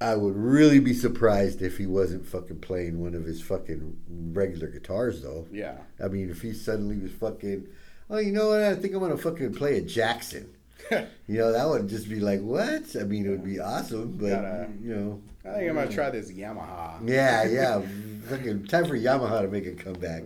i 0.00 0.14
would 0.14 0.36
really 0.36 0.78
be 0.78 0.92
surprised 0.92 1.62
if 1.62 1.78
he 1.78 1.86
wasn't 1.86 2.24
fucking 2.26 2.60
playing 2.60 3.00
one 3.00 3.14
of 3.14 3.24
his 3.24 3.40
fucking 3.42 3.96
regular 4.32 4.68
guitars 4.68 5.22
though 5.22 5.46
yeah. 5.50 5.78
i 6.04 6.06
mean 6.06 6.30
if 6.30 6.42
he 6.42 6.52
suddenly 6.52 6.96
was 6.98 7.10
fucking 7.12 7.66
oh 8.10 8.18
you 8.18 8.32
know 8.32 8.48
what 8.48 8.62
i 8.62 8.74
think 8.74 8.94
i'm 8.94 9.00
gonna 9.00 9.16
fucking 9.16 9.52
play 9.54 9.78
a 9.78 9.82
jackson 9.82 10.52
you 10.90 11.38
know, 11.38 11.52
that 11.52 11.68
would 11.68 11.88
just 11.88 12.08
be 12.08 12.20
like, 12.20 12.40
what? 12.40 12.94
I 12.94 13.04
mean, 13.04 13.26
it 13.26 13.30
would 13.30 13.44
be 13.44 13.58
awesome, 13.58 14.12
but 14.12 14.28
Gotta- 14.30 14.68
you 14.80 14.94
know, 14.94 15.22
I 15.44 15.54
think 15.54 15.70
I'm 15.70 15.74
gonna 15.76 15.90
try 15.90 16.10
this 16.10 16.30
Yamaha. 16.30 17.08
yeah, 17.08 17.44
yeah. 17.48 17.82
Fucking 18.28 18.66
time 18.66 18.86
for 18.86 18.96
Yamaha 18.96 19.42
to 19.42 19.48
make 19.48 19.66
a 19.66 19.72
comeback. 19.72 20.24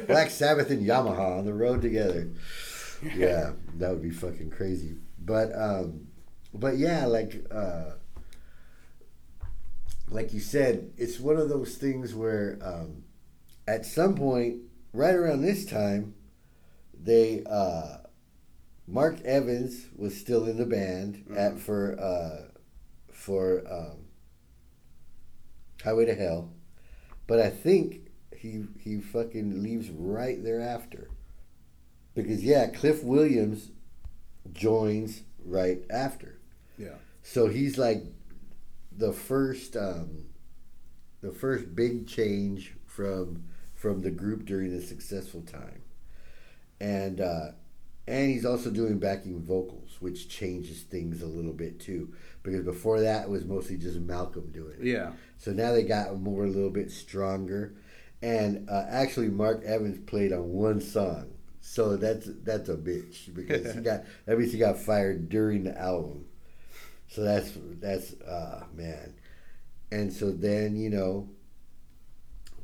Black 0.06 0.30
Sabbath 0.30 0.70
and 0.70 0.86
Yamaha 0.86 1.38
on 1.38 1.44
the 1.44 1.52
road 1.54 1.82
together. 1.82 2.28
Yeah, 3.16 3.52
that 3.76 3.90
would 3.90 4.02
be 4.02 4.10
fucking 4.10 4.50
crazy. 4.50 4.96
But 5.18 5.50
um, 5.56 6.06
but 6.52 6.76
yeah, 6.76 7.06
like 7.06 7.44
uh, 7.50 7.92
like 10.08 10.32
you 10.32 10.40
said, 10.40 10.92
it's 10.96 11.18
one 11.18 11.36
of 11.36 11.48
those 11.48 11.76
things 11.76 12.14
where 12.14 12.58
um, 12.62 13.02
at 13.66 13.84
some 13.84 14.14
point, 14.14 14.58
right 14.92 15.14
around 15.14 15.42
this 15.42 15.64
time, 15.66 16.14
they 17.04 17.44
uh, 17.44 17.98
Mark 18.86 19.20
Evans 19.22 19.86
was 19.96 20.16
still 20.18 20.46
in 20.46 20.56
the 20.56 20.66
band 20.66 21.24
at 21.36 21.54
Mhm. 21.54 21.58
for 21.60 21.98
uh, 22.00 22.48
for 23.12 23.62
um, 23.70 24.06
Highway 25.82 26.06
to 26.06 26.14
Hell, 26.14 26.50
but 27.26 27.40
I 27.40 27.50
think 27.50 28.10
he 28.36 28.64
he 28.80 29.00
fucking 29.00 29.62
leaves 29.62 29.90
right 29.90 30.42
thereafter 30.42 31.08
because 32.14 32.42
yeah, 32.42 32.68
Cliff 32.68 33.02
Williams 33.04 33.70
joins 34.52 35.22
right 35.44 35.82
after. 35.90 36.38
Yeah. 36.78 36.96
So 37.22 37.48
he's 37.48 37.78
like 37.78 38.02
the 38.96 39.12
first 39.12 39.76
um, 39.76 40.26
the 41.20 41.32
first 41.32 41.74
big 41.74 42.06
change 42.06 42.74
from 42.86 43.44
from 43.74 44.02
the 44.02 44.10
group 44.10 44.44
during 44.46 44.70
the 44.70 44.82
successful 44.82 45.42
time. 45.42 45.82
And 46.80 47.20
uh, 47.20 47.48
and 48.06 48.30
he's 48.30 48.44
also 48.44 48.70
doing 48.70 48.98
backing 48.98 49.42
vocals, 49.42 49.96
which 50.00 50.28
changes 50.28 50.82
things 50.82 51.22
a 51.22 51.26
little 51.26 51.52
bit 51.52 51.80
too. 51.80 52.12
Because 52.42 52.64
before 52.64 53.00
that 53.00 53.24
it 53.24 53.30
was 53.30 53.44
mostly 53.44 53.76
just 53.76 53.98
Malcolm 53.98 54.50
doing 54.52 54.76
it. 54.80 54.86
Yeah. 54.86 55.12
So 55.38 55.52
now 55.52 55.72
they 55.72 55.82
got 55.82 56.18
more 56.20 56.44
a 56.44 56.48
little 56.48 56.70
bit 56.70 56.90
stronger. 56.90 57.74
And 58.22 58.68
uh, 58.68 58.86
actually 58.88 59.28
Mark 59.28 59.64
Evans 59.64 59.98
played 60.06 60.32
on 60.32 60.50
one 60.50 60.80
song. 60.80 61.32
So 61.60 61.96
that's 61.96 62.28
that's 62.42 62.68
a 62.68 62.76
bitch 62.76 63.34
because 63.34 63.74
he 63.74 63.80
got 63.82 64.04
that 64.26 64.38
means 64.38 64.52
he 64.52 64.58
got 64.58 64.78
fired 64.78 65.28
during 65.28 65.64
the 65.64 65.78
album. 65.78 66.26
So 67.08 67.22
that's 67.22 67.52
that's 67.80 68.12
uh 68.20 68.64
man. 68.74 69.14
And 69.94 70.12
so 70.12 70.32
then, 70.32 70.76
you 70.76 70.90
know, 70.90 71.28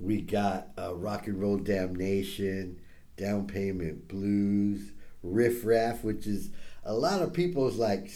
we 0.01 0.21
got 0.21 0.69
uh, 0.77 0.95
Rock 0.97 1.29
and 1.29 1.41
Roll 1.41 1.59
Damnation, 1.59 2.80
Down 3.21 3.47
Payment 3.47 4.09
Blues, 4.09 4.93
Riff 5.23 5.65
Raff, 5.65 6.03
which 6.03 6.27
is 6.27 6.51
a 6.85 6.95
lot 6.95 7.21
of 7.21 7.35
people's 7.35 7.77
like 7.77 8.11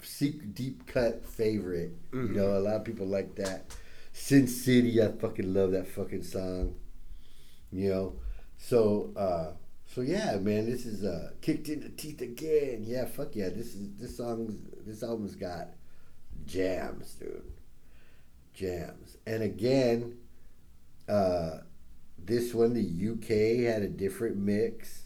secret 0.00 0.54
deep 0.54 0.86
cut 0.86 1.26
favorite. 1.26 1.96
You 2.12 2.28
know, 2.28 2.56
a 2.56 2.60
lot 2.60 2.76
of 2.76 2.84
people 2.84 3.06
like 3.06 3.34
that. 3.36 3.76
Sin 4.12 4.46
City, 4.46 5.02
I 5.02 5.08
fucking 5.08 5.52
love 5.52 5.72
that 5.72 5.88
fucking 5.88 6.22
song. 6.22 6.76
You 7.72 7.90
know, 7.90 8.12
so 8.56 9.12
uh, 9.16 9.56
so 9.86 10.00
yeah, 10.00 10.36
man, 10.36 10.70
this 10.70 10.86
is 10.86 11.04
uh, 11.04 11.32
kicked 11.40 11.68
in 11.68 11.80
the 11.80 11.88
teeth 11.88 12.20
again. 12.20 12.84
Yeah, 12.86 13.06
fuck 13.06 13.34
yeah, 13.34 13.48
this 13.48 13.74
is 13.74 13.96
this 13.98 14.16
song's 14.16 14.54
this 14.86 15.02
album's 15.02 15.34
got 15.34 15.70
jams, 16.46 17.14
dude, 17.14 17.42
jams. 18.54 19.16
And 19.26 19.42
again, 19.42 20.18
uh, 21.08 21.58
this 22.26 22.52
one 22.52 22.74
the 22.74 22.82
UK 23.12 23.72
had 23.72 23.82
a 23.82 23.88
different 23.88 24.36
mix 24.36 25.02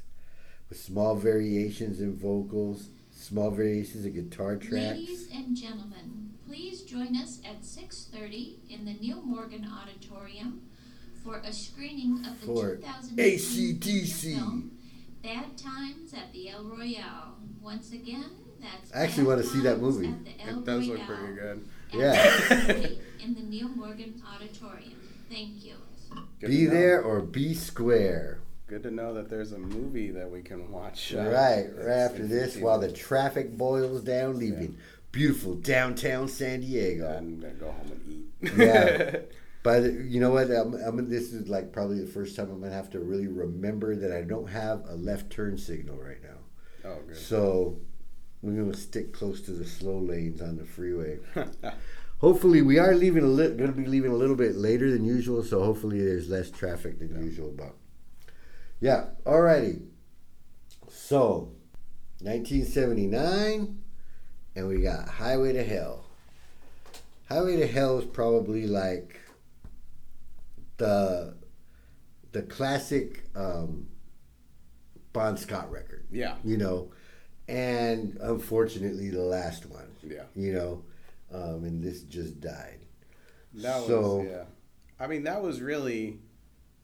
with 0.68 0.78
small 0.80 1.14
variations 1.14 2.00
in 2.00 2.16
vocals, 2.16 2.88
small 3.10 3.50
variations 3.50 4.06
in 4.06 4.12
guitar 4.12 4.56
tracks. 4.56 4.98
Ladies 4.98 5.28
and 5.32 5.56
gentlemen, 5.56 6.30
please 6.46 6.82
join 6.82 7.14
us 7.16 7.40
at 7.44 7.64
6:30 7.64 8.58
in 8.70 8.84
the 8.84 8.94
Neil 8.94 9.22
Morgan 9.22 9.66
Auditorium 9.70 10.62
for 11.22 11.36
a 11.38 11.52
screening 11.52 12.24
of 12.24 12.40
the 12.40 12.46
For 12.46 12.76
2018 12.76 13.18
AC/DC. 13.20 14.34
film 14.34 14.70
Bad 15.22 15.58
Times 15.58 16.14
at 16.14 16.32
the 16.32 16.48
El 16.48 16.64
Royale. 16.64 17.36
Once 17.60 17.92
again, 17.92 18.30
that's 18.60 18.94
I 18.94 19.02
actually 19.02 19.24
Bad 19.24 19.28
wanna 19.28 19.42
see 19.42 19.60
that 19.60 19.80
movie. 19.80 20.08
at 20.08 20.24
the 20.24 20.40
El 20.40 20.58
It 20.60 20.64
does 20.64 20.86
look 20.88 21.00
pretty 21.02 21.34
good. 21.34 21.68
Yeah. 21.92 22.86
in 23.22 23.34
the 23.34 23.42
Neil 23.42 23.68
Morgan 23.68 24.22
Auditorium. 24.26 24.94
Thank 25.28 25.64
you. 25.64 25.74
Good 26.40 26.48
Be 26.48 26.66
there 26.66 27.02
or 27.02 27.20
be 27.20 27.54
square. 27.54 28.40
Good 28.66 28.82
to 28.84 28.90
know 28.90 29.14
that 29.14 29.28
there's 29.28 29.52
a 29.52 29.58
movie 29.58 30.11
that 30.11 30.30
we 30.30 30.42
can 30.42 30.70
watch. 30.70 31.12
uh, 31.14 31.22
right, 31.22 31.66
right 31.76 31.88
after 31.88 32.26
this, 32.26 32.56
while 32.56 32.78
the 32.78 32.92
traffic 32.92 33.56
boils 33.56 34.02
down, 34.02 34.38
leaving 34.38 34.78
beautiful 35.12 35.54
downtown 35.56 36.28
San 36.28 36.61
Diego. 36.61 37.16
I'm 37.18 37.40
gonna 37.40 37.52
go 37.54 37.72
home 37.72 37.90
and 37.90 38.24
eat. 38.42 38.52
Yeah. 38.56 39.16
But 39.62 39.82
you 39.92 40.20
know 40.20 40.30
what? 40.30 40.50
I'm, 40.50 40.72
I'm, 40.74 41.11
this 41.11 41.34
is 41.34 41.48
like 41.48 41.70
probably 41.70 42.00
the 42.00 42.11
first 42.11 42.34
time 42.34 42.50
I'm 42.50 42.61
gonna 42.61 42.72
have 42.72 42.88
to 42.90 43.00
really 43.00 43.26
remember 43.26 43.94
that 43.94 44.11
I 44.11 44.22
don't 44.22 44.48
have 44.48 44.84
a 44.88 44.94
left 44.94 45.30
turn 45.30 45.58
signal 45.58 45.98
right 45.98 46.22
now. 46.22 46.88
oh, 46.90 46.98
good. 47.06 47.16
So 47.18 47.78
we're 48.40 48.56
gonna 48.56 48.74
stick 48.74 49.12
close 49.12 49.42
to 49.42 49.50
the 49.50 49.66
slow 49.66 49.98
lanes 49.98 50.40
on 50.40 50.56
the 50.56 50.64
freeway. 50.64 51.18
Hopefully, 52.20 52.60
we 52.60 52.78
are 52.78 52.94
leaving 52.94 53.24
a 53.24 53.28
li- 53.28 53.54
going 53.54 53.72
to 53.72 53.76
be 53.76 53.86
leaving 53.86 54.12
a 54.12 54.16
little 54.16 54.36
bit 54.36 54.54
later 54.54 54.90
than 54.90 55.04
usual, 55.04 55.42
so 55.42 55.62
hopefully 55.64 56.04
there's 56.04 56.28
less 56.28 56.50
traffic 56.50 56.98
than 56.98 57.24
usual. 57.24 57.52
But 57.56 57.74
yeah, 58.78 59.06
alrighty. 59.24 59.86
So, 60.88 61.52
1979, 62.20 63.82
and 64.54 64.68
we 64.68 64.82
got 64.82 65.08
Highway 65.08 65.54
to 65.54 65.64
Hell. 65.64 66.04
Highway 67.28 67.56
to 67.56 67.66
Hell 67.66 67.98
is 67.98 68.04
probably 68.04 68.66
like 68.66 69.20
the 70.76 71.34
the 72.32 72.42
classic 72.42 73.24
um, 73.34 73.88
Bon 75.12 75.36
Scott 75.36 75.70
record 75.70 76.06
yeah, 76.10 76.36
you 76.44 76.56
know, 76.56 76.92
and 77.48 78.18
unfortunately 78.20 79.10
the 79.10 79.22
last 79.22 79.66
one, 79.66 79.90
yeah. 80.02 80.24
you 80.34 80.52
know, 80.52 80.82
um, 81.32 81.64
and 81.64 81.82
this 81.82 82.02
just 82.02 82.40
died. 82.40 82.80
That 83.54 83.82
So- 83.86 84.18
was 84.18 84.26
yeah. 84.26 84.44
I 84.98 85.06
mean, 85.06 85.24
that 85.24 85.42
was 85.42 85.60
really 85.62 86.20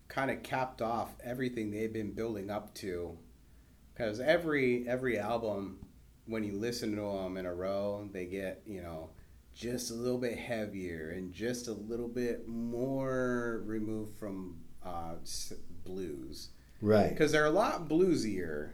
kind 0.09 0.31
of 0.31 0.43
capped 0.43 0.81
off 0.81 1.15
everything 1.23 1.71
they've 1.71 1.93
been 1.93 2.13
building 2.13 2.51
up 2.51 2.75
to, 2.77 3.19
because 3.93 4.21
every 4.21 4.89
every 4.89 5.19
album, 5.19 5.79
when 6.27 6.43
you 6.45 6.53
listen 6.53 6.95
to 6.97 7.03
them 7.03 7.37
in 7.37 7.45
a 7.47 7.55
row, 7.55 8.09
they 8.13 8.27
get 8.27 8.63
you 8.67 8.81
know 8.83 9.11
just 9.55 9.91
a 9.91 9.95
little 9.95 10.19
bit 10.19 10.37
heavier 10.39 11.11
and 11.11 11.33
just 11.33 11.67
a 11.69 11.73
little 11.73 12.09
bit 12.09 12.47
more 12.49 13.63
removed 13.65 14.19
from 14.19 14.59
uh, 14.85 15.15
blues 15.85 16.51
Right. 16.83 17.09
because 17.09 17.33
they're 17.33 17.47
a 17.47 17.51
lot 17.51 17.89
bluesier 17.89 18.73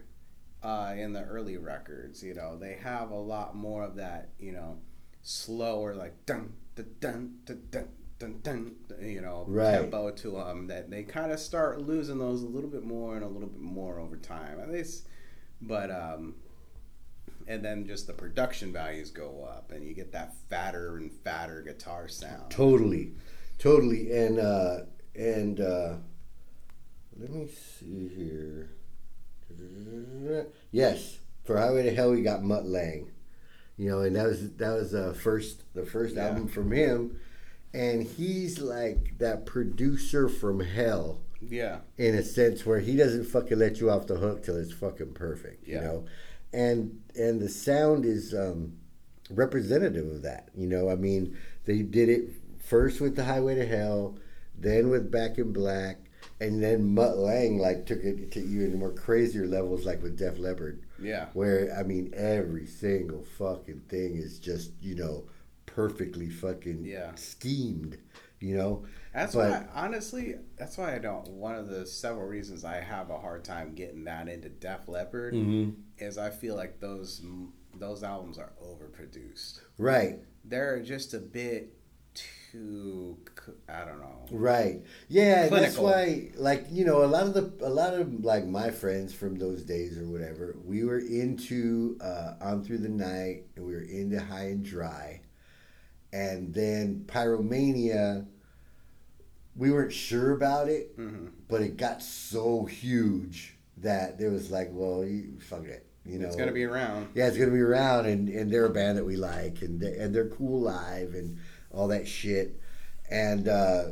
uh, 0.61 0.93
in 0.97 1.13
the 1.13 1.23
early 1.23 1.57
records. 1.57 2.21
You 2.23 2.33
know, 2.33 2.57
they 2.57 2.73
have 2.73 3.11
a 3.11 3.15
lot 3.19 3.55
more 3.55 3.83
of 3.83 3.95
that. 3.95 4.29
You 4.39 4.51
know, 4.53 4.79
slower 5.23 5.95
like 5.95 6.25
dun 6.25 6.53
dun 6.75 6.85
dun 6.99 7.33
dun 7.45 7.59
dun 7.71 7.87
dun, 8.19 8.39
dun 8.43 8.75
you 9.01 9.21
know 9.21 9.45
Right. 9.47 9.79
tempo 9.79 10.11
to 10.11 10.31
them. 10.31 10.67
That 10.67 10.89
they 10.91 11.03
kind 11.03 11.31
of 11.31 11.39
start 11.39 11.81
losing 11.81 12.19
those 12.19 12.43
a 12.43 12.47
little 12.47 12.69
bit 12.69 12.83
more 12.83 13.15
and 13.15 13.23
a 13.23 13.27
little 13.27 13.49
bit 13.49 13.61
more 13.61 13.99
over 13.99 14.15
time. 14.17 14.59
At 14.59 14.71
least, 14.71 15.07
but 15.61 15.89
um. 15.91 16.35
And 17.45 17.63
then 17.65 17.85
just 17.85 18.07
the 18.07 18.13
production 18.13 18.71
values 18.71 19.11
go 19.11 19.43
up, 19.43 19.73
and 19.73 19.85
you 19.85 19.93
get 19.93 20.13
that 20.13 20.33
fatter 20.49 20.95
and 20.95 21.11
fatter 21.11 21.61
guitar 21.61 22.07
sound. 22.07 22.49
Totally, 22.49 23.11
totally, 23.59 24.13
and 24.13 24.39
uh, 24.39 24.77
and 25.13 25.59
uh, 25.59 25.95
let 27.19 27.29
me 27.31 27.49
see 27.49 28.07
here. 28.07 28.69
Yes, 30.71 31.19
for 31.43 31.57
Highway 31.57 31.83
to 31.83 31.93
Hell, 31.93 32.11
we 32.11 32.21
got 32.21 32.43
Mutt 32.43 32.65
Lange. 32.65 33.11
You 33.77 33.89
know, 33.89 34.01
and 34.01 34.15
that 34.15 34.27
was 34.27 34.51
that 34.53 34.73
was 34.73 34.91
the 34.91 35.13
first 35.13 35.63
the 35.73 35.85
first 35.85 36.15
Yeah. 36.15 36.27
album 36.27 36.47
from 36.47 36.71
him, 36.71 37.17
and 37.73 38.03
he's 38.03 38.59
like 38.59 39.17
that 39.17 39.45
producer 39.45 40.29
from 40.29 40.59
hell. 40.59 41.19
Yeah, 41.41 41.79
in 41.97 42.15
a 42.15 42.23
sense 42.23 42.65
where 42.65 42.79
he 42.79 42.95
doesn't 42.95 43.25
fucking 43.25 43.59
let 43.59 43.81
you 43.81 43.89
off 43.89 44.07
the 44.07 44.15
hook 44.15 44.43
till 44.43 44.55
it's 44.57 44.71
fucking 44.71 45.13
perfect, 45.13 45.67
yeah. 45.67 45.75
you 45.75 45.81
know, 45.81 46.05
and 46.53 47.01
and 47.15 47.41
the 47.41 47.49
sound 47.49 48.05
is 48.05 48.33
um, 48.33 48.73
representative 49.29 50.07
of 50.07 50.21
that. 50.21 50.49
You 50.55 50.67
know, 50.67 50.89
I 50.89 50.95
mean, 50.95 51.35
they 51.65 51.81
did 51.81 52.09
it 52.09 52.29
first 52.63 53.01
with 53.01 53.15
the 53.15 53.25
Highway 53.25 53.55
to 53.55 53.65
Hell, 53.65 54.15
then 54.57 54.89
with 54.89 55.11
Back 55.11 55.37
in 55.37 55.51
Black, 55.51 55.97
and 56.39 56.63
then 56.63 56.93
Mutt 56.93 57.17
Lange 57.17 57.57
like 57.57 57.85
took 57.85 58.03
it 58.03 58.31
to 58.31 58.39
even 58.39 58.79
more 58.79 58.91
crazier 58.93 59.45
levels, 59.45 59.85
like 59.85 60.01
with 60.01 60.17
Def 60.17 60.37
Leppard, 60.39 60.82
yeah, 60.99 61.27
where 61.33 61.75
I 61.77 61.83
mean, 61.83 62.13
every 62.15 62.65
single 62.65 63.23
fucking 63.37 63.81
thing 63.89 64.15
is 64.17 64.39
just 64.39 64.71
you 64.81 64.95
know 64.95 65.25
perfectly 65.65 66.29
fucking 66.29 66.85
Yeah. 66.85 67.15
schemed, 67.15 67.97
you 68.39 68.55
know. 68.55 68.85
That's 69.13 69.33
But- 69.35 69.49
why, 69.51 69.67
honestly, 69.73 70.35
that's 70.55 70.77
why 70.77 70.95
I 70.95 70.99
don't. 70.99 71.27
One 71.29 71.55
of 71.55 71.67
the 71.67 71.85
several 71.85 72.27
reasons 72.27 72.63
I 72.65 72.77
have 72.81 73.09
a 73.09 73.17
hard 73.17 73.43
time 73.43 73.73
getting 73.73 74.03
that 74.05 74.27
into 74.27 74.49
Def 74.49 74.87
Leppard 74.87 75.33
Mm-hmm. 75.33 75.71
is 75.97 76.17
I 76.17 76.29
feel 76.29 76.55
like 76.55 76.79
those 76.79 77.21
those 77.75 78.03
albums 78.03 78.37
are 78.37 78.51
overproduced. 78.63 79.61
Right. 79.79 80.19
They're 80.45 80.81
just 80.83 81.13
a 81.15 81.19
bit 81.19 81.75
too. 82.13 83.17
I 83.67 83.79
don't 83.85 83.99
know. 83.99 84.25
Right. 84.31 84.81
Yeah, 85.09 85.45
and 85.45 85.51
that's 85.51 85.77
why 85.77 86.29
like, 86.35 86.67
you 86.69 86.85
know, 86.85 87.03
a 87.03 87.07
lot 87.07 87.23
of 87.27 87.33
the 87.33 87.65
a 87.65 87.69
lot 87.69 87.93
of 87.93 88.23
like 88.23 88.45
my 88.45 88.69
friends 88.71 89.13
from 89.13 89.35
those 89.35 89.63
days 89.63 89.97
or 89.97 90.07
whatever, 90.07 90.55
we 90.63 90.83
were 90.83 90.99
into 90.99 91.97
uh 92.01 92.35
On 92.41 92.63
Through 92.63 92.79
the 92.79 92.89
Night 92.89 93.45
and 93.55 93.65
we 93.65 93.73
were 93.73 93.81
into 93.81 94.19
High 94.21 94.45
and 94.49 94.63
Dry. 94.63 95.21
And 96.11 96.53
then 96.53 97.05
Pyromania 97.07 98.27
we 99.55 99.71
weren't 99.71 99.93
sure 99.93 100.31
about 100.31 100.67
it, 100.69 100.93
hmm 100.95 101.27
but 101.47 101.61
it 101.61 101.77
got 101.77 102.01
so 102.01 102.65
huge 102.65 103.55
that 103.77 104.17
there 104.17 104.31
was 104.31 104.49
like, 104.49 104.69
well, 104.71 105.05
you 105.05 105.37
fuck 105.39 105.65
it, 105.65 105.85
you 106.03 106.17
know. 106.17 106.25
It's 106.25 106.35
gonna 106.35 106.51
be 106.51 106.63
around. 106.63 107.09
Yeah, 107.13 107.27
it's 107.27 107.37
gonna 107.37 107.51
be 107.51 107.59
around, 107.59 108.07
and, 108.07 108.27
and 108.27 108.51
they're 108.51 108.65
a 108.65 108.71
band 108.71 108.97
that 108.97 109.05
we 109.05 109.17
like, 109.17 109.61
and 109.61 109.79
they, 109.79 109.95
and 109.97 110.15
they're 110.15 110.29
cool 110.29 110.61
live, 110.61 111.13
and 111.13 111.37
all 111.73 111.87
that 111.89 112.07
shit, 112.07 112.59
and 113.09 113.47
uh, 113.47 113.85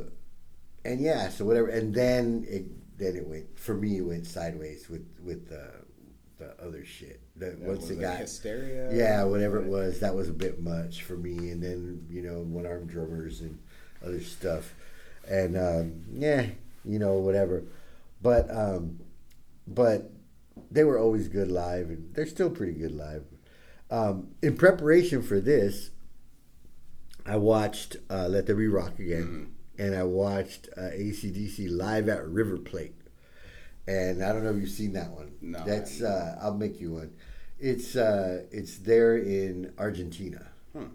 and 0.84 1.00
yeah, 1.00 1.28
so 1.28 1.44
whatever, 1.44 1.68
and 1.68 1.94
then 1.94 2.44
it 2.48 2.64
then 2.98 3.16
it 3.16 3.26
went 3.26 3.58
for 3.58 3.74
me, 3.74 3.98
it 3.98 4.02
went 4.02 4.26
sideways 4.26 4.88
with 4.88 5.06
with 5.22 5.48
the 5.48 5.70
the 6.38 6.54
other 6.64 6.84
shit. 6.84 7.20
That 7.36 7.60
That 7.60 7.68
once 7.68 7.90
it 7.90 8.00
got 8.00 8.18
hysteria. 8.18 8.92
yeah, 8.94 9.24
whatever 9.24 9.60
it 9.60 9.66
was, 9.66 10.00
that 10.00 10.14
was 10.14 10.28
a 10.28 10.32
bit 10.32 10.60
much 10.62 11.02
for 11.02 11.16
me, 11.16 11.50
and 11.50 11.62
then 11.62 12.06
you 12.10 12.22
know 12.22 12.40
one 12.40 12.66
armed 12.66 12.88
drummers 12.88 13.40
and 13.40 13.58
other 14.04 14.20
stuff, 14.20 14.74
and 15.28 15.56
um, 15.56 16.02
yeah, 16.12 16.46
you 16.84 16.98
know 16.98 17.14
whatever, 17.14 17.64
but 18.20 18.50
um, 18.54 18.98
but 19.66 20.10
they 20.70 20.84
were 20.84 20.98
always 20.98 21.28
good 21.28 21.50
live, 21.50 21.88
and 21.88 22.14
they're 22.14 22.26
still 22.26 22.50
pretty 22.50 22.72
good 22.72 22.92
live. 22.94 23.24
Um, 23.90 24.28
in 24.42 24.56
preparation 24.56 25.22
for 25.22 25.38
this, 25.40 25.90
I 27.24 27.36
watched 27.36 27.96
uh, 28.10 28.26
Let 28.28 28.46
There 28.46 28.56
Be 28.56 28.66
Rock 28.68 28.98
again, 28.98 29.54
and 29.78 29.94
I 29.94 30.02
watched 30.02 30.68
uh, 30.76 30.80
ACDC 30.90 31.68
live 31.70 32.08
at 32.08 32.26
River 32.26 32.58
Plate. 32.58 32.94
And 33.86 34.22
I 34.24 34.32
don't 34.32 34.44
know 34.44 34.50
if 34.50 34.56
you've 34.60 34.70
seen 34.70 34.92
that 34.92 35.10
one. 35.10 35.32
No, 35.40 35.62
that's 35.64 36.02
uh, 36.02 36.38
I'll 36.40 36.54
make 36.54 36.80
you 36.80 36.92
one. 36.94 37.12
It's 37.58 37.96
uh, 37.96 38.44
it's 38.50 38.78
there 38.78 39.16
in 39.18 39.72
Argentina, 39.78 40.48
Hmm. 40.72 40.86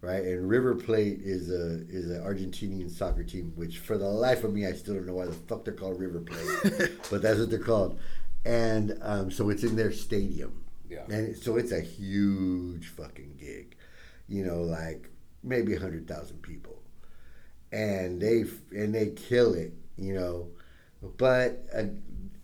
right? 0.00 0.22
And 0.24 0.48
River 0.48 0.74
Plate 0.74 1.20
is 1.22 1.50
a 1.50 1.82
is 1.88 2.10
an 2.10 2.22
Argentinian 2.22 2.90
soccer 2.90 3.24
team, 3.24 3.52
which 3.56 3.78
for 3.78 3.98
the 3.98 4.08
life 4.08 4.42
of 4.44 4.52
me 4.54 4.66
I 4.66 4.72
still 4.72 4.94
don't 4.94 5.06
know 5.06 5.14
why 5.14 5.26
the 5.26 5.32
fuck 5.32 5.64
they're 5.64 5.74
called 5.74 6.00
River 6.00 6.20
Plate, 6.20 6.90
but 7.10 7.20
that's 7.22 7.38
what 7.38 7.50
they're 7.50 7.58
called. 7.58 7.98
and 8.46 8.98
um, 9.02 9.30
so 9.30 9.50
it's 9.50 9.62
in 9.64 9.76
their 9.76 9.92
stadium, 9.92 10.64
Yeah. 10.88 11.04
and 11.10 11.36
so 11.36 11.56
it's 11.58 11.72
a 11.72 11.80
huge 11.80 12.88
fucking 12.88 13.36
gig, 13.38 13.76
you 14.28 14.44
know, 14.46 14.62
like 14.62 15.10
maybe 15.42 15.74
a 15.74 15.80
hundred 15.80 16.06
thousand 16.08 16.42
people, 16.42 16.82
and 17.72 18.20
they 18.20 18.44
and 18.72 18.94
they 18.94 19.08
kill 19.10 19.54
it, 19.54 19.72
you 19.96 20.14
know, 20.14 20.48
but 21.16 21.66
uh, 21.74 21.84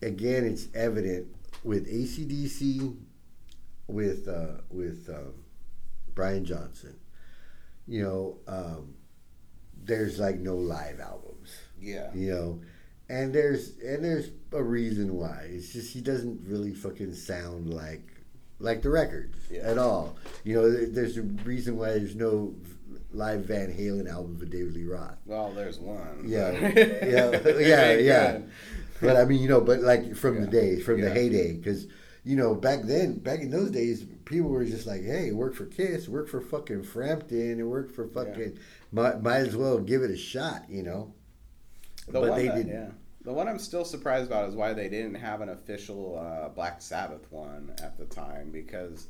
again, 0.03 0.45
it's 0.45 0.69
evident 0.75 1.27
with 1.65 1.87
ACDC, 1.93 2.97
with 3.89 4.29
uh, 4.29 4.61
with 4.71 5.09
um, 5.13 5.35
Brian 6.15 6.45
Johnson, 6.45 6.97
you 7.87 8.03
know, 8.03 8.39
um, 8.47 8.95
there's 9.85 10.19
like 10.19 10.37
no 10.39 10.57
live 10.57 11.01
albums. 11.01 11.55
Yeah. 11.81 12.11
you 12.15 12.33
know? 12.33 12.61
And 13.09 13.33
there's 13.35 13.77
and 13.79 14.03
there's 14.05 14.31
a 14.53 14.63
reason 14.63 15.15
why. 15.15 15.47
It's 15.51 15.73
just 15.73 15.93
he 15.93 16.01
doesn't 16.01 16.41
really 16.45 16.73
fucking 16.75 17.15
sound 17.15 17.73
like 17.73 18.03
like 18.59 18.83
the 18.83 18.91
records 18.91 19.37
Yeah. 19.51 19.61
at 19.61 19.79
all. 19.79 20.17
You 20.43 20.57
know 20.57 20.87
there's 20.87 21.17
a 21.17 21.23
reason 21.23 21.77
why 21.77 21.91
there's 21.91 22.17
no 22.17 22.55
live 23.11 23.45
van 23.45 23.71
halen 23.73 24.09
album 24.11 24.37
for 24.39 24.47
david 24.47 24.75
lee 24.75 24.85
roth 24.85 25.17
Well, 25.27 25.53
there's 25.53 25.79
one. 25.79 26.23
yeah 26.27 26.51
yeah 27.05 27.41
yeah 27.59 27.93
yeah 27.93 28.39
but 29.01 29.17
i 29.17 29.25
mean 29.25 29.41
you 29.41 29.49
know 29.49 29.61
but 29.61 29.81
like 29.81 30.15
from 30.17 30.41
the 30.41 30.47
Yeah. 30.47 30.51
days 30.51 30.85
from 30.85 31.01
the 31.01 31.11
heyday 31.11 31.55
because 31.57 31.87
you 32.25 32.37
know 32.37 32.55
back 32.55 32.83
then 32.85 33.19
back 33.19 33.41
in 33.41 33.51
those 33.51 33.71
days 33.71 34.05
people 34.25 34.51
were 34.51 34.65
just 34.65 34.87
like 34.87 35.03
hey 35.03 35.33
work 35.33 35.55
for 35.55 35.67
kiss 35.67 36.09
work 36.09 36.29
for 36.29 36.41
fucking 36.41 36.83
frampton 36.83 37.53
and 37.61 37.69
work 37.71 37.93
for 37.95 38.07
fucking 38.09 38.59
might, 38.93 39.23
might 39.23 39.39
as 39.47 39.57
well 39.57 39.79
give 39.79 40.03
it 40.03 40.11
a 40.11 40.17
shot 40.17 40.63
you 40.69 40.83
know 40.83 41.13
The 42.07 42.13
but 42.21 42.29
one 42.31 42.39
they 42.39 42.49
that, 42.49 42.55
didn't. 42.57 42.73
yeah. 42.73 42.91
The 43.23 43.33
one 43.33 43.49
I'm 43.49 43.59
still 43.59 43.85
surprised 43.85 44.29
about 44.29 44.49
is 44.49 44.55
why 44.55 44.73
they 44.73 44.89
didn't 44.89 45.15
have 45.17 45.41
an 45.41 45.49
official 45.49 46.17
uh, 46.19 46.49
Black 46.51 46.81
Sabbath 46.81 47.27
one 47.33 47.73
at 47.83 47.99
the 47.99 48.05
time 48.05 48.51
because 48.53 49.09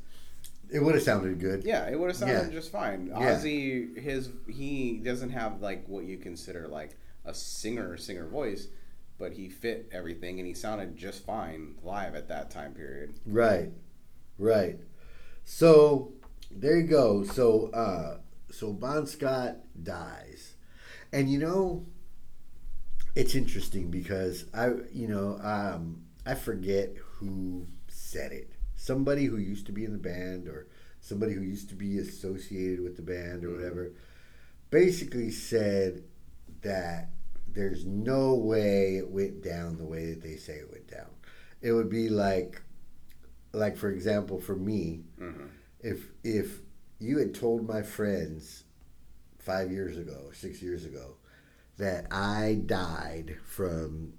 It 0.71 0.79
would 0.79 0.95
have 0.95 1.03
sounded 1.03 1.39
good. 1.39 1.63
yeah, 1.63 1.87
it 1.89 1.97
would 1.99 2.07
have 2.09 2.17
sounded 2.17 2.47
Yeah. 2.47 2.49
just 2.51 2.71
fine. 2.71 3.07
Yeah. 3.07 3.35
Ozzy, 3.35 3.97
his 3.97 4.29
he 4.49 4.97
doesn't 4.97 5.29
have 5.29 5.61
like 5.61 5.87
what 5.87 6.03
you 6.05 6.17
consider 6.17 6.67
like 6.67 6.97
a 7.25 7.33
singer 7.33 7.97
singer 7.97 8.27
voice, 8.27 8.67
but 9.17 9.31
he 9.33 9.49
fit 9.49 9.89
everything 9.91 10.39
and 10.39 10.47
he 10.47 10.53
sounded 10.53 10.97
just 10.97 11.25
fine 11.25 11.75
live 11.83 12.15
at 12.15 12.27
that 12.29 12.49
time 12.51 12.73
period. 12.73 13.13
Right. 13.25 13.71
Right. 14.37 14.79
So 15.45 16.13
there 16.51 16.77
you 16.77 16.87
go. 16.87 17.23
So 17.23 17.67
uh 17.71 18.17
so 18.51 18.73
Bon 18.73 19.05
Scott 19.07 19.57
dies. 19.83 20.55
And 21.13 21.29
you 21.29 21.39
know 21.39 21.85
it's 23.15 23.35
interesting 23.35 23.89
because 23.89 24.45
I 24.53 24.67
you 24.91 25.07
know, 25.07 25.39
um 25.41 26.03
I 26.25 26.35
forget 26.35 26.93
who 26.97 27.67
said 27.87 28.31
it. 28.33 28.51
Somebody 28.87 29.25
who 29.25 29.35
used 29.35 29.65
to 29.65 29.73
be 29.73 29.83
in 29.83 29.91
the 29.91 29.97
band 29.97 30.47
or 30.47 30.65
somebody 31.01 31.33
who 31.33 31.41
used 31.41 31.67
to 31.67 31.75
be 31.75 31.97
associated 31.99 32.79
with 32.79 32.95
the 32.95 33.01
band 33.01 33.43
or 33.43 33.51
whatever 33.51 33.91
basically 34.69 35.29
said 35.29 36.03
that 36.61 37.09
there's 37.51 37.83
no 37.85 38.33
way 38.35 38.95
it 38.95 39.09
went 39.09 39.43
down 39.43 39.77
the 39.77 39.83
way 39.85 40.05
that 40.11 40.21
they 40.23 40.37
say 40.37 40.53
it 40.53 40.71
went 40.71 40.87
down. 40.89 41.09
It 41.61 41.73
would 41.73 41.89
be 41.89 42.07
like 42.07 42.61
like 43.51 43.75
for 43.75 43.89
example 43.89 44.39
for 44.39 44.55
me 44.55 45.03
Mhm. 45.19 45.49
if 45.81 46.09
if 46.23 46.61
you 46.99 47.17
had 47.17 47.33
told 47.33 47.67
my 47.67 47.81
friends 47.81 48.63
five 49.37 49.69
years 49.69 49.97
ago 49.97 50.29
six 50.33 50.61
years 50.61 50.85
ago 50.85 51.17
that 51.77 52.07
I 52.09 52.61
died 52.65 53.35
from 53.43 54.13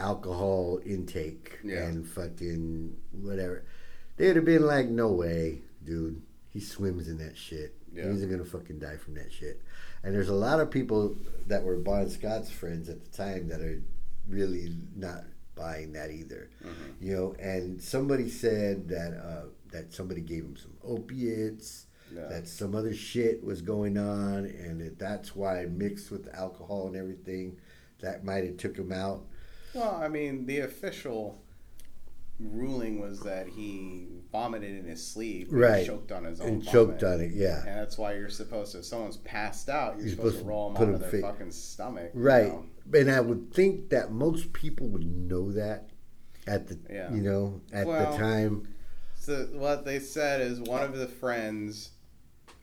alcohol 0.00 0.80
intake 0.84 1.58
Yeah. 1.62 1.86
and 1.88 2.06
fucking 2.06 2.96
whatever, 3.12 3.64
they'd 4.16 4.36
have 4.36 4.44
been 4.44 4.66
like, 4.66 4.88
"No 4.88 5.12
way, 5.12 5.62
dude. 5.84 6.22
He 6.48 6.60
swims 6.60 7.08
in 7.08 7.18
that 7.18 7.36
shit. 7.36 7.74
Yeah. 7.94 8.10
He's 8.10 8.24
gonna 8.24 8.44
fucking 8.44 8.78
die 8.78 8.96
from 8.96 9.14
that 9.14 9.32
shit." 9.32 9.60
And 10.02 10.14
there's 10.14 10.28
a 10.28 10.34
lot 10.34 10.60
of 10.60 10.70
people 10.70 11.16
that 11.46 11.62
were 11.64 11.76
Bon 11.76 12.08
Scott's 12.08 12.50
friends 12.50 12.88
at 12.88 13.02
the 13.04 13.10
time 13.10 13.48
that 13.48 13.60
are 13.60 13.82
really 14.28 14.72
not 14.96 15.24
buying 15.54 15.92
that 15.92 16.10
either. 16.10 16.48
Mhm. 16.64 17.02
You 17.02 17.12
know, 17.14 17.32
and 17.38 17.80
somebody 17.82 18.28
said 18.30 18.88
that 18.88 19.12
uh, 19.14 19.44
that 19.72 19.92
somebody 19.92 20.20
gave 20.22 20.44
him 20.44 20.56
some 20.56 20.72
opiates, 20.82 21.86
Yeah. 22.12 22.26
that 22.28 22.48
some 22.48 22.74
other 22.74 22.92
shit 22.94 23.44
was 23.44 23.62
going 23.62 23.96
on, 23.98 24.46
and 24.46 24.80
that 24.80 24.98
that's 24.98 25.36
why 25.36 25.66
mixed 25.66 26.10
with 26.10 26.24
the 26.24 26.34
alcohol 26.34 26.88
and 26.88 26.96
everything, 26.96 27.58
that 28.00 28.24
might 28.24 28.44
have 28.44 28.56
took 28.56 28.76
him 28.76 28.90
out. 28.90 29.26
Well, 29.74 29.94
I 30.02 30.08
mean, 30.08 30.46
the 30.46 30.60
official 30.60 31.40
ruling 32.38 33.00
was 33.00 33.20
that 33.20 33.46
he 33.48 34.06
vomited 34.32 34.76
in 34.78 34.84
his 34.86 35.06
sleep, 35.06 35.50
and 35.50 35.60
Right. 35.60 35.86
choked 35.86 36.10
on 36.12 36.24
his 36.24 36.40
own, 36.40 36.48
and 36.48 36.64
choked 36.66 37.02
on 37.02 37.20
it, 37.20 37.32
yeah. 37.32 37.58
And 37.66 37.76
that's 37.78 37.98
why 37.98 38.14
you're 38.14 38.28
supposed 38.30 38.72
to. 38.72 38.78
If 38.78 38.84
someone's 38.86 39.18
passed 39.18 39.68
out, 39.68 39.96
you're, 39.96 40.06
You're 40.06 40.10
supposed, 40.16 40.36
supposed 40.36 40.36
to 40.38 40.42
to 40.44 40.48
roll 40.48 40.72
them 40.72 40.94
onto 40.94 41.10
their 41.10 41.20
fucking 41.20 41.50
stomach, 41.50 42.12
you 42.14 42.20
Right. 42.20 42.46
know? 42.48 42.64
And 42.94 43.10
I 43.10 43.20
would 43.20 43.52
think 43.52 43.90
that 43.90 44.10
most 44.12 44.52
people 44.52 44.88
would 44.88 45.04
know 45.04 45.52
that 45.52 45.90
at 46.46 46.66
the 46.68 46.78
Yeah. 46.92 47.12
you 47.12 47.20
know 47.20 47.60
at 47.72 47.86
Well, 47.86 48.10
the 48.10 48.16
time. 48.16 48.68
So 49.16 49.46
what 49.52 49.84
they 49.84 49.98
said 50.00 50.40
is 50.40 50.60
one 50.60 50.82
of 50.82 50.96
the 50.96 51.06
friends 51.06 51.90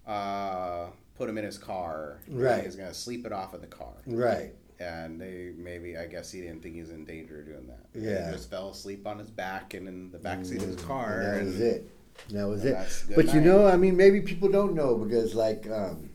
uh, 0.08 0.88
put 1.16 1.30
him 1.30 1.38
in 1.38 1.43
his 1.43 1.58
car. 1.58 2.20
Right. 2.30 2.64
He's 2.64 2.76
gonna 2.76 2.93
sleep 2.93 3.26
it 3.26 3.32
off 3.34 3.53
in 3.53 3.62
the 3.62 3.68
car, 3.68 3.93
Right. 4.08 4.55
And 4.80 5.20
they 5.20 5.52
maybe 5.58 5.98
I 5.98 6.06
guess 6.08 6.32
he 6.32 6.42
didn't 6.42 6.62
think 6.62 6.76
he 6.76 6.82
was 6.82 6.92
in 6.92 7.06
danger 7.06 7.40
of 7.40 7.46
doing 7.46 7.68
that. 7.68 7.86
Yeah. 7.94 8.28
He 8.28 8.32
just 8.36 8.50
fell 8.50 8.70
asleep 8.70 9.06
on 9.08 9.18
his 9.20 9.30
back 9.30 9.74
and 9.74 9.88
in 9.88 10.12
the 10.12 10.20
back 10.20 10.46
seat 10.46 10.62
of 10.62 10.68
his 10.68 10.76
Mm, 10.78 10.88
car. 10.88 11.22
and 11.22 11.38
that 11.38 11.46
was 11.46 11.60
it. 11.60 11.90
That 12.30 12.48
was 12.48 12.66
it. 12.66 13.16
But 13.16 13.34
you 13.34 13.42
know, 13.42 13.68
I 13.68 13.78
mean, 13.78 13.96
maybe 13.96 14.22
people 14.22 14.50
don't 14.50 14.74
know 14.74 14.96
because 14.98 15.36
like. 15.36 15.70
Um, 15.70 16.10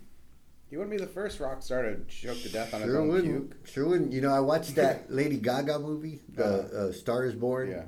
He 0.71 0.77
wouldn't 0.79 0.91
be 0.97 1.05
the 1.05 1.11
first 1.13 1.39
rock 1.39 1.63
star 1.63 1.83
to 1.83 2.03
choke 2.09 2.41
to 2.43 2.49
death 2.49 2.73
on 2.75 2.81
his 2.81 2.91
Sure 2.91 3.01
own 3.03 3.09
wouldn't. 3.09 3.51
puke. 3.51 3.67
Sure 3.69 3.87
wouldn't. 3.89 4.13
You 4.13 4.21
know, 4.23 4.33
I 4.33 4.41
watched 4.41 4.75
that 4.77 5.11
Lady 5.21 5.37
Gaga 5.37 5.79
movie, 5.79 6.21
The 6.35 6.45
Uh-huh. 6.45 6.77
uh, 6.89 6.93
Star 6.93 7.25
Is 7.27 7.35
Born. 7.35 7.71
Yeah. 7.71 7.85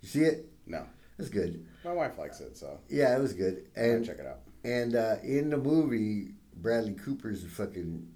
You 0.00 0.08
see 0.08 0.20
it? 0.24 0.48
No, 0.66 0.84
It's 1.18 1.28
good. 1.28 1.64
my 1.84 1.92
wife 1.92 2.16
likes 2.18 2.40
it, 2.40 2.56
so 2.56 2.78
Yeah, 2.88 3.14
it 3.16 3.20
was 3.20 3.34
good. 3.34 3.66
And 3.76 4.04
check 4.04 4.18
it 4.18 4.26
out. 4.26 4.40
and 4.64 4.94
uh, 4.96 5.16
in 5.22 5.50
the 5.50 5.58
movie, 5.58 6.32
Bradley 6.56 6.94
Cooper's 6.94 7.44
fucking 7.44 8.08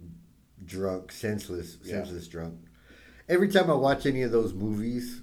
drunk, 0.68 1.10
senseless, 1.10 1.78
Yeah. 1.82 1.94
senseless 1.96 2.28
drunk. 2.28 2.54
Every 3.28 3.48
time 3.48 3.70
I 3.70 3.74
watch 3.74 4.06
any 4.06 4.22
of 4.22 4.30
those 4.30 4.54
movies, 4.54 5.22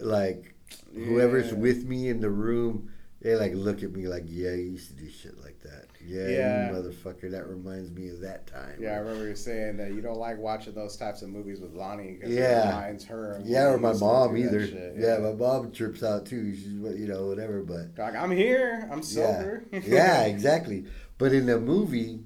like 0.00 0.54
whoever's 0.94 1.52
with 1.54 1.84
me 1.86 2.08
in 2.08 2.20
the 2.20 2.30
room, 2.30 2.90
they 3.22 3.34
like 3.34 3.54
look 3.54 3.82
at 3.82 3.92
me 3.92 4.06
like, 4.08 4.24
"Yeah, 4.26 4.50
you 4.50 4.64
used 4.72 4.88
to 4.90 4.94
do 5.02 5.08
shit 5.08 5.42
like 5.42 5.60
that. 5.62 5.86
Yeah, 6.06 6.28
Yeah. 6.28 6.68
motherfucker. 6.70 7.30
That 7.30 7.48
reminds 7.48 7.90
me 7.90 8.08
of 8.10 8.20
that 8.20 8.46
time." 8.46 8.76
Yeah, 8.78 8.92
I 8.92 8.96
remember 8.98 9.26
you 9.28 9.34
saying 9.34 9.78
that 9.78 9.92
you 9.94 10.02
don't 10.02 10.18
like 10.18 10.38
watching 10.38 10.74
those 10.74 10.96
types 10.96 11.22
of 11.22 11.30
movies 11.30 11.60
with 11.60 11.72
Lonnie 11.72 12.12
because 12.12 12.30
Yeah. 12.34 12.62
it 12.62 12.66
reminds 12.68 13.04
her. 13.06 13.40
Yeah, 13.44 13.72
or 13.72 13.78
my 13.78 13.94
mom 13.94 14.36
either. 14.36 14.66
shit. 14.66 14.96
Yeah. 14.98 15.18
my 15.18 15.32
mom 15.32 15.72
trips 15.72 16.02
out 16.02 16.26
too. 16.26 16.54
She's 16.54 16.66
you 16.68 17.06
know 17.08 17.26
whatever, 17.26 17.62
but 17.62 17.96
like 17.98 18.14
I'm 18.14 18.30
here, 18.30 18.86
I'm 18.92 18.98
yeah, 18.98 19.02
sober. 19.04 19.64
yeah, 19.72 20.24
exactly. 20.24 20.84
But 21.18 21.32
in 21.32 21.46
the 21.46 21.58
movie, 21.58 22.20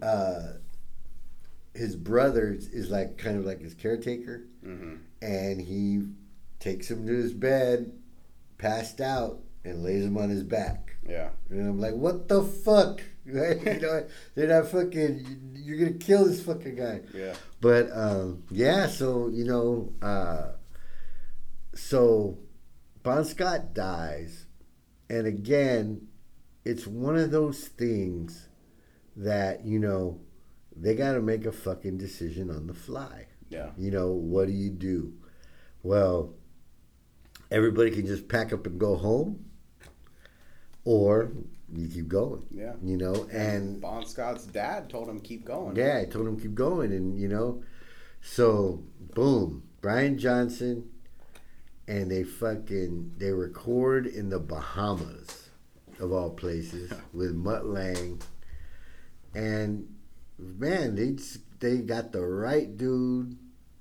uh, 0.00 0.52
his 1.74 1.96
brother 1.96 2.52
is- 2.52 2.90
like 2.90 3.16
kind 3.18 3.36
of 3.38 3.44
like 3.44 3.60
his 3.60 3.74
caretaker, 3.74 4.44
hmm 4.64 4.96
and 5.22 5.60
he 5.60 6.02
takes 6.60 6.90
him 6.90 7.06
to 7.06 7.12
his 7.12 7.32
bed, 7.34 7.92
passed 8.58 9.00
out, 9.02 9.40
and 9.64 9.82
lays 9.84 10.02
him 10.04 10.16
on 10.16 10.30
his 10.30 10.42
back. 10.42 10.96
Yeah, 11.06 11.28
And 11.50 11.60
I'm 11.68 11.78
like, 11.80 11.94
what 11.94 12.28
the 12.28 12.42
fuck? 12.42 13.02
Right? 13.26 13.62
You 13.64 13.80
know, 13.80 14.06
they're 14.34 14.48
not 14.48 14.68
fucking. 14.70 15.52
You're 15.54 15.76
gonna 15.78 15.98
kill 15.98 16.24
this 16.24 16.42
fucking 16.42 16.76
guy. 16.76 17.02
yeah, 17.14 17.34
But 17.60 17.90
um, 17.92 18.44
yeah, 18.50 18.86
so 18.86 19.28
you 19.28 19.44
know, 19.44 19.92
uh, 20.02 20.52
so 21.74 22.38
Bon 23.02 23.24
Scott 23.24 23.74
dies, 23.74 24.46
and 25.08 25.26
again, 25.26 26.06
it's 26.64 26.86
one 26.86 27.16
of 27.16 27.30
those 27.30 27.68
things 27.68 28.48
that 29.16 29.64
you 29.64 29.78
know 29.78 30.20
they 30.80 30.94
got 30.94 31.12
to 31.12 31.20
make 31.20 31.44
a 31.46 31.52
fucking 31.52 31.98
decision 31.98 32.50
on 32.50 32.66
the 32.66 32.74
fly. 32.74 33.26
yeah, 33.50 33.70
You 33.76 33.90
know, 33.90 34.12
what 34.12 34.46
do 34.46 34.52
you 34.52 34.70
do? 34.70 35.12
Well, 35.82 36.34
everybody 37.50 37.90
can 37.90 38.06
just 38.06 38.28
pack 38.28 38.52
up 38.52 38.66
and 38.66 38.78
go 38.80 38.96
home, 38.96 39.44
or 40.84 41.32
you 41.72 41.86
keep 41.88 42.08
going. 42.08 42.44
yeah. 42.50 42.72
You 42.82 42.96
know, 42.96 43.28
and 43.30 43.80
Bon 43.80 44.04
Scott's 44.06 44.44
dad 44.46 44.88
told 44.90 45.08
him 45.08 45.20
keep 45.20 45.44
going. 45.44 45.76
yeah, 45.76 45.98
I 46.00 46.04
told 46.06 46.26
him 46.26 46.40
keep 46.40 46.54
going, 46.54 46.92
and 46.92 47.18
you 47.20 47.28
know, 47.28 47.62
so 48.20 48.82
boom, 49.14 49.62
Brian 49.80 50.18
Johnson, 50.18 50.88
and 51.86 52.10
they 52.10 52.24
fucking 52.24 53.12
they 53.18 53.32
record 53.32 54.06
in 54.06 54.30
the 54.30 54.38
Bahamas, 54.40 55.50
of 55.98 56.12
all 56.12 56.30
places, 56.30 56.92
with 57.12 57.32
Mutt 57.34 57.66
Lange, 57.66 58.20
and 59.34 59.86
man, 60.40 60.94
they 60.94 61.12
just, 61.12 61.38
they 61.60 61.78
got 61.78 62.12
the 62.12 62.24
right 62.26 62.76
dude, 62.76 63.36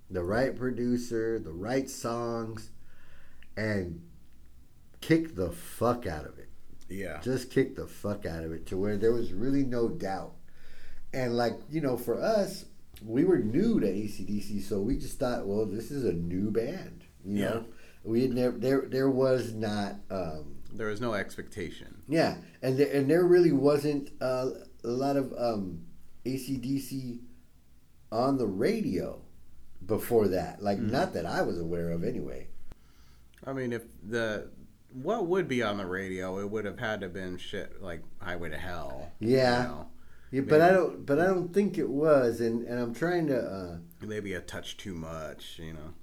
the 0.10 0.24
right 0.24 0.56
producer, 0.56 1.40
the 1.40 1.52
right 1.52 1.90
songs, 1.90 2.72
and 3.56 4.02
kick 5.02 5.36
the 5.36 5.52
fuck 5.52 6.06
out 6.06 6.26
of 6.26 6.38
it. 6.40 6.50
Yeah. 6.90 7.20
Just 7.22 7.52
kick 7.52 7.76
the 7.76 7.88
fuck 7.88 8.26
out 8.26 8.44
of 8.44 8.52
it 8.52 8.66
to 8.68 8.78
where 8.78 8.98
there 8.98 9.14
was 9.14 9.32
really 9.32 9.64
no 9.64 9.88
doubt. 9.90 10.34
And 11.14 11.36
like, 11.38 11.54
you 11.70 11.82
know, 11.82 11.98
for 11.98 12.20
us, 12.22 12.66
we 13.06 13.24
were 13.24 13.40
new 13.40 13.80
to 13.80 13.88
ACDC, 13.88 14.62
so 14.64 14.80
we 14.82 14.98
just 14.98 15.20
thought, 15.20 15.46
well, 15.48 15.66
this 15.66 15.92
is 15.92 16.04
a 16.04 16.14
new 16.14 16.52
band. 16.52 17.04
You 17.26 17.44
know? 17.44 17.66
We 18.04 18.22
had 18.22 18.32
never 18.32 18.58
there 18.58 18.86
there 18.88 19.10
was 19.10 19.54
not 19.54 19.96
um 20.10 20.56
There 20.74 20.88
was 20.88 21.02
no 21.02 21.14
expectation. 21.14 22.02
yeah, 22.08 22.38
and 22.62 22.78
there, 22.78 22.92
and 22.92 23.10
there 23.10 23.26
really 23.26 23.52
wasn't 23.52 24.12
uh, 24.22 24.52
a 24.84 24.88
lot 24.88 25.18
of 25.18 25.34
um, 25.38 25.82
ACDC 26.26 27.20
on 28.12 28.38
the 28.38 28.48
radio 28.48 29.22
before 29.86 30.28
that. 30.30 30.62
Like, 30.62 30.80
not 30.80 31.14
that 31.14 31.26
I 31.26 31.42
was 31.42 31.60
aware 31.60 31.92
of, 31.92 32.04
anyway. 32.04 32.48
I 33.46 33.54
mean, 33.54 33.72
if 33.74 33.84
the 34.08 34.50
what 34.94 35.28
would 35.28 35.48
be 35.48 35.62
on 35.64 35.78
the 35.78 35.86
radio, 35.86 36.40
it 36.40 36.50
would 36.50 36.66
have 36.66 36.80
had 36.80 37.02
to 37.02 37.06
have 37.06 37.14
been 37.14 37.38
shit 37.38 37.82
like 37.82 38.02
Highway 38.20 38.50
to 38.50 38.58
Hell. 38.58 39.12
Yeah. 39.20 39.62
You 39.64 39.68
know? 39.70 39.88
Yeah, 40.32 40.42
but 40.42 40.62
I 40.62 40.70
don't. 40.72 41.06
But 41.06 41.20
I 41.20 41.26
don't 41.26 41.52
think 41.54 41.78
it 41.80 41.90
was, 41.90 42.40
and, 42.42 42.64
and 42.68 42.80
I'm 42.80 42.94
trying 42.94 43.28
to. 43.28 43.40
Uh, 43.40 43.78
Maybe 44.06 44.34
a 44.34 44.42
touch 44.42 44.78
too 44.78 44.94
much, 44.94 45.58
you 45.58 45.74
know. 45.74 45.94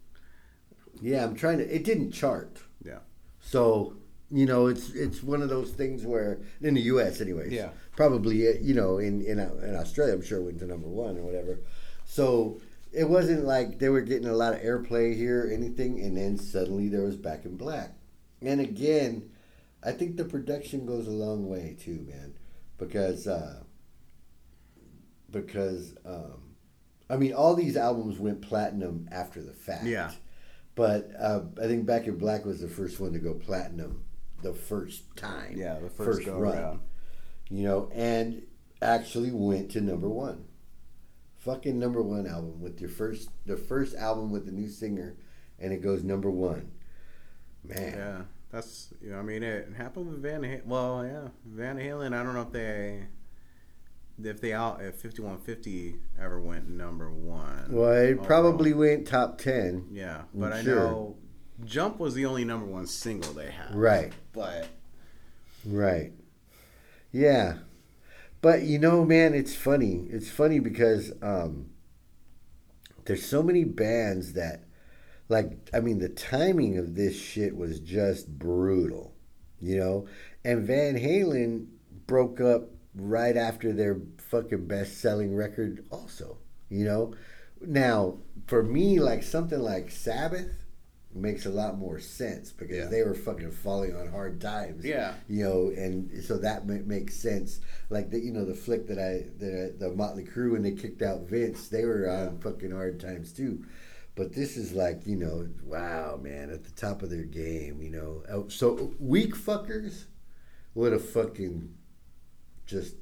yeah, 1.00 1.22
I'm 1.22 1.36
trying 1.36 1.58
to. 1.58 1.74
It 1.74 1.84
didn't 1.84 2.10
chart, 2.10 2.58
Yeah. 2.84 2.98
so 3.40 3.94
you 4.30 4.46
know, 4.46 4.66
it's 4.66 4.90
it's 4.90 5.22
one 5.22 5.42
of 5.42 5.48
those 5.48 5.70
things 5.70 6.04
where 6.04 6.40
in 6.60 6.74
the 6.74 6.80
U.S. 6.82 7.20
anyways. 7.20 7.52
Yeah. 7.52 7.70
Probably, 7.94 8.48
uh, 8.48 8.52
you 8.60 8.74
know, 8.74 8.98
in 8.98 9.22
in 9.22 9.38
uh, 9.38 9.50
in 9.62 9.74
Australia, 9.76 10.14
I'm 10.14 10.22
sure 10.22 10.38
it 10.38 10.44
went 10.44 10.58
to 10.60 10.66
number 10.66 10.88
one 10.88 11.16
or 11.16 11.22
whatever. 11.22 11.60
So 12.04 12.60
it 12.92 13.08
wasn't 13.08 13.44
like 13.44 13.78
they 13.78 13.88
were 13.88 14.00
getting 14.00 14.28
a 14.28 14.34
lot 14.34 14.54
of 14.54 14.60
airplay 14.60 15.14
here 15.14 15.46
or 15.46 15.50
anything, 15.50 16.00
and 16.00 16.16
then 16.16 16.38
suddenly 16.38 16.88
there 16.88 17.02
was 17.02 17.16
Back 17.16 17.44
in 17.44 17.56
Black. 17.56 17.92
And 18.42 18.60
again, 18.60 19.30
I 19.82 19.92
think 19.92 20.16
the 20.16 20.24
production 20.24 20.86
goes 20.86 21.06
a 21.06 21.12
long 21.12 21.48
way 21.48 21.76
too, 21.78 22.04
man, 22.08 22.34
because 22.78 23.28
uh, 23.28 23.62
because 25.30 25.94
um, 26.04 26.56
I 27.08 27.16
mean, 27.16 27.32
all 27.32 27.54
these 27.54 27.76
albums 27.76 28.18
went 28.18 28.42
platinum 28.42 29.08
after 29.12 29.40
the 29.40 29.52
fact. 29.52 29.84
Yeah. 29.84 30.10
But 30.74 31.10
uh, 31.18 31.42
I 31.62 31.66
think 31.68 31.86
Back 31.86 32.06
in 32.06 32.18
Black 32.18 32.44
was 32.44 32.60
the 32.60 32.68
first 32.68 32.98
one 33.00 33.12
to 33.12 33.18
go 33.18 33.32
platinum 33.32 34.04
the 34.46 34.54
first 34.54 35.16
time. 35.16 35.54
Yeah, 35.56 35.78
the 35.80 35.88
first, 35.88 36.24
go 36.24 36.38
run. 36.38 36.56
around. 36.56 36.80
You 37.48 37.64
know, 37.64 37.90
and 37.94 38.42
actually 38.82 39.30
went 39.30 39.70
to 39.72 39.80
number 39.80 40.08
one. 40.08 40.44
Fucking 41.38 41.78
number 41.78 42.02
one 42.02 42.26
album 42.26 42.60
with 42.60 42.80
your 42.80 42.90
first, 42.90 43.30
the 43.46 43.56
first 43.56 43.94
album 43.94 44.30
with 44.32 44.46
the 44.46 44.52
new 44.52 44.68
singer, 44.68 45.14
and 45.60 45.72
it 45.72 45.80
goes 45.82 46.02
number 46.02 46.30
one. 46.30 46.72
Man. 47.64 47.92
Yeah, 47.96 48.22
that's 48.50 48.92
you 49.00 49.10
know, 49.10 49.18
I 49.18 49.22
mean, 49.22 49.42
it 49.42 49.72
happened 49.76 50.08
with 50.08 50.22
Van. 50.22 50.42
Halen. 50.42 50.66
Well, 50.66 51.04
yeah, 51.04 51.28
Van 51.44 51.76
Halen. 51.76 52.14
I 52.18 52.22
don't 52.24 52.34
know 52.34 52.42
if 52.42 52.52
they, 52.52 53.02
if 54.22 54.40
they 54.40 54.52
out 54.52 54.82
if 54.82 54.96
fifty 54.96 55.22
one 55.22 55.38
fifty 55.38 55.96
ever 56.20 56.40
went 56.40 56.68
number 56.68 57.10
one. 57.10 57.66
Well, 57.70 57.92
it 57.92 58.10
overall. 58.12 58.26
probably 58.26 58.72
went 58.72 59.06
top 59.06 59.38
10. 59.38 59.88
Yeah, 59.92 60.22
but 60.34 60.52
I 60.52 60.62
Sure. 60.64 60.74
know 60.76 61.16
Jump 61.64 61.98
was 61.98 62.14
the 62.14 62.26
only 62.26 62.44
number 62.44 62.66
one 62.66 62.86
single 62.86 63.32
they 63.32 63.50
had. 63.50 63.74
Right. 63.74 64.12
But 64.32 64.68
Right. 65.66 66.12
Yeah. 67.12 67.58
But 68.40 68.62
you 68.62 68.78
know, 68.78 69.04
man, 69.04 69.34
it's 69.34 69.54
funny. 69.54 70.06
It's 70.10 70.30
funny 70.30 70.60
because 70.60 71.12
um, 71.22 71.70
there's 73.06 73.24
so 73.24 73.42
many 73.42 73.64
bands 73.64 74.34
that, 74.34 74.64
like, 75.28 75.68
I 75.72 75.80
mean, 75.80 75.98
the 75.98 76.08
timing 76.08 76.78
of 76.78 76.94
this 76.94 77.18
shit 77.18 77.56
was 77.56 77.80
just 77.80 78.38
brutal, 78.38 79.14
you 79.60 79.76
know? 79.76 80.06
And 80.44 80.66
Van 80.66 80.94
Halen 80.96 81.66
broke 82.06 82.40
up 82.40 82.70
right 82.94 83.36
after 83.36 83.72
their 83.72 84.00
fucking 84.18 84.66
best 84.66 85.00
selling 85.00 85.34
record, 85.34 85.84
also, 85.90 86.38
you 86.68 86.84
know? 86.84 87.14
Now, 87.60 88.18
for 88.46 88.62
me, 88.62 89.00
like, 89.00 89.22
something 89.22 89.58
like 89.58 89.90
Sabbath 89.90 90.65
makes 91.16 91.46
a 91.46 91.50
lot 91.50 91.78
more 91.78 91.98
sense 91.98 92.52
because 92.52 92.76
Yeah. 92.76 92.84
they 92.86 93.02
were 93.02 93.14
fucking 93.14 93.50
falling 93.50 93.94
on 93.96 94.08
hard 94.08 94.40
times 94.40 94.84
Yeah. 94.84 95.14
you 95.28 95.44
know, 95.44 95.68
and 95.76 96.22
so 96.24 96.36
that 96.38 96.66
ma- 96.66 96.74
makes 96.84 97.16
sense. 97.16 97.60
Like 97.90 98.10
the 98.10 98.18
you 98.20 98.32
know 98.32 98.44
the 98.44 98.54
flick 98.54 98.86
that 98.88 98.98
I 98.98 99.26
the 99.38 99.74
the 99.78 99.90
Motley 99.92 100.24
Crue 100.24 100.52
when 100.52 100.62
they 100.62 100.72
kicked 100.72 101.02
out 101.02 101.28
Vince, 101.28 101.68
they 101.68 101.84
were 101.84 102.08
on 102.08 102.38
fucking 102.38 102.70
hard 102.70 103.00
times 103.00 103.32
too. 103.32 103.64
But 104.14 104.32
this 104.32 104.56
is 104.56 104.72
like 104.72 105.06
you 105.06 105.16
know, 105.16 105.48
wow, 105.64 106.18
man, 106.22 106.50
at 106.50 106.64
the 106.64 106.70
top 106.72 107.02
of 107.02 107.10
their 107.10 107.24
game, 107.24 107.82
you 107.82 107.90
know. 107.90 108.22
Uh, 108.28 108.48
So 108.48 108.92
weak 108.98 109.34
fuckers 109.34 110.04
would 110.74 110.92
have 110.92 111.06
fucking 111.08 111.74
just 112.66 112.96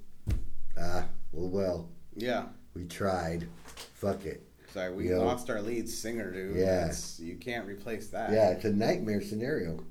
ah 0.78 1.06
well 1.32 1.48
well 1.50 1.88
yeah, 2.16 2.46
we 2.74 2.84
tried, 2.84 3.48
fuck 3.94 4.24
it. 4.26 4.46
Sorry, 4.74 4.92
we 4.92 5.04
You 5.04 5.14
know? 5.16 5.24
lost 5.24 5.48
our 5.48 5.62
lead 5.62 5.88
singer, 5.88 6.32
dude. 6.32 6.56
Yeah. 6.56 6.92
You 7.18 7.36
can't 7.36 7.66
replace 7.66 8.08
that. 8.08 8.32
Yeah, 8.32 8.50
it's 8.50 8.64
a 8.64 8.72
nightmare 8.72 9.22
scenario. 9.22 9.84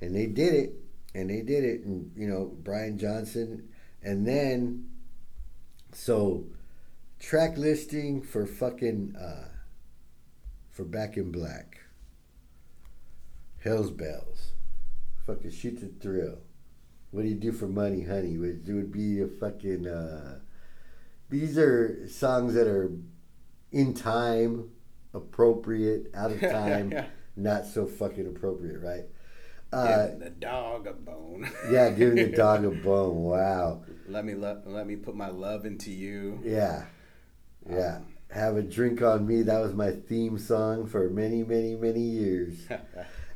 And 0.00 0.14
they 0.14 0.26
did 0.26 0.52
it. 0.52 0.74
And 1.14 1.30
they 1.30 1.40
did 1.40 1.64
it. 1.64 1.84
And, 1.84 2.12
you 2.14 2.28
know, 2.28 2.52
Brian 2.62 2.98
Johnson. 2.98 3.68
And 4.02 4.26
then, 4.26 4.90
so, 5.92 6.44
track 7.18 7.56
listing 7.56 8.20
for 8.20 8.46
fucking, 8.46 9.16
uh, 9.16 9.48
for 10.70 10.84
Back 10.84 11.16
in 11.16 11.32
Black. 11.32 11.80
Hell's 13.64 13.90
Bells. 13.90 14.52
Fucking 15.26 15.50
Shoot 15.50 15.80
the 15.80 15.86
Thrill. 15.86 16.38
What 17.10 17.22
do 17.22 17.28
you 17.28 17.34
do 17.34 17.52
for 17.52 17.66
money, 17.66 18.02
honey? 18.02 18.34
It 18.34 18.72
would 18.72 18.92
be 18.92 19.22
a 19.22 19.26
fucking, 19.26 19.86
uh, 19.86 20.40
these 21.30 21.56
are 21.56 22.06
songs 22.08 22.52
that 22.52 22.66
are 22.66 22.90
in 23.76 23.92
time, 23.92 24.70
appropriate, 25.12 26.10
out 26.14 26.32
of 26.32 26.40
time 26.58 26.90
yeah. 26.90 27.06
not 27.36 27.66
so 27.66 27.86
fucking 27.86 28.26
appropriate, 28.26 28.80
right? 28.80 29.04
Uh, 29.72 30.06
Giving 30.06 30.18
the 30.20 30.30
dog 30.30 30.86
a 30.86 30.92
bone. 30.92 31.50
yeah, 31.70 31.90
giving 31.90 32.16
the 32.16 32.36
dog 32.36 32.64
a 32.64 32.70
bone. 32.70 33.16
Wow. 33.16 33.82
let 34.08 34.24
me 34.24 34.34
lo- 34.34 34.62
let 34.64 34.86
me 34.86 34.96
put 34.96 35.14
my 35.14 35.28
love 35.28 35.66
into 35.66 35.90
you. 35.90 36.40
Yeah, 36.42 36.84
yeah. 37.68 37.98
Have 38.30 38.56
a 38.56 38.62
drink 38.62 39.02
on 39.02 39.26
me. 39.26 39.42
That 39.42 39.60
was 39.60 39.74
my 39.74 39.90
theme 39.92 40.38
song 40.38 40.86
for 40.86 41.08
many, 41.10 41.42
many, 41.44 41.76
many 41.76 42.00
years. 42.00 42.54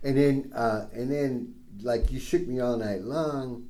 And 0.03 0.17
then, 0.17 0.53
uh, 0.55 0.87
and 0.93 1.11
then, 1.11 1.55
like 1.83 2.11
you 2.11 2.19
shook 2.19 2.47
me 2.47 2.59
all 2.61 2.77
night 2.77 3.03
long, 3.03 3.70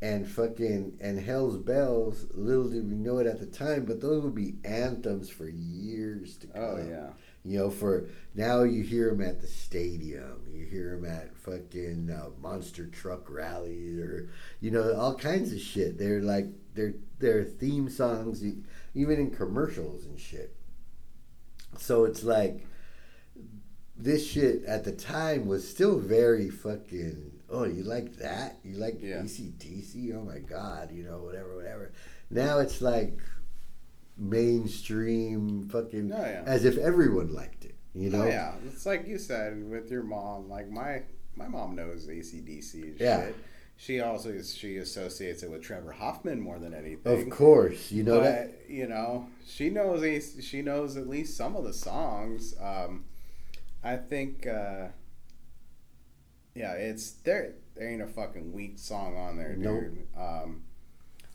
and 0.00 0.28
fucking 0.28 0.96
and 1.00 1.18
Hell's 1.18 1.58
Bells. 1.58 2.26
Little 2.32 2.68
did 2.68 2.88
we 2.88 2.94
know 2.94 3.18
it 3.18 3.26
at 3.26 3.40
the 3.40 3.46
time, 3.46 3.84
but 3.84 4.00
those 4.00 4.22
would 4.22 4.34
be 4.34 4.56
anthems 4.64 5.28
for 5.28 5.48
years 5.48 6.36
to 6.38 6.46
come. 6.46 6.62
oh 6.62 6.86
yeah. 6.88 7.10
You 7.44 7.58
know, 7.58 7.70
for 7.70 8.08
now 8.34 8.62
you 8.62 8.82
hear 8.82 9.10
them 9.10 9.22
at 9.22 9.40
the 9.40 9.46
stadium, 9.46 10.42
you 10.52 10.66
hear 10.66 10.96
them 10.96 11.10
at 11.10 11.36
fucking 11.36 12.10
uh, 12.10 12.30
monster 12.40 12.86
truck 12.86 13.30
rallies, 13.30 13.98
or 13.98 14.28
you 14.60 14.70
know, 14.70 14.94
all 14.94 15.14
kinds 15.14 15.52
of 15.52 15.60
shit. 15.60 15.98
They're 15.98 16.20
like 16.20 16.46
they're 16.74 16.94
they're 17.18 17.44
theme 17.44 17.88
songs, 17.88 18.44
even 18.94 19.18
in 19.18 19.30
commercials 19.30 20.04
and 20.04 20.18
shit. 20.20 20.54
So 21.78 22.04
it's 22.04 22.22
like 22.22 22.66
this 23.96 24.26
shit 24.28 24.64
at 24.64 24.84
the 24.84 24.92
time 24.92 25.46
was 25.46 25.68
still 25.68 25.98
very 25.98 26.50
fucking. 26.50 27.37
Oh, 27.50 27.64
you 27.64 27.82
like 27.82 28.16
that? 28.16 28.58
You 28.62 28.76
like 28.76 28.98
Yeah. 29.02 29.22
ACDC? 29.22 30.12
Oh 30.14 30.22
my 30.22 30.38
god, 30.38 30.90
you 30.92 31.02
know, 31.04 31.18
whatever, 31.18 31.56
whatever. 31.56 31.92
Now 32.30 32.58
it's 32.58 32.80
like 32.82 33.18
mainstream 34.16 35.68
fucking 35.68 36.12
Oh, 36.12 36.16
yeah. 36.18 36.42
as 36.46 36.64
if 36.64 36.76
everyone 36.78 37.32
liked 37.32 37.64
it. 37.64 37.74
You 37.94 38.10
know? 38.10 38.22
Oh 38.22 38.26
yeah, 38.26 38.54
it's 38.66 38.84
like 38.86 39.06
you 39.06 39.18
said 39.18 39.68
with 39.68 39.90
your 39.90 40.02
mom. 40.02 40.48
Like 40.48 40.68
my 40.70 41.02
my 41.36 41.48
mom 41.48 41.74
knows 41.74 42.06
ACDC 42.08 43.00
Yeah. 43.00 43.26
shit. 43.26 43.36
She 43.76 44.00
also 44.00 44.40
she 44.42 44.76
associates 44.78 45.42
it 45.42 45.50
with 45.50 45.62
Trevor 45.62 45.92
Hoffman 45.92 46.40
more 46.40 46.58
than 46.58 46.74
anything. 46.74 47.20
Of 47.22 47.30
course, 47.30 47.90
you 47.92 48.02
know 48.02 48.18
but 48.18 48.24
that. 48.24 48.50
you 48.68 48.86
know 48.88 49.28
she 49.46 49.70
knows 49.70 50.36
she 50.44 50.62
knows 50.62 50.96
at 50.96 51.08
least 51.08 51.36
some 51.36 51.56
of 51.56 51.64
the 51.64 51.72
songs. 51.72 52.54
Um, 52.60 53.04
I 53.82 53.96
think 53.96 54.46
uh, 54.46 54.88
yeah, 56.54 56.72
it's 56.72 57.12
there. 57.24 57.54
There 57.76 57.88
ain't 57.88 58.02
a 58.02 58.06
fucking 58.06 58.52
weak 58.52 58.78
song 58.78 59.16
on 59.16 59.36
there, 59.36 59.54
dude. 59.54 60.06
Um, 60.16 60.62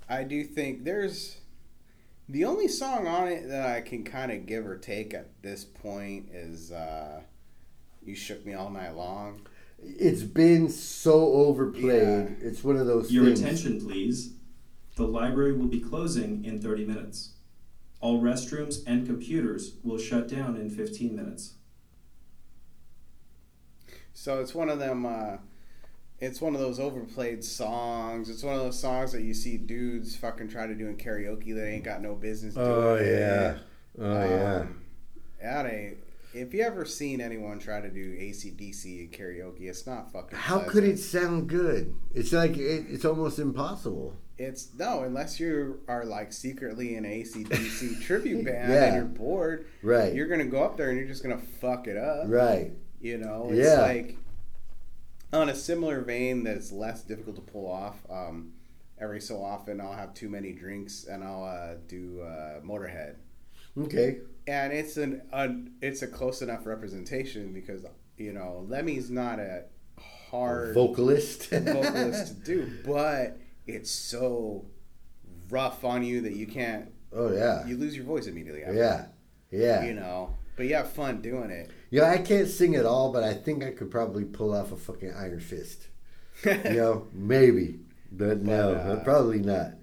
I 0.10 0.24
do 0.24 0.44
think 0.44 0.84
there's 0.84 1.38
the 2.28 2.46
only 2.46 2.68
song 2.68 3.08
on 3.08 3.28
it 3.28 3.48
that 3.48 3.68
I 3.76 3.82
can 3.82 4.04
kind 4.04 4.32
of 4.32 4.46
give 4.46 4.66
or 4.66 4.78
take 4.78 5.14
at 5.14 5.42
this 5.42 5.64
point 5.64 6.30
is 6.34 6.72
uh, 6.72 7.22
"You 8.04 8.16
Shook 8.16 8.46
Me 8.46 8.54
All 8.54 8.70
Night 8.70 8.96
Long." 8.96 9.48
It's 9.86 10.24
been 10.24 10.70
so 10.70 11.34
overplayed. 11.34 12.30
Yeah. 12.40 12.48
It's 12.48 12.64
one 12.64 12.78
of 12.78 12.88
those 12.88 13.12
Your 13.12 13.26
things. 13.26 13.42
attention, 13.42 13.82
please. 13.82 14.34
The 14.96 15.06
library 15.08 15.54
will 15.54 15.68
be 15.68 15.82
closing 15.82 16.46
in 16.46 16.62
30 16.62 16.86
minutes. 16.86 17.34
All 18.00 18.22
restrooms 18.22 18.84
and 18.86 19.06
computers 19.06 19.76
will 19.84 19.98
shut 19.98 20.28
down 20.28 20.56
in 20.56 20.70
15 20.70 21.16
minutes. 21.16 21.56
So 24.14 24.40
it's 24.42 24.54
one 24.54 24.70
of 24.70 24.80
them. 24.80 25.06
Uh, 25.06 25.38
it's 26.20 26.40
one 26.40 26.56
of 26.56 26.62
those 26.62 26.80
overplayed 26.80 27.44
songs. 27.44 28.30
It's 28.30 28.44
one 28.44 28.56
of 28.56 28.62
those 28.62 28.80
songs 28.80 29.12
that 29.12 29.24
you 29.24 29.34
see 29.34 29.58
dudes 29.58 30.16
fucking 30.16 30.48
try 30.50 30.68
to 30.68 30.76
do 30.76 30.88
in 30.88 30.96
karaoke 30.98 31.54
that 31.56 31.68
ain't 31.68 31.84
got 31.84 32.02
no 32.02 32.16
business 32.16 32.54
doing. 32.54 32.68
Oh 32.68 32.96
yeah. 32.96 33.58
Oh 34.00 34.26
yeah. 34.30 34.56
Um, 34.62 34.82
that 35.42 35.66
ain't. 35.66 35.98
If 36.34 36.52
you 36.54 36.64
ever 36.64 36.84
seen 36.86 37.22
anyone 37.22 37.60
try 37.60 37.80
to 37.80 37.90
do 37.92 38.16
ACDC 38.18 38.86
in 39.02 39.10
karaoke, 39.12 39.64
it's 39.70 39.86
not 39.86 40.12
fucking. 40.12 40.38
How 40.38 40.56
pleasant. 40.60 40.72
could 40.72 40.84
it 40.86 40.98
sound 40.98 41.48
good? 41.50 41.94
It's 42.14 42.32
like 42.34 42.58
it, 42.58 42.86
it's 42.90 43.06
almost 43.06 43.38
impossible. 43.40 44.16
It's 44.40 44.70
no, 44.78 45.04
unless 45.04 45.40
you 45.40 45.82
are 45.88 46.06
like 46.06 46.34
secretly 46.34 46.96
an 46.96 47.04
ACDC 47.04 48.02
tribute 48.06 48.46
band 48.46 48.72
Yeah. 48.74 48.86
and 48.86 48.96
you're 48.96 49.06
bored. 49.06 49.68
Right. 49.84 50.14
You're 50.14 50.28
gonna 50.28 50.46
go 50.46 50.64
up 50.64 50.76
there 50.78 50.90
and 50.90 50.98
you're 50.98 51.08
just 51.08 51.22
gonna 51.22 51.38
fuck 51.62 51.88
it 51.88 51.98
up. 51.98 52.26
Right. 52.28 52.72
You 53.04 53.18
know, 53.20 53.50
it's 53.52 53.60
Yeah. 53.68 53.82
like 53.82 54.18
on 55.32 55.50
a 55.50 55.56
similar 55.56 56.02
vein 56.02 56.44
that's 56.44 56.72
less 56.72 57.04
difficult 57.04 57.36
to 57.36 57.42
pull 57.42 57.70
off. 57.70 57.98
Um, 58.10 58.54
every 59.00 59.20
so 59.20 59.44
often, 59.44 59.82
I'll 59.82 59.94
have 59.94 60.14
too 60.14 60.30
many 60.30 60.54
drinks 60.54 61.04
and 61.06 61.24
I'll 61.24 61.44
uh, 61.44 61.76
do 61.88 62.22
uh, 62.22 62.62
Motorhead, 62.62 63.16
Okay. 63.78 64.20
and 64.48 64.72
it's 64.72 64.96
an 64.98 65.22
it's 65.82 66.02
a 66.02 66.08
close 66.08 66.42
enough 66.42 66.66
representation 66.66 67.52
because 67.54 67.86
you 68.18 68.32
know 68.32 68.66
Lemmy's 68.70 69.10
not 69.12 69.38
a 69.40 69.66
hard 70.32 70.74
Vocalist. 70.74 71.50
vocalist 71.50 72.28
to 72.28 72.34
do, 72.46 72.72
but 72.86 73.38
it's 73.68 73.92
so 73.92 74.66
rough 75.50 75.84
on 75.84 76.04
you 76.04 76.22
that 76.22 76.34
you 76.34 76.48
can't. 76.48 76.90
oh 77.12 77.34
yeah. 77.34 77.66
You 77.68 77.76
lose 77.78 77.96
your 77.98 78.06
voice 78.06 78.28
immediately. 78.28 78.64
After, 78.64 78.76
Yeah. 78.76 79.06
Yeah. 79.52 79.84
You 79.84 79.94
know, 79.94 80.36
but 80.56 80.68
you 80.68 80.76
have 80.76 80.90
fun 80.92 81.22
doing 81.22 81.50
it. 81.52 81.70
Yeah, 81.94 82.10
I 82.10 82.18
can't 82.18 82.48
sing 82.48 82.76
at 82.76 82.88
all, 82.88 83.14
but 83.14 83.24
I 83.24 83.36
think 83.36 83.64
I 83.64 83.70
could 83.70 83.92
probably 83.92 84.24
pull 84.26 84.52
off 84.52 84.72
a 84.72 84.76
fucking 84.76 85.14
Iron 85.14 85.40
Fist. 85.40 85.88
You 86.44 86.74
know, 86.74 87.08
maybe, 87.14 87.80
but 88.12 88.42
no, 88.42 88.74
uh, 88.74 89.04
probably 89.04 89.38
not. 89.38 89.74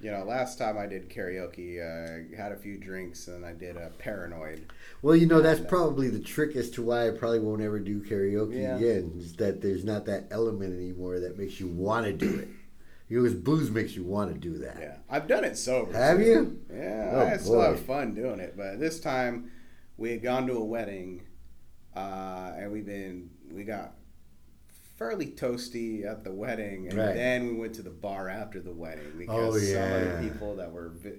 You 0.00 0.10
know, 0.10 0.24
last 0.24 0.56
time 0.56 0.78
I 0.78 0.86
did 0.86 1.10
karaoke, 1.10 1.76
uh, 1.78 2.34
had 2.34 2.52
a 2.52 2.56
few 2.56 2.78
drinks 2.78 3.28
and 3.28 3.44
I 3.44 3.52
did 3.52 3.76
a 3.76 3.90
paranoid. 3.98 4.64
Well, 5.02 5.14
you 5.14 5.26
know, 5.26 5.42
that's 5.42 5.60
probably 5.60 6.08
the 6.08 6.18
trick 6.18 6.56
as 6.56 6.70
to 6.70 6.82
why 6.82 7.08
I 7.08 7.10
probably 7.10 7.40
won't 7.40 7.60
ever 7.60 7.78
do 7.78 8.00
karaoke 8.00 8.62
Yeah. 8.62 8.76
again. 8.76 9.12
Is 9.18 9.34
that 9.34 9.60
there's 9.60 9.84
not 9.84 10.06
that 10.06 10.28
element 10.30 10.72
anymore 10.74 11.20
that 11.20 11.36
makes 11.36 11.60
you 11.60 11.66
want 11.66 12.06
to 12.06 12.12
do 12.14 12.38
it. 12.38 12.48
Because 13.10 13.34
booze 13.34 13.70
makes 13.70 13.94
you 13.94 14.02
want 14.04 14.32
to 14.32 14.38
do 14.38 14.56
that. 14.60 14.78
Yeah, 14.80 14.96
I've 15.10 15.28
done 15.28 15.44
it 15.44 15.58
sober. 15.58 15.92
Have 15.92 16.16
too. 16.16 16.24
you? 16.24 16.60
Yeah, 16.74 17.10
Oh, 17.12 17.26
I 17.26 17.36
still 17.36 17.60
have 17.60 17.80
fun 17.80 18.14
doing 18.14 18.40
it. 18.40 18.54
But 18.56 18.80
this 18.80 18.98
time, 19.00 19.50
we 19.98 20.12
had 20.12 20.22
gone 20.22 20.46
to 20.46 20.54
a 20.54 20.64
wedding, 20.64 21.22
uh, 21.96 22.52
and 22.56 22.70
we've 22.72 22.86
been 22.86 23.30
we 23.52 23.64
got 23.64 23.94
fairly 24.96 25.26
toasty 25.28 26.04
at 26.04 26.24
the 26.24 26.32
wedding, 26.32 26.88
and 26.88 26.98
Right. 26.98 27.14
then 27.14 27.46
we 27.48 27.54
went 27.54 27.74
to 27.76 27.82
the 27.82 27.90
bar 27.90 28.28
after 28.28 28.60
the 28.60 28.72
wedding 28.72 29.06
Oh, 29.28 29.52
because 29.52 29.72
some 29.72 29.82
of 29.92 30.22
the 30.22 30.28
people 30.30 30.56
that 30.56 30.70
were. 30.72 30.90
Vi- 30.90 31.18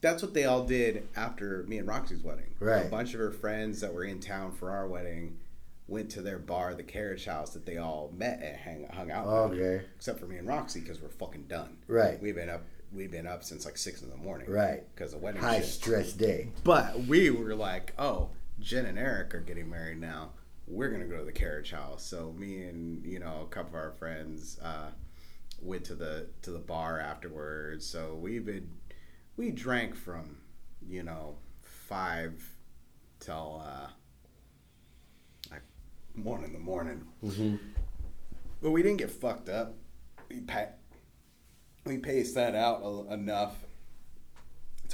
that's 0.00 0.22
what 0.22 0.34
they 0.34 0.44
all 0.44 0.64
did 0.66 1.08
after 1.16 1.62
me 1.62 1.78
and 1.78 1.88
Roxy's 1.88 2.22
wedding. 2.22 2.52
Right. 2.60 2.84
A 2.84 2.88
bunch 2.90 3.14
of 3.14 3.20
her 3.20 3.30
friends 3.30 3.80
that 3.80 3.94
were 3.94 4.04
in 4.04 4.20
town 4.20 4.52
for 4.52 4.70
our 4.70 4.86
wedding 4.86 5.38
went 5.88 6.10
to 6.10 6.20
their 6.20 6.38
bar, 6.38 6.74
the 6.74 6.82
carriage 6.82 7.24
house 7.24 7.54
that 7.54 7.64
they 7.64 7.78
all 7.78 8.12
met 8.14 8.42
and 8.42 8.54
hang, 8.56 8.86
hung 8.92 9.10
out. 9.10 9.48
with. 9.50 9.58
Okay. 9.60 9.84
Except 9.96 10.20
for 10.20 10.26
me 10.26 10.36
and 10.36 10.46
Roxy 10.46 10.80
because 10.80 11.00
we're 11.00 11.08
fucking 11.08 11.44
done. 11.44 11.78
Right. 11.88 12.20
We've 12.20 12.34
been 12.34 12.50
up. 12.50 12.64
We've 12.92 13.10
been 13.10 13.26
up 13.26 13.44
since 13.44 13.64
like 13.64 13.78
six 13.78 14.02
in 14.02 14.10
the 14.10 14.16
morning. 14.16 14.50
Right. 14.50 14.82
Because 14.94 15.12
the 15.12 15.18
wedding 15.18 15.40
High 15.40 15.60
shit. 15.60 15.70
stress 15.70 16.12
day. 16.12 16.50
But 16.64 17.00
we 17.06 17.30
were 17.30 17.54
like, 17.54 17.94
oh, 17.98 18.28
Jen 18.60 18.86
and 18.86 18.98
Eric 18.98 19.34
are 19.34 19.40
getting 19.40 19.68
married 19.68 20.00
now. 20.00 20.30
We're 20.66 20.90
gonna 20.90 21.06
go 21.06 21.18
to 21.18 21.24
the 21.24 21.32
carriage 21.32 21.70
house. 21.70 22.04
So 22.04 22.32
me 22.36 22.64
and 22.64 23.04
you 23.04 23.18
know 23.18 23.42
a 23.42 23.46
couple 23.46 23.70
of 23.70 23.74
our 23.74 23.92
friends 23.92 24.58
uh, 24.60 24.90
went 25.60 25.84
to 25.84 25.94
the 25.94 26.28
to 26.42 26.50
the 26.50 26.58
bar 26.58 27.00
afterwards. 27.00 27.86
So 27.86 28.14
we've 28.14 28.44
been 28.44 28.70
we 29.36 29.50
drank 29.50 29.94
from 29.94 30.38
you 30.88 31.02
know 31.02 31.36
five 31.62 32.42
till 33.20 33.62
uh, 33.64 33.88
like 35.50 35.62
one 36.14 36.44
in 36.44 36.52
the 36.52 36.58
morning. 36.58 37.06
Mm-hmm. 37.22 37.56
But 38.62 38.70
we 38.70 38.82
didn't 38.82 38.98
get 38.98 39.10
fucked 39.10 39.48
up. 39.48 39.74
We 40.30 40.40
pa- 40.40 40.72
we 41.84 41.98
paced 41.98 42.34
that 42.36 42.54
out 42.54 42.80
a, 42.82 43.12
enough 43.12 43.63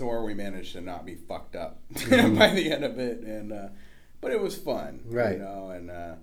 to 0.01 0.07
where 0.07 0.23
we 0.23 0.35
managed 0.35 0.73
to 0.73 0.81
not 0.81 1.07
be 1.07 1.15
fucked 1.15 1.55
up 1.57 1.81
by 2.11 2.51
the 2.51 2.71
end 2.73 2.85
of 2.85 2.99
it, 2.99 3.21
and 3.21 3.53
uh, 3.53 3.69
but 4.21 4.33
it 4.33 4.41
was 4.41 4.57
fun, 4.57 5.01
Right. 5.07 5.39
You 5.39 5.45
know, 5.45 5.71
and 5.71 5.91
uh, 5.91 6.15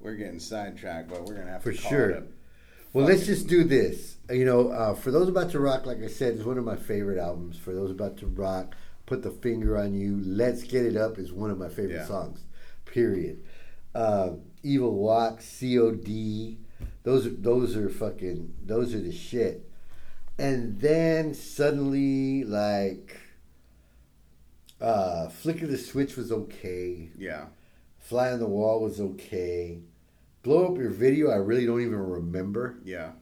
we're 0.00 0.14
getting 0.14 0.38
sidetracked, 0.38 1.08
but 1.08 1.24
we're 1.24 1.34
gonna 1.34 1.50
have 1.50 1.62
For 1.62 1.72
to 1.72 1.78
sure. 1.78 2.22
Well, 2.92 3.06
let's 3.06 3.24
just 3.24 3.46
do 3.48 3.64
this. 3.64 4.16
You 4.30 4.44
know, 4.44 4.68
uh, 4.68 4.94
for 4.94 5.10
those 5.10 5.28
about 5.28 5.50
to 5.52 5.60
rock, 5.60 5.86
like 5.86 6.02
I 6.02 6.08
said, 6.08 6.34
is 6.34 6.44
one 6.44 6.58
of 6.58 6.64
my 6.64 6.76
favorite 6.76 7.18
albums. 7.18 7.56
For 7.56 7.72
those 7.72 7.90
about 7.90 8.18
to 8.18 8.26
rock, 8.26 8.74
put 9.06 9.22
the 9.22 9.30
finger 9.30 9.78
on 9.78 9.94
you. 9.94 10.20
Let's 10.22 10.62
get 10.62 10.84
it 10.84 10.96
up 10.96 11.18
is 11.18 11.32
one 11.32 11.50
of 11.50 11.56
my 11.58 11.68
favorite 11.70 11.94
Yeah. 11.96 12.06
songs. 12.06 12.44
Period. 12.84 13.42
Uh, 13.94 14.32
Evil 14.62 14.94
Walk, 14.94 15.40
COD, 15.40 16.58
those 17.02 17.26
are 17.26 17.30
those 17.30 17.76
are 17.76 17.88
fucking 17.88 18.52
those 18.64 18.94
are 18.94 19.00
the 19.00 19.12
shit. 19.12 19.68
And 20.38 20.80
then 20.80 21.34
suddenly, 21.34 22.44
like, 22.44 23.16
uh, 24.80 25.28
Flick 25.28 25.62
of 25.62 25.70
the 25.70 25.78
Switch 25.78 26.16
was 26.16 26.32
okay. 26.32 27.10
yeah, 27.16 27.46
Fly 27.98 28.32
on 28.32 28.40
the 28.40 28.46
Wall 28.48 28.80
was 28.80 29.00
okay. 29.00 29.78
Blow 30.42 30.72
Up 30.72 30.78
Your 30.78 30.90
Video, 30.90 31.30
I 31.30 31.36
really 31.36 31.66
don't 31.66 31.80
even 31.82 31.94
remember. 31.98 32.76
yeah, 32.84 33.12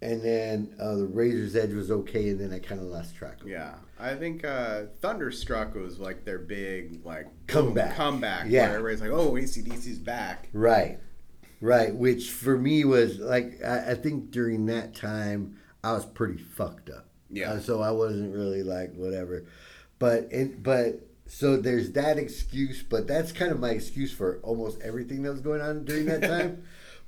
And 0.00 0.22
then 0.24 0.74
uh, 0.80 0.94
the 0.94 1.04
Razor's 1.06 1.54
Edge 1.54 1.74
was 1.74 1.90
okay, 1.90 2.30
and 2.30 2.40
then 2.40 2.52
I 2.54 2.58
kind 2.58 2.80
of 2.80 2.86
lost 2.86 3.14
track. 3.14 3.42
Of 3.42 3.48
it. 3.48 3.50
yeah. 3.50 3.74
I 4.00 4.14
think 4.14 4.42
uh, 4.44 4.84
Thunderstruck 5.02 5.74
was 5.74 5.98
like 5.98 6.24
their 6.24 6.38
big 6.38 7.04
like 7.04 7.26
Comeback. 7.46 7.94
comeback. 7.96 8.46
Yeah. 8.48 8.68
where 8.68 8.78
everybody's 8.78 9.00
like, 9.02 9.10
oh, 9.10 9.32
ACDC's 9.32 9.98
back. 9.98 10.48
Right, 10.54 10.98
right. 11.60 11.94
Which 11.94 12.30
for 12.30 12.56
me 12.56 12.84
was 12.86 13.18
like 13.18 13.62
I, 13.62 13.90
I 13.90 13.94
think 13.94 14.30
during 14.32 14.66
that 14.66 14.94
time 14.96 15.58
I 15.84 15.92
was 15.92 16.04
pretty 16.06 16.38
fucked 16.38 16.90
up. 16.90 17.06
Yeah. 17.30 17.52
Uh, 17.52 17.60
so 17.60 17.80
I 17.80 17.90
wasn't 17.90 18.34
really 18.34 18.62
like 18.62 18.94
whatever, 18.94 19.44
but 19.98 20.28
it, 20.30 20.62
but 20.62 21.00
so 21.26 21.56
there's 21.56 21.92
that 21.92 22.18
excuse, 22.18 22.82
but 22.82 23.06
that's 23.06 23.32
kind 23.32 23.50
of 23.52 23.58
my 23.60 23.70
excuse 23.70 24.12
for 24.12 24.38
almost 24.42 24.80
everything 24.82 25.22
that 25.22 25.30
was 25.32 25.40
going 25.40 25.60
on 25.60 25.84
during 25.84 26.06
that 26.06 26.22
time. 26.28 26.62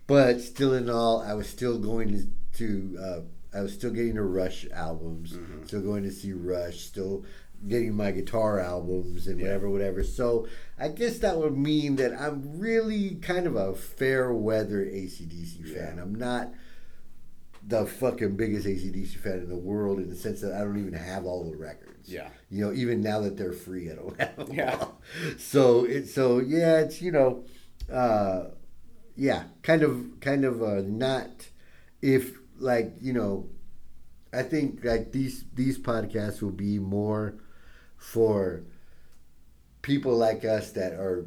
but 0.06 0.40
still, 0.40 0.72
in 0.74 0.88
all, 0.90 1.20
I 1.20 1.34
was 1.34 1.46
still 1.48 1.78
going 1.78 2.32
to. 2.54 2.98
uh, 3.00 3.20
I 3.56 3.60
was 3.60 3.72
still 3.74 3.90
getting 3.92 4.14
to 4.16 4.22
Rush 4.22 4.66
albums, 4.72 5.38
still 5.66 5.80
going 5.82 6.02
to 6.02 6.10
see 6.10 6.32
Rush, 6.32 6.80
still 6.80 7.24
getting 7.68 7.94
my 7.94 8.10
guitar 8.10 8.58
albums 8.58 9.28
and 9.28 9.38
Yeah. 9.38 9.46
whatever, 9.46 9.70
whatever. 9.70 10.02
So 10.02 10.48
I 10.78 10.88
guess 10.88 11.18
that 11.18 11.36
would 11.38 11.56
mean 11.56 11.94
that 11.96 12.12
I'm 12.20 12.58
really 12.58 13.14
kind 13.22 13.46
of 13.46 13.54
a 13.54 13.74
fair 13.74 14.32
weather 14.32 14.84
ACDC 14.84 15.72
fan. 15.72 15.94
Yeah. 15.96 16.02
I'm 16.02 16.14
not 16.16 16.52
the 17.66 17.86
fucking 17.86 18.36
biggest 18.36 18.66
ACDC 18.66 19.16
fan 19.16 19.38
in 19.38 19.48
the 19.48 19.56
world 19.56 19.98
in 19.98 20.10
the 20.10 20.16
sense 20.16 20.40
that 20.42 20.52
I 20.52 20.60
don't 20.60 20.78
even 20.78 20.92
have 20.92 21.24
all 21.24 21.50
the 21.50 21.56
records. 21.56 22.08
Yeah. 22.08 22.28
You 22.50 22.66
know, 22.66 22.72
even 22.72 23.00
now 23.00 23.20
that 23.20 23.36
they're 23.36 23.52
free, 23.52 23.90
I 23.90 23.94
don't 23.94 24.20
have 24.20 24.36
them 24.36 24.52
Yeah. 24.52 24.76
all. 24.80 25.00
So 25.38 25.84
it's 25.84 26.12
so 26.12 26.40
yeah, 26.40 26.80
it's 26.80 27.00
you 27.00 27.12
know, 27.12 27.44
uh, 27.92 28.46
yeah, 29.16 29.44
kind 29.62 29.82
of 29.82 30.20
kind 30.20 30.44
of 30.44 30.62
uh, 30.62 30.82
not 30.84 31.48
if 32.02 32.36
like 32.58 32.94
you 33.00 33.12
know, 33.12 33.48
I 34.32 34.42
think 34.42 34.84
like 34.84 35.12
these 35.12 35.44
these 35.54 35.78
podcasts 35.78 36.42
will 36.42 36.50
be 36.50 36.78
more 36.78 37.36
for 37.96 38.64
people 39.82 40.16
like 40.16 40.44
us 40.44 40.72
that 40.72 40.92
are 40.92 41.26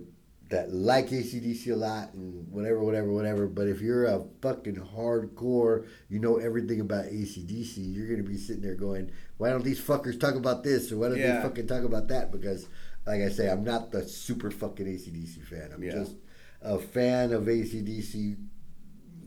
that 0.50 0.74
like 0.74 1.10
ACDC 1.10 1.72
a 1.72 1.76
lot 1.76 2.14
and 2.14 2.48
whatever, 2.52 2.82
whatever, 2.84 3.12
whatever. 3.12 3.48
But 3.48 3.68
if 3.68 3.82
you're 3.82 4.06
a 4.06 4.24
fucking 4.42 4.76
hardcore, 4.76 5.86
you 6.10 6.20
know 6.20 6.38
everything 6.38 6.80
about 6.80 7.06
ACDC, 7.06 7.78
you're 7.78 8.08
gonna 8.08 8.24
be 8.24 8.38
sitting 8.38 8.62
there 8.62 8.76
going, 8.76 9.12
"Why 9.38 9.50
don't 9.50 9.64
these 9.66 9.82
fuckers 9.82 10.20
talk 10.20 10.36
about 10.36 10.64
this 10.64 10.92
or 10.92 10.98
why 10.98 11.10
don't 11.10 11.18
Yeah. 11.18 11.38
they 11.38 11.42
fucking 11.42 11.68
talk 11.68 11.84
about 11.84 12.08
that?" 12.10 12.32
Because, 12.32 12.68
like 13.06 13.22
I 13.22 13.30
say, 13.30 13.50
I'm 13.50 13.64
not 13.64 13.92
the 13.92 14.04
super 14.08 14.50
fucking 14.50 14.88
ACDC 14.88 15.42
fan. 15.42 15.72
I'm 15.74 15.84
Yeah. 15.84 15.92
just 15.92 16.16
a 16.62 16.80
fan 16.80 17.34
of 17.34 17.48
ACDC, 17.50 18.38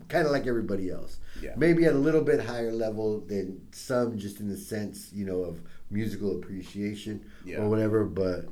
kind 0.08 0.24
of 0.26 0.32
like 0.32 0.46
everybody 0.46 0.90
else. 0.90 1.18
Yeah. 1.42 1.54
Maybe 1.56 1.84
at 1.84 1.92
a 1.94 1.98
little 1.98 2.22
bit 2.22 2.40
higher 2.40 2.72
level 2.72 3.20
than 3.20 3.60
some, 3.72 4.16
just 4.16 4.40
in 4.40 4.48
the 4.48 4.56
sense, 4.56 5.12
you 5.12 5.26
know, 5.26 5.42
of 5.42 5.60
musical 5.90 6.34
appreciation 6.36 7.20
or 7.58 7.68
whatever. 7.68 8.04
But 8.04 8.46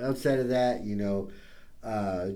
outside 0.00 0.40
of 0.40 0.48
that, 0.48 0.84
you 0.84 0.96
know, 0.96 1.30
uh, 1.82 2.28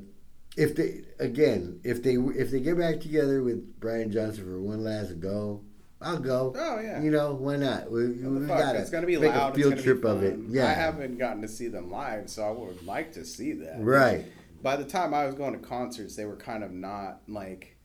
if 0.57 0.75
they 0.75 1.03
again, 1.19 1.81
if 1.85 2.03
they 2.03 2.15
if 2.15 2.51
they 2.51 2.61
get 2.61 2.79
back 2.79 3.01
together 3.01 3.43
with 3.43 3.79
Brian 3.81 4.11
Johnson 4.11 4.45
for 4.45 4.61
one 4.61 4.83
last 4.83 5.21
go, 5.21 5.63
I'll 6.01 6.19
go. 6.19 6.55
Oh, 6.57 6.81
yeah. 6.81 7.03
You 7.03 7.11
know 7.11 7.35
why 7.35 7.57
not? 7.57 7.91
We, 7.91 8.07
What 8.23 8.41
we 8.43 8.47
got 8.47 8.77
It's 8.77 8.91
gonna 8.91 9.07
be 9.07 9.17
make 9.19 9.33
loud. 9.35 9.53
a 9.53 9.55
field 9.55 9.79
trip 9.79 10.05
of 10.05 10.23
it. 10.23 10.39
Yeah, 10.49 10.67
I 10.67 10.73
haven't 10.73 11.19
gotten 11.19 11.43
to 11.43 11.49
see 11.49 11.69
them 11.69 11.91
live, 11.91 12.29
so 12.31 12.43
I 12.45 12.51
would 12.51 12.85
like 12.87 13.13
to 13.13 13.25
see 13.25 13.53
that. 13.55 13.77
right. 13.81 14.25
by 14.63 14.77
the 14.77 14.85
time 14.85 15.13
I 15.15 15.27
was 15.27 15.35
going 15.35 15.53
to 15.53 15.59
concerts, 15.59 16.17
they 16.17 16.25
were 16.25 16.37
kind 16.37 16.65
of 16.65 16.73
not 16.73 17.21
like 17.29 17.77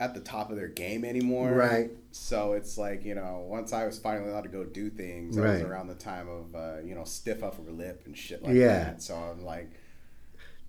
at 0.00 0.14
the 0.14 0.20
top 0.20 0.50
of 0.50 0.56
their 0.56 0.68
game 0.68 1.04
anymore. 1.04 1.52
Right. 1.52 1.90
So 2.12 2.52
it's 2.52 2.78
like 2.78 3.04
you 3.04 3.14
know, 3.14 3.44
once 3.48 3.72
I 3.72 3.84
was 3.84 3.98
finally 3.98 4.30
allowed 4.30 4.42
to 4.44 4.48
go 4.48 4.64
do 4.64 4.90
things, 4.90 5.36
that 5.36 5.42
Right. 5.42 5.52
was 5.54 5.62
around 5.62 5.88
the 5.88 5.94
time 5.94 6.28
of 6.28 6.54
uh, 6.54 6.76
you 6.84 6.94
know 6.94 7.04
stiff 7.04 7.42
upper 7.42 7.62
lip 7.70 8.02
and 8.06 8.16
shit 8.16 8.42
like 8.42 8.54
Yeah. 8.54 8.84
that. 8.84 9.02
So 9.02 9.14
I'm 9.14 9.44
like, 9.44 9.70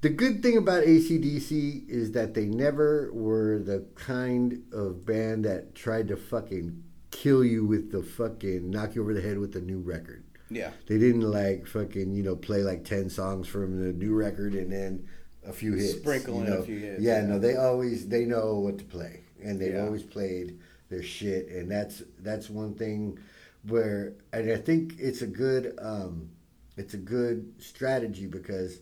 The 0.02 0.10
good 0.10 0.42
thing 0.42 0.56
about 0.58 0.84
ACDC 0.86 1.90
is 1.90 2.14
that 2.14 2.34
they 2.34 2.46
never 2.46 3.12
were 3.12 3.60
the 3.60 3.86
kind 3.96 4.64
of 4.72 5.06
band 5.06 5.44
that 5.46 5.76
tried 5.76 6.08
to 6.08 6.16
fucking 6.16 6.84
kill 7.12 7.44
you 7.44 7.66
with 7.66 7.92
the 7.92 8.02
fucking 8.02 8.70
knock 8.70 8.96
you 8.96 9.02
over 9.02 9.14
the 9.14 9.22
head 9.22 9.38
with 9.40 9.52
the 9.52 9.60
new 9.62 9.80
record. 9.80 10.24
yeah, 10.50 10.72
They 10.88 10.98
didn't 10.98 11.30
like 11.30 11.68
fucking, 11.68 12.14
you 12.16 12.24
know, 12.24 12.36
play 12.38 12.64
like 12.64 12.86
10 12.86 13.10
songs 13.10 13.48
from 13.48 13.78
the 13.86 13.92
new 13.92 14.14
record 14.16 14.54
and 14.54 14.72
then 14.72 15.06
a 15.46 15.52
few 15.52 15.74
hits. 15.74 15.96
Sprinkle 16.00 16.36
you 16.36 16.46
in 16.46 16.54
a 16.54 16.64
few 16.64 16.78
hits, 16.80 17.02
Yeah, 17.02 17.20
yeah. 17.22 17.28
no, 17.28 17.40
they 17.40 17.56
always, 17.58 18.08
they 18.08 18.24
know 18.26 18.56
what 18.60 18.78
to 18.78 18.86
play. 18.86 19.22
And 19.44 19.60
they've 19.60 19.74
Yeah. 19.74 19.84
always 19.86 20.04
played 20.04 20.60
their 20.90 21.04
shit. 21.04 21.50
And 21.50 21.70
that's, 21.70 22.04
that's 22.22 22.50
one 22.50 22.74
thing 22.76 23.20
where, 23.68 24.14
and 24.32 24.50
I 24.50 24.56
think 24.58 24.96
it's 24.98 25.22
a 25.22 25.28
good, 25.28 25.78
um, 25.82 26.30
it's 26.78 26.94
a 26.94 26.98
good 26.98 27.52
strategy 27.58 28.28
because 28.28 28.80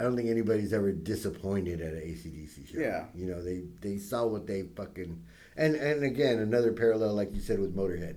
I 0.00 0.02
don't 0.02 0.16
think 0.16 0.30
anybody's 0.30 0.72
ever 0.72 0.92
disappointed 0.92 1.82
at 1.82 1.92
an 1.92 2.00
ACDC 2.00 2.72
show. 2.72 2.78
Yeah. 2.80 3.04
You 3.14 3.26
know, 3.26 3.44
they, 3.44 3.64
they 3.82 3.98
saw 3.98 4.24
what 4.26 4.46
they 4.46 4.62
fucking, 4.62 5.22
and, 5.58 5.74
and 5.74 6.02
again, 6.04 6.38
another 6.38 6.72
parallel, 6.72 7.12
like 7.14 7.34
you 7.34 7.40
said, 7.42 7.60
with 7.60 7.76
Motorhead. 7.76 8.16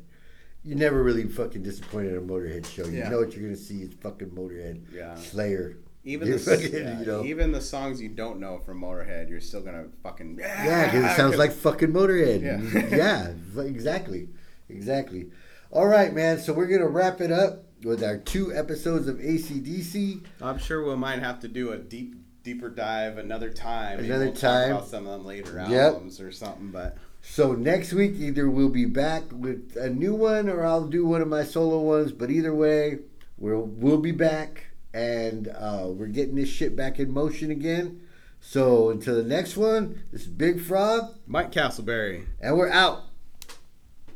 You're 0.63 0.77
never 0.77 1.03
really 1.03 1.27
fucking 1.27 1.61
disappointed 1.61 2.13
at 2.13 2.19
a 2.19 2.21
Motorhead 2.21 2.65
show. 2.65 2.85
You 2.85 2.99
Yeah. 2.99 3.09
know 3.09 3.19
what 3.19 3.35
you're 3.35 3.43
gonna 3.43 3.57
see 3.57 3.81
is 3.81 3.93
fucking 3.95 4.29
Motorhead, 4.29 4.93
Yeah. 4.93 5.15
Slayer. 5.15 5.75
even 6.05 6.27
You're 6.29 6.37
the 6.37 6.43
fucking, 6.57 6.73
yeah, 6.73 6.99
you 7.01 7.05
know. 7.05 7.25
even 7.25 7.51
the 7.51 7.59
songs 7.59 8.01
you 8.01 8.07
don't 8.07 8.39
know 8.39 8.59
from 8.59 8.79
Motorhead, 8.79 9.29
you're 9.29 9.41
still 9.41 9.59
gonna 9.61 9.87
fucking 10.03 10.37
yeah, 10.39 10.85
because 10.85 11.11
it 11.11 11.15
sounds 11.17 11.35
like 11.35 11.51
fucking 11.51 11.91
Motorhead. 11.91 12.41
Yeah. 12.41 12.87
yeah, 13.57 13.61
exactly, 13.61 14.29
exactly. 14.69 15.31
All 15.69 15.87
right, 15.87 16.13
man. 16.13 16.39
So 16.39 16.53
we're 16.53 16.67
gonna 16.67 16.87
wrap 16.87 17.19
it 17.19 17.31
up 17.31 17.65
with 17.83 18.03
our 18.03 18.17
two 18.17 18.53
episodes 18.55 19.07
of 19.07 19.17
ACDC. 19.17 20.23
I'm 20.41 20.57
sure 20.57 20.87
we 20.87 20.95
might 20.95 21.19
have 21.19 21.39
to 21.41 21.47
do 21.47 21.71
a 21.71 21.77
deep, 21.77 22.15
deeper 22.43 22.69
dive 22.69 23.17
another 23.17 23.49
time. 23.49 23.99
Another 23.99 24.25
we'll 24.25 24.33
talk 24.33 24.41
time. 24.41 24.71
about 24.71 24.87
some 24.87 25.07
of 25.07 25.13
them 25.13 25.25
later 25.25 25.57
Yep. 25.69 25.93
albums 25.93 26.19
or 26.21 26.31
something. 26.31 26.69
But 26.69 26.97
So 27.21 27.53
next 27.53 27.93
week, 27.93 28.13
either 28.17 28.49
we'll 28.49 28.69
be 28.69 28.85
back 28.85 29.23
with 29.31 29.75
a 29.77 29.89
new 29.89 30.13
one, 30.13 30.49
or 30.49 30.65
I'll 30.65 30.87
do 30.87 31.05
one 31.05 31.21
of 31.21 31.27
my 31.27 31.43
solo 31.43 31.79
ones. 31.79 32.11
But 32.11 32.29
either 32.29 32.53
way, 32.53 32.99
we'll 33.37 33.61
we'll 33.65 33.97
be 33.99 34.11
back, 34.11 34.65
and 34.93 35.47
uh, 35.47 35.85
we're 35.87 36.07
getting 36.07 36.35
this 36.35 36.49
shit 36.49 36.75
back 36.75 36.99
in 36.99 37.11
motion 37.11 37.49
again. 37.51 38.01
So 38.41 38.89
until 38.89 39.15
the 39.15 39.23
next 39.23 39.55
one, 39.55 40.03
this 40.11 40.23
is 40.23 40.27
Big 40.27 40.59
Frog, 40.59 41.15
Mike 41.25 41.51
Castleberry. 41.53 42.25
and 42.41 42.57
we're 42.57 42.69
out. 42.69 43.03